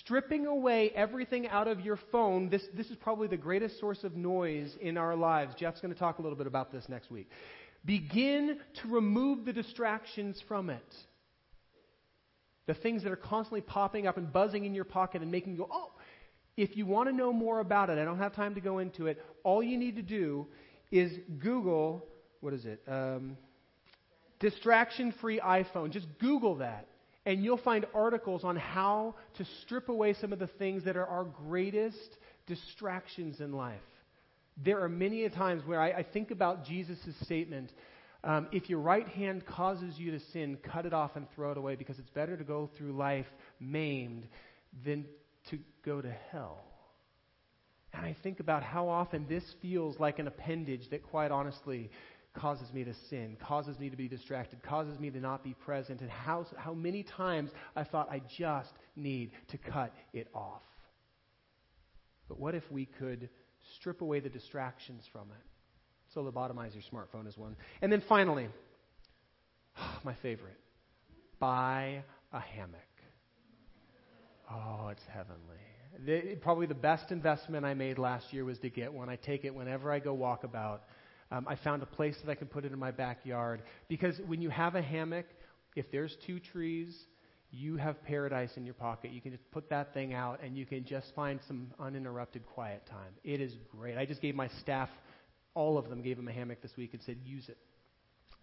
stripping 0.00 0.46
away 0.46 0.90
everything 0.94 1.48
out 1.48 1.66
of 1.66 1.80
your 1.80 1.98
phone. 2.10 2.50
This, 2.50 2.62
this 2.76 2.88
is 2.88 2.96
probably 2.96 3.28
the 3.28 3.36
greatest 3.38 3.80
source 3.80 4.04
of 4.04 4.14
noise 4.14 4.76
in 4.80 4.98
our 4.98 5.16
lives. 5.16 5.54
Jeff's 5.58 5.80
going 5.80 5.92
to 5.92 5.98
talk 5.98 6.18
a 6.18 6.22
little 6.22 6.36
bit 6.36 6.46
about 6.46 6.70
this 6.70 6.84
next 6.88 7.10
week. 7.10 7.30
Begin 7.84 8.58
to 8.82 8.88
remove 8.88 9.46
the 9.46 9.54
distractions 9.54 10.40
from 10.46 10.68
it. 10.68 10.94
The 12.66 12.74
things 12.74 13.02
that 13.04 13.10
are 13.10 13.16
constantly 13.16 13.62
popping 13.62 14.06
up 14.06 14.18
and 14.18 14.30
buzzing 14.30 14.66
in 14.66 14.74
your 14.74 14.84
pocket 14.84 15.22
and 15.22 15.32
making 15.32 15.52
you 15.52 15.58
go, 15.58 15.68
oh, 15.72 15.92
if 16.58 16.76
you 16.76 16.84
want 16.84 17.08
to 17.08 17.16
know 17.16 17.32
more 17.32 17.60
about 17.60 17.88
it, 17.88 17.98
I 17.98 18.04
don't 18.04 18.18
have 18.18 18.34
time 18.34 18.54
to 18.54 18.60
go 18.60 18.78
into 18.78 19.06
it. 19.06 19.20
All 19.42 19.62
you 19.62 19.78
need 19.78 19.96
to 19.96 20.02
do 20.02 20.46
is 20.90 21.10
Google, 21.38 22.04
what 22.40 22.52
is 22.52 22.66
it? 22.66 22.82
Um, 22.86 23.38
distraction 24.42 25.14
free 25.22 25.40
iPhone. 25.40 25.90
Just 25.90 26.06
Google 26.18 26.56
that. 26.56 26.88
And 27.24 27.42
you'll 27.42 27.56
find 27.56 27.86
articles 27.94 28.44
on 28.44 28.56
how 28.56 29.14
to 29.38 29.46
strip 29.62 29.88
away 29.88 30.14
some 30.20 30.32
of 30.32 30.38
the 30.38 30.48
things 30.48 30.84
that 30.84 30.96
are 30.96 31.06
our 31.06 31.24
greatest 31.24 32.18
distractions 32.46 33.40
in 33.40 33.52
life. 33.52 33.80
There 34.62 34.82
are 34.82 34.88
many 34.88 35.26
times 35.30 35.62
where 35.64 35.80
I, 35.80 35.92
I 35.92 36.02
think 36.02 36.30
about 36.30 36.66
Jesus' 36.66 36.98
statement 37.22 37.72
um, 38.24 38.46
if 38.52 38.70
your 38.70 38.78
right 38.78 39.08
hand 39.08 39.44
causes 39.46 39.98
you 39.98 40.12
to 40.12 40.20
sin, 40.32 40.56
cut 40.62 40.86
it 40.86 40.92
off 40.92 41.16
and 41.16 41.26
throw 41.34 41.50
it 41.52 41.58
away 41.58 41.74
because 41.74 41.98
it's 41.98 42.10
better 42.10 42.36
to 42.36 42.44
go 42.44 42.70
through 42.78 42.92
life 42.92 43.26
maimed 43.58 44.28
than 44.84 45.06
to 45.50 45.58
go 45.84 46.00
to 46.00 46.14
hell. 46.30 46.64
And 47.92 48.06
I 48.06 48.16
think 48.22 48.40
about 48.40 48.62
how 48.62 48.88
often 48.88 49.26
this 49.28 49.42
feels 49.60 49.98
like 49.98 50.18
an 50.18 50.28
appendage 50.28 50.88
that, 50.90 51.02
quite 51.02 51.30
honestly, 51.30 51.90
causes 52.34 52.72
me 52.72 52.84
to 52.84 52.94
sin, 53.10 53.36
causes 53.46 53.78
me 53.78 53.90
to 53.90 53.96
be 53.96 54.08
distracted, 54.08 54.62
causes 54.62 54.98
me 54.98 55.10
to 55.10 55.20
not 55.20 55.44
be 55.44 55.54
present, 55.54 56.00
and 56.00 56.10
how, 56.10 56.46
how 56.56 56.72
many 56.72 57.02
times 57.02 57.50
I 57.76 57.84
thought 57.84 58.10
I 58.10 58.22
just 58.38 58.72
need 58.96 59.32
to 59.48 59.58
cut 59.58 59.92
it 60.12 60.28
off. 60.34 60.62
But 62.28 62.40
what 62.40 62.54
if 62.54 62.62
we 62.70 62.86
could 62.86 63.28
strip 63.76 64.00
away 64.00 64.20
the 64.20 64.28
distractions 64.28 65.04
from 65.12 65.28
it? 65.30 65.46
So, 66.14 66.22
lobotomize 66.22 66.72
your 66.74 66.82
smartphone 66.92 67.26
is 67.26 67.36
one. 67.36 67.56
And 67.80 67.90
then 67.90 68.02
finally, 68.08 68.48
my 70.04 70.14
favorite 70.22 70.58
buy 71.38 72.04
a 72.32 72.40
hammock. 72.40 72.80
Oh, 74.50 74.88
it's 74.88 75.02
heavenly. 75.12 75.40
The, 76.06 76.36
probably 76.36 76.66
the 76.66 76.74
best 76.74 77.10
investment 77.10 77.64
I 77.64 77.74
made 77.74 77.98
last 77.98 78.32
year 78.32 78.44
was 78.44 78.58
to 78.60 78.70
get 78.70 78.92
one. 78.92 79.08
I 79.08 79.16
take 79.16 79.44
it 79.44 79.54
whenever 79.54 79.90
I 79.90 79.98
go 79.98 80.16
walkabout. 80.16 80.80
Um, 81.32 81.46
I 81.48 81.56
found 81.56 81.82
a 81.82 81.86
place 81.86 82.14
that 82.22 82.30
I 82.30 82.34
can 82.34 82.46
put 82.46 82.66
it 82.66 82.72
in 82.72 82.78
my 82.78 82.90
backyard 82.90 83.62
because 83.88 84.14
when 84.26 84.42
you 84.42 84.50
have 84.50 84.74
a 84.74 84.82
hammock, 84.82 85.24
if 85.74 85.90
there's 85.90 86.14
two 86.26 86.38
trees, 86.38 86.94
you 87.50 87.78
have 87.78 88.02
paradise 88.04 88.50
in 88.56 88.66
your 88.66 88.74
pocket. 88.74 89.12
You 89.12 89.22
can 89.22 89.32
just 89.32 89.50
put 89.50 89.70
that 89.70 89.94
thing 89.94 90.12
out 90.12 90.40
and 90.44 90.58
you 90.58 90.66
can 90.66 90.84
just 90.84 91.06
find 91.16 91.40
some 91.48 91.72
uninterrupted 91.80 92.46
quiet 92.46 92.82
time. 92.86 93.12
It 93.24 93.40
is 93.40 93.54
great. 93.74 93.96
I 93.96 94.04
just 94.04 94.20
gave 94.20 94.34
my 94.34 94.48
staff, 94.60 94.90
all 95.54 95.78
of 95.78 95.88
them, 95.88 96.02
gave 96.02 96.18
them 96.18 96.28
a 96.28 96.32
hammock 96.32 96.60
this 96.60 96.72
week 96.76 96.92
and 96.92 97.02
said, 97.06 97.16
use 97.24 97.48
it. 97.48 97.56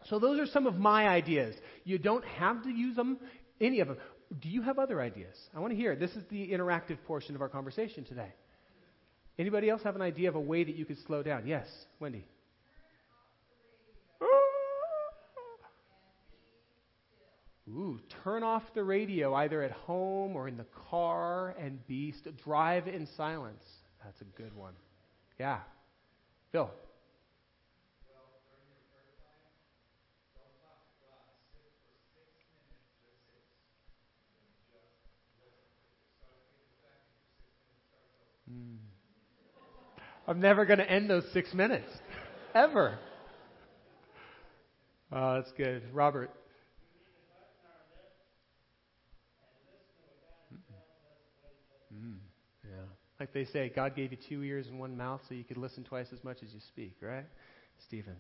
So 0.10 0.18
those 0.18 0.40
are 0.40 0.48
some 0.48 0.66
of 0.66 0.76
my 0.76 1.08
ideas. 1.08 1.54
You 1.84 2.00
don't 2.00 2.26
have 2.26 2.64
to 2.64 2.70
use 2.72 2.96
them, 2.96 3.20
any 3.62 3.82
of 3.82 3.88
them. 3.88 3.98
Do 4.42 4.50
you 4.50 4.64
have 4.64 4.80
other 4.80 5.00
ideas? 5.00 5.36
I 5.56 5.60
want 5.60 5.74
to 5.74 5.78
hear. 5.78 5.96
This 5.96 6.12
is 6.12 6.24
the 6.32 6.50
interactive 6.50 6.98
portion 7.06 7.36
of 7.36 7.42
our 7.42 7.50
conversation 7.50 8.04
today. 8.04 8.34
Anybody 9.38 9.70
else 9.70 9.84
have 9.84 9.96
an 9.96 10.02
idea 10.02 10.30
of 10.30 10.36
a 10.36 10.40
way 10.40 10.64
that 10.64 10.76
you 10.76 10.86
could 10.86 10.98
slow 11.06 11.22
down? 11.22 11.46
Yes, 11.46 11.68
Wendy. 12.00 12.26
Ooh, 17.70 18.00
turn 18.24 18.42
off 18.42 18.64
the 18.74 18.84
radio 18.84 19.34
either 19.36 19.62
at 19.62 19.72
home 19.72 20.36
or 20.36 20.48
in 20.48 20.58
the 20.58 20.66
car 20.90 21.56
and 21.60 21.86
be 21.86 22.12
st- 22.12 22.36
drive 22.38 22.88
in 22.88 23.06
silence. 23.16 23.64
That's 24.04 24.20
a 24.22 24.26
good 24.42 24.56
one. 24.56 24.74
Yeah. 25.40 25.60
Bill. 26.52 26.72
Hmm. 38.50 38.78
I'm 40.28 40.40
never 40.40 40.66
going 40.66 40.80
to 40.80 40.90
end 40.90 41.08
those 41.08 41.26
six 41.34 41.54
minutes. 41.54 41.90
Ever. 42.56 42.98
Oh, 45.12 45.36
that's 45.36 45.52
good. 45.52 45.84
Robert. 45.94 46.32
Mm, 51.94 52.18
yeah. 52.64 53.09
Like 53.20 53.34
they 53.34 53.46
say, 53.46 53.72
God 53.74 53.96
gave 53.96 54.12
you 54.12 54.18
two 54.30 54.44
ears 54.44 54.68
and 54.68 54.80
one 54.80 54.96
mouth 54.96 55.22
so 55.28 55.36
you 55.36 55.44
could 55.44 55.58
listen 55.58 55.84
twice 55.84 56.08
as 56.14 56.24
much 56.24 56.38
as 56.44 56.54
you 56.54 56.60
speak, 56.70 56.96
right? 57.02 57.26
Stephen. 57.86 58.16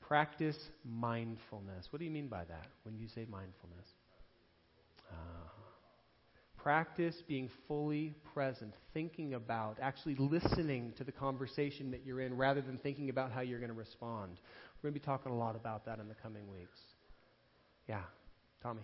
Practice 0.00 0.58
mindfulness. 0.84 1.86
What 1.90 1.98
do 1.98 2.04
you 2.04 2.10
mean 2.10 2.28
by 2.28 2.44
that 2.44 2.66
when 2.84 2.98
you 2.98 3.08
say 3.08 3.26
mindfulness? 3.30 3.86
Uh, 5.10 5.42
Practice 6.62 7.16
being 7.26 7.50
fully 7.66 8.14
present, 8.34 8.72
thinking 8.94 9.34
about, 9.34 9.78
actually 9.82 10.14
listening 10.14 10.92
to 10.96 11.02
the 11.02 11.10
conversation 11.10 11.90
that 11.90 12.02
you're 12.06 12.20
in 12.20 12.36
rather 12.36 12.60
than 12.60 12.78
thinking 12.78 13.10
about 13.10 13.32
how 13.32 13.40
you're 13.40 13.58
going 13.58 13.68
to 13.72 13.74
respond. 13.74 14.38
We're 14.76 14.90
going 14.90 14.94
to 14.94 15.00
be 15.00 15.04
talking 15.04 15.32
a 15.32 15.36
lot 15.36 15.56
about 15.56 15.84
that 15.86 15.98
in 15.98 16.08
the 16.08 16.14
coming 16.14 16.48
weeks. 16.48 16.78
Yeah, 17.88 18.02
Tommy. 18.62 18.82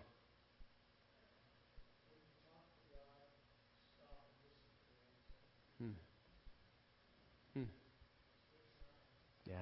Yeah. 9.48 9.56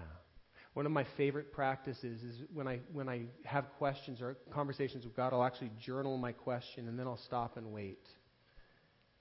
One 0.75 0.85
of 0.85 0.93
my 0.93 1.07
favorite 1.17 1.53
practices 1.53 2.23
is 2.23 2.43
when 2.53 2.69
I 2.69 2.81
when 2.93 3.09
I 3.09 3.23
have 3.45 3.65
questions 3.79 4.21
or 4.21 4.37
conversations 4.53 5.05
with 5.05 5.17
God, 5.17 5.33
I'll 5.33 5.45
actually 5.45 5.71
journal 5.81 6.19
my 6.19 6.33
question 6.33 6.89
and 6.89 6.99
then 6.99 7.07
I'll 7.07 7.21
stop 7.25 7.57
and 7.57 7.73
wait. 7.73 8.05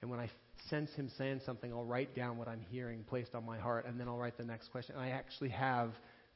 And 0.01 0.11
when 0.11 0.19
I 0.19 0.29
sense 0.69 0.91
Him 0.93 1.09
saying 1.17 1.41
something, 1.45 1.71
I'll 1.71 1.85
write 1.85 2.15
down 2.15 2.37
what 2.37 2.47
I'm 2.47 2.59
hearing 2.69 3.03
placed 3.07 3.35
on 3.35 3.45
my 3.45 3.57
heart, 3.57 3.85
and 3.87 3.99
then 3.99 4.07
I'll 4.07 4.17
write 4.17 4.37
the 4.37 4.43
next 4.43 4.69
question. 4.69 4.95
And 4.95 5.03
I 5.03 5.09
actually 5.09 5.49
have 5.49 5.91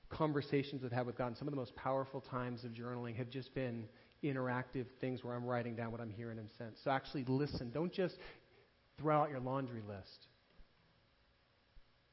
conversations 0.09 0.83
I've 0.83 0.91
had 0.91 1.05
with 1.05 1.17
God, 1.17 1.27
and 1.27 1.37
some 1.37 1.47
of 1.47 1.51
the 1.51 1.59
most 1.59 1.75
powerful 1.75 2.21
times 2.21 2.63
of 2.63 2.71
journaling 2.71 3.15
have 3.17 3.29
just 3.29 3.53
been 3.53 3.87
interactive 4.23 4.85
things 5.01 5.23
where 5.23 5.35
I'm 5.35 5.45
writing 5.45 5.75
down 5.75 5.91
what 5.91 6.01
I'm 6.01 6.09
hearing 6.09 6.39
and 6.39 6.49
sense. 6.57 6.79
So 6.83 6.91
actually 6.91 7.25
listen. 7.27 7.71
Don't 7.71 7.93
just 7.93 8.15
throw 8.97 9.21
out 9.21 9.29
your 9.29 9.39
laundry 9.39 9.81
list, 9.87 10.27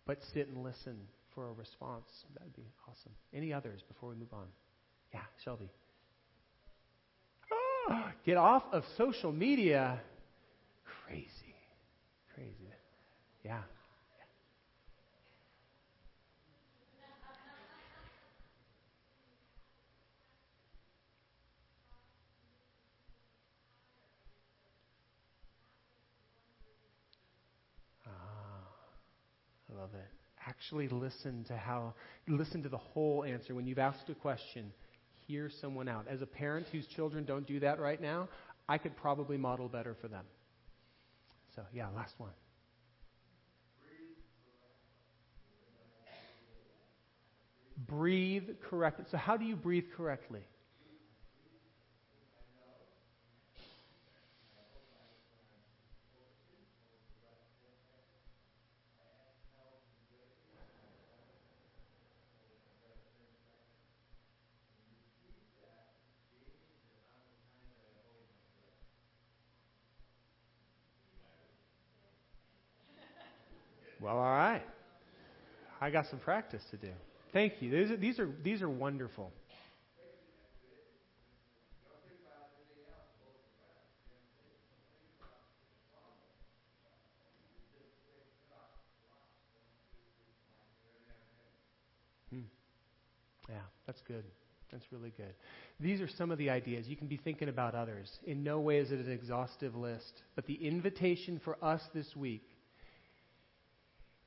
but 0.07 0.19
sit 0.35 0.49
and 0.49 0.63
listen 0.63 0.99
for 1.37 1.51
a 1.51 1.53
response. 1.53 2.25
That 2.35 2.43
would 2.43 2.57
be 2.57 2.67
awesome. 2.89 3.13
Any 3.33 3.53
others 3.53 3.83
before 3.87 4.09
we 4.09 4.17
move 4.17 4.33
on? 4.33 4.47
Yeah, 5.15 5.21
Shelby. 5.45 5.71
Oh, 7.53 8.11
get 8.25 8.37
off 8.37 8.65
of 8.73 8.85
social 8.97 9.31
media. 9.31 10.01
Crazy. 11.07 11.55
Crazy. 12.35 12.73
Yeah. 13.45 13.61
love 29.79 29.91
it. 29.95 30.09
Actually 30.57 30.89
listen 30.89 31.45
to 31.45 31.57
how, 31.57 31.95
listen 32.27 32.63
to 32.63 32.69
the 32.69 32.79
whole 32.79 33.25
answer. 33.25 33.55
When 33.55 33.67
you've 33.67 33.79
asked 33.79 34.09
a 34.09 34.15
question, 34.15 34.73
hear 35.27 35.51
someone 35.61 35.89
out. 35.89 36.07
As 36.09 36.23
a 36.23 36.27
parent 36.27 36.67
whose 36.73 36.87
children 36.87 37.25
don't 37.25 37.47
do 37.47 37.61
that 37.61 37.79
right 37.79 38.01
now, 38.01 38.29
I 38.69 38.79
could 38.79 38.97
probably 38.97 39.37
model 39.37 39.69
better 39.69 39.95
for 40.01 40.09
them. 40.09 40.25
So, 41.55 41.63
yeah, 41.73 41.89
last 41.95 42.15
one. 42.19 42.31
Breathe 47.87 48.49
correctly. 48.69 49.05
So, 49.11 49.19
how 49.19 49.37
do 49.37 49.45
you 49.45 49.57
breathe 49.57 49.85
correctly? 49.97 50.41
Well, 74.07 74.19
all 74.19 74.25
right. 74.25 74.63
I 75.81 75.91
got 75.91 76.07
some 76.07 76.21
practice 76.21 76.63
to 76.71 76.77
do. 76.77 76.93
Thank 77.33 77.55
you. 77.61 77.73
These 77.73 77.91
are, 77.91 77.97
these 77.97 78.19
are, 78.21 78.31
these 78.45 78.63
are 78.63 78.71
wonderful. 78.71 79.33
Hmm. 92.31 92.43
Yeah, 93.49 93.57
that's 93.89 94.01
good. 94.07 94.23
That's 94.71 94.85
really 94.93 95.13
good. 95.17 95.35
These 95.81 96.01
are 96.01 96.09
some 96.17 96.31
of 96.31 96.39
the 96.39 96.51
ideas. 96.51 96.87
You 96.87 96.95
can 96.95 97.09
be 97.09 97.17
thinking 97.17 97.49
about 97.49 97.75
others. 97.75 98.09
In 98.25 98.45
no 98.45 98.61
way 98.61 98.79
is 98.79 98.93
it 98.93 99.01
an 99.01 99.11
exhaustive 99.11 99.75
list, 99.75 100.23
but 100.37 100.47
the 100.47 100.55
invitation 100.55 101.41
for 101.45 101.57
us 101.61 101.83
this 101.93 102.15
week 102.15 102.45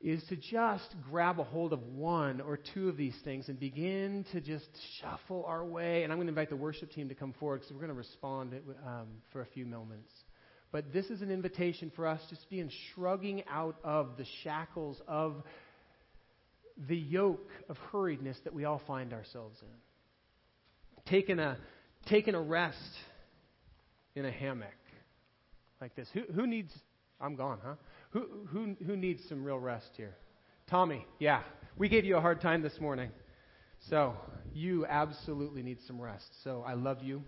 is 0.01 0.23
to 0.29 0.37
just 0.37 0.95
grab 1.09 1.39
a 1.39 1.43
hold 1.43 1.73
of 1.73 1.83
one 1.83 2.39
or 2.39 2.57
two 2.73 2.87
of 2.87 2.95
these 2.95 3.15
things 3.25 3.49
and 3.49 3.59
begin 3.59 4.25
to 4.31 4.39
just 4.39 4.67
shuffle 5.01 5.43
our 5.45 5.65
way. 5.65 6.03
And 6.03 6.11
I'm 6.13 6.17
going 6.17 6.27
to 6.27 6.31
invite 6.31 6.49
the 6.49 6.55
worship 6.55 6.91
team 6.91 7.09
to 7.09 7.15
come 7.15 7.33
forward 7.33 7.57
because 7.57 7.73
we're 7.73 7.81
going 7.81 7.89
to 7.89 7.95
respond 7.95 8.53
um, 8.87 9.07
for 9.33 9.41
a 9.41 9.45
few 9.47 9.65
moments. 9.65 10.11
But 10.71 10.93
this 10.93 11.07
is 11.07 11.21
an 11.21 11.31
invitation 11.31 11.91
for 11.95 12.07
us 12.07 12.21
just 12.29 12.49
being 12.49 12.69
shrugging 12.93 13.43
out 13.51 13.75
of 13.83 14.15
the 14.17 14.25
shackles 14.43 15.01
of 15.07 15.43
the 16.87 16.95
yoke 16.95 17.49
of 17.67 17.75
hurriedness 17.91 18.37
that 18.45 18.53
we 18.53 18.63
all 18.63 18.81
find 18.87 19.11
ourselves 19.11 19.57
in. 19.61 21.03
Taking 21.07 21.39
a, 21.39 21.57
taking 22.07 22.35
a 22.35 22.41
rest 22.41 22.77
in 24.15 24.25
a 24.25 24.31
hammock 24.31 24.69
like 25.81 25.95
this. 25.95 26.07
Who, 26.13 26.21
who 26.33 26.47
needs, 26.47 26.71
I'm 27.19 27.35
gone, 27.35 27.59
huh? 27.63 27.75
Who, 28.11 28.75
who, 28.85 28.95
needs 28.95 29.21
some 29.29 29.43
real 29.43 29.59
rest 29.59 29.91
here? 29.95 30.15
Tommy, 30.67 31.05
yeah. 31.19 31.43
We 31.77 31.89
gave 31.89 32.05
you 32.05 32.17
a 32.17 32.21
hard 32.21 32.41
time 32.41 32.63
this 32.63 32.79
morning. 32.79 33.11
So 33.87 34.15
you 34.51 34.85
absolutely 34.87 35.61
need 35.61 35.77
some 35.85 36.01
rest. 36.01 36.27
So 36.43 36.63
I 36.65 36.73
love 36.73 37.03
you. 37.03 37.21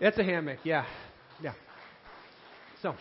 It's 0.00 0.16
a 0.18 0.24
hammock, 0.24 0.60
yeah. 0.64 0.86
Yeah. 1.42 1.52
So, 2.80 2.94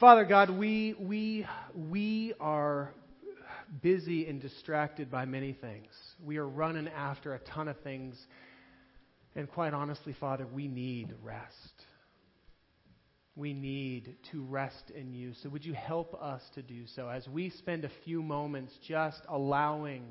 Father 0.00 0.24
God, 0.24 0.50
we, 0.50 0.96
we, 0.98 1.46
we 1.76 2.34
are 2.40 2.92
busy 3.80 4.26
and 4.26 4.40
distracted 4.40 5.12
by 5.12 5.26
many 5.26 5.52
things. 5.52 5.90
We 6.24 6.38
are 6.38 6.48
running 6.48 6.88
after 6.88 7.34
a 7.34 7.38
ton 7.38 7.68
of 7.68 7.78
things. 7.82 8.18
And 9.36 9.48
quite 9.48 9.74
honestly, 9.74 10.14
Father, 10.18 10.44
we 10.44 10.66
need 10.66 11.14
rest 11.22 11.84
we 13.38 13.54
need 13.54 14.16
to 14.32 14.42
rest 14.42 14.90
in 14.94 15.14
you. 15.14 15.32
So, 15.42 15.48
would 15.48 15.64
you 15.64 15.72
help 15.72 16.14
us 16.20 16.42
to 16.56 16.62
do 16.62 16.86
so 16.96 17.08
as 17.08 17.26
we 17.28 17.50
spend 17.50 17.84
a 17.84 17.90
few 18.04 18.20
moments 18.20 18.74
just 18.86 19.20
allowing 19.28 20.04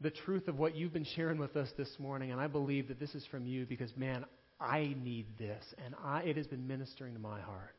the 0.00 0.10
truth 0.10 0.48
of 0.48 0.58
what 0.58 0.76
you've 0.76 0.92
been 0.92 1.06
sharing 1.16 1.38
with 1.38 1.56
us 1.56 1.70
this 1.78 1.88
morning? 1.98 2.30
And 2.30 2.40
I 2.40 2.46
believe 2.46 2.88
that 2.88 3.00
this 3.00 3.14
is 3.14 3.24
from 3.26 3.46
you 3.46 3.64
because, 3.64 3.96
man, 3.96 4.26
I 4.60 4.94
need 5.02 5.38
this, 5.38 5.64
and 5.84 5.94
I, 6.04 6.20
it 6.20 6.36
has 6.36 6.46
been 6.46 6.68
ministering 6.68 7.14
to 7.14 7.20
my 7.20 7.40
heart. 7.40 7.74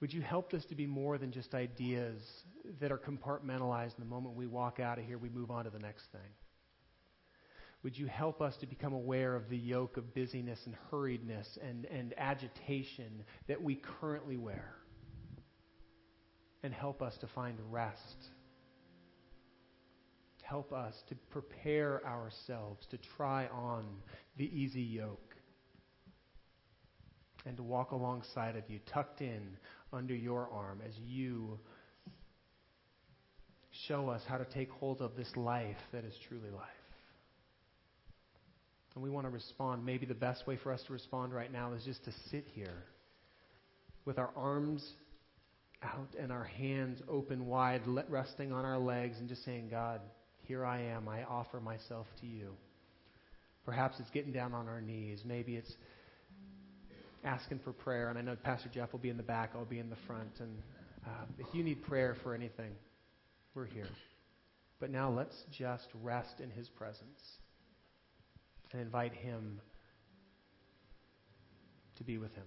Would 0.00 0.12
you 0.12 0.22
help 0.22 0.50
this 0.50 0.64
to 0.64 0.74
be 0.74 0.86
more 0.86 1.16
than 1.18 1.30
just 1.30 1.54
ideas 1.54 2.20
that 2.80 2.90
are 2.90 2.98
compartmentalized? 2.98 3.94
And 3.94 4.00
the 4.00 4.10
moment 4.10 4.34
we 4.34 4.48
walk 4.48 4.80
out 4.80 4.98
of 4.98 5.04
here, 5.04 5.18
we 5.18 5.28
move 5.28 5.50
on 5.50 5.64
to 5.64 5.70
the 5.70 5.78
next 5.78 6.06
thing. 6.10 6.20
Would 7.82 7.98
you 7.98 8.06
help 8.06 8.40
us 8.40 8.56
to 8.60 8.66
become 8.66 8.92
aware 8.92 9.34
of 9.34 9.48
the 9.48 9.58
yoke 9.58 9.96
of 9.96 10.14
busyness 10.14 10.60
and 10.66 10.76
hurriedness 10.90 11.46
and, 11.68 11.84
and 11.86 12.14
agitation 12.16 13.24
that 13.48 13.60
we 13.60 13.80
currently 14.00 14.36
wear? 14.36 14.74
And 16.62 16.72
help 16.72 17.02
us 17.02 17.14
to 17.20 17.26
find 17.34 17.58
rest. 17.70 18.16
Help 20.42 20.72
us 20.72 20.94
to 21.08 21.16
prepare 21.30 22.06
ourselves 22.06 22.86
to 22.90 22.98
try 23.16 23.46
on 23.48 23.84
the 24.36 24.44
easy 24.44 24.82
yoke 24.82 25.34
and 27.44 27.56
to 27.56 27.62
walk 27.64 27.90
alongside 27.90 28.54
of 28.54 28.62
you, 28.68 28.78
tucked 28.92 29.20
in 29.20 29.56
under 29.92 30.14
your 30.14 30.48
arm 30.52 30.80
as 30.86 30.92
you 31.04 31.58
show 33.88 34.08
us 34.08 34.22
how 34.28 34.36
to 34.36 34.44
take 34.44 34.70
hold 34.70 35.00
of 35.00 35.16
this 35.16 35.36
life 35.36 35.76
that 35.92 36.04
is 36.04 36.14
truly 36.28 36.50
life. 36.50 36.81
And 38.94 39.02
we 39.02 39.10
want 39.10 39.26
to 39.26 39.30
respond. 39.30 39.84
Maybe 39.84 40.06
the 40.06 40.14
best 40.14 40.46
way 40.46 40.58
for 40.62 40.72
us 40.72 40.82
to 40.86 40.92
respond 40.92 41.32
right 41.32 41.52
now 41.52 41.72
is 41.72 41.84
just 41.84 42.04
to 42.04 42.12
sit 42.30 42.44
here 42.54 42.84
with 44.04 44.18
our 44.18 44.30
arms 44.36 44.86
out 45.82 46.08
and 46.18 46.30
our 46.30 46.44
hands 46.44 47.00
open 47.08 47.46
wide, 47.46 47.82
resting 48.08 48.52
on 48.52 48.64
our 48.64 48.78
legs, 48.78 49.16
and 49.18 49.28
just 49.28 49.44
saying, 49.44 49.68
God, 49.70 50.00
here 50.42 50.64
I 50.64 50.82
am. 50.82 51.08
I 51.08 51.24
offer 51.24 51.60
myself 51.60 52.06
to 52.20 52.26
you. 52.26 52.52
Perhaps 53.64 53.96
it's 54.00 54.10
getting 54.10 54.32
down 54.32 54.52
on 54.54 54.68
our 54.68 54.80
knees. 54.80 55.20
Maybe 55.24 55.56
it's 55.56 55.72
asking 57.24 57.60
for 57.60 57.72
prayer. 57.72 58.10
And 58.10 58.18
I 58.18 58.22
know 58.22 58.36
Pastor 58.42 58.68
Jeff 58.72 58.92
will 58.92 59.00
be 59.00 59.10
in 59.10 59.16
the 59.16 59.22
back, 59.22 59.50
I'll 59.54 59.64
be 59.64 59.78
in 59.78 59.90
the 59.90 59.96
front. 60.06 60.32
And 60.40 60.58
uh, 61.06 61.24
if 61.38 61.46
you 61.54 61.62
need 61.62 61.82
prayer 61.82 62.16
for 62.22 62.34
anything, 62.34 62.72
we're 63.54 63.66
here. 63.66 63.88
But 64.80 64.90
now 64.90 65.10
let's 65.10 65.36
just 65.56 65.86
rest 66.02 66.40
in 66.40 66.50
his 66.50 66.68
presence 66.70 67.20
and 68.72 68.80
invite 68.80 69.14
Him 69.14 69.60
to 71.96 72.04
be 72.04 72.18
with 72.18 72.34
Him. 72.34 72.46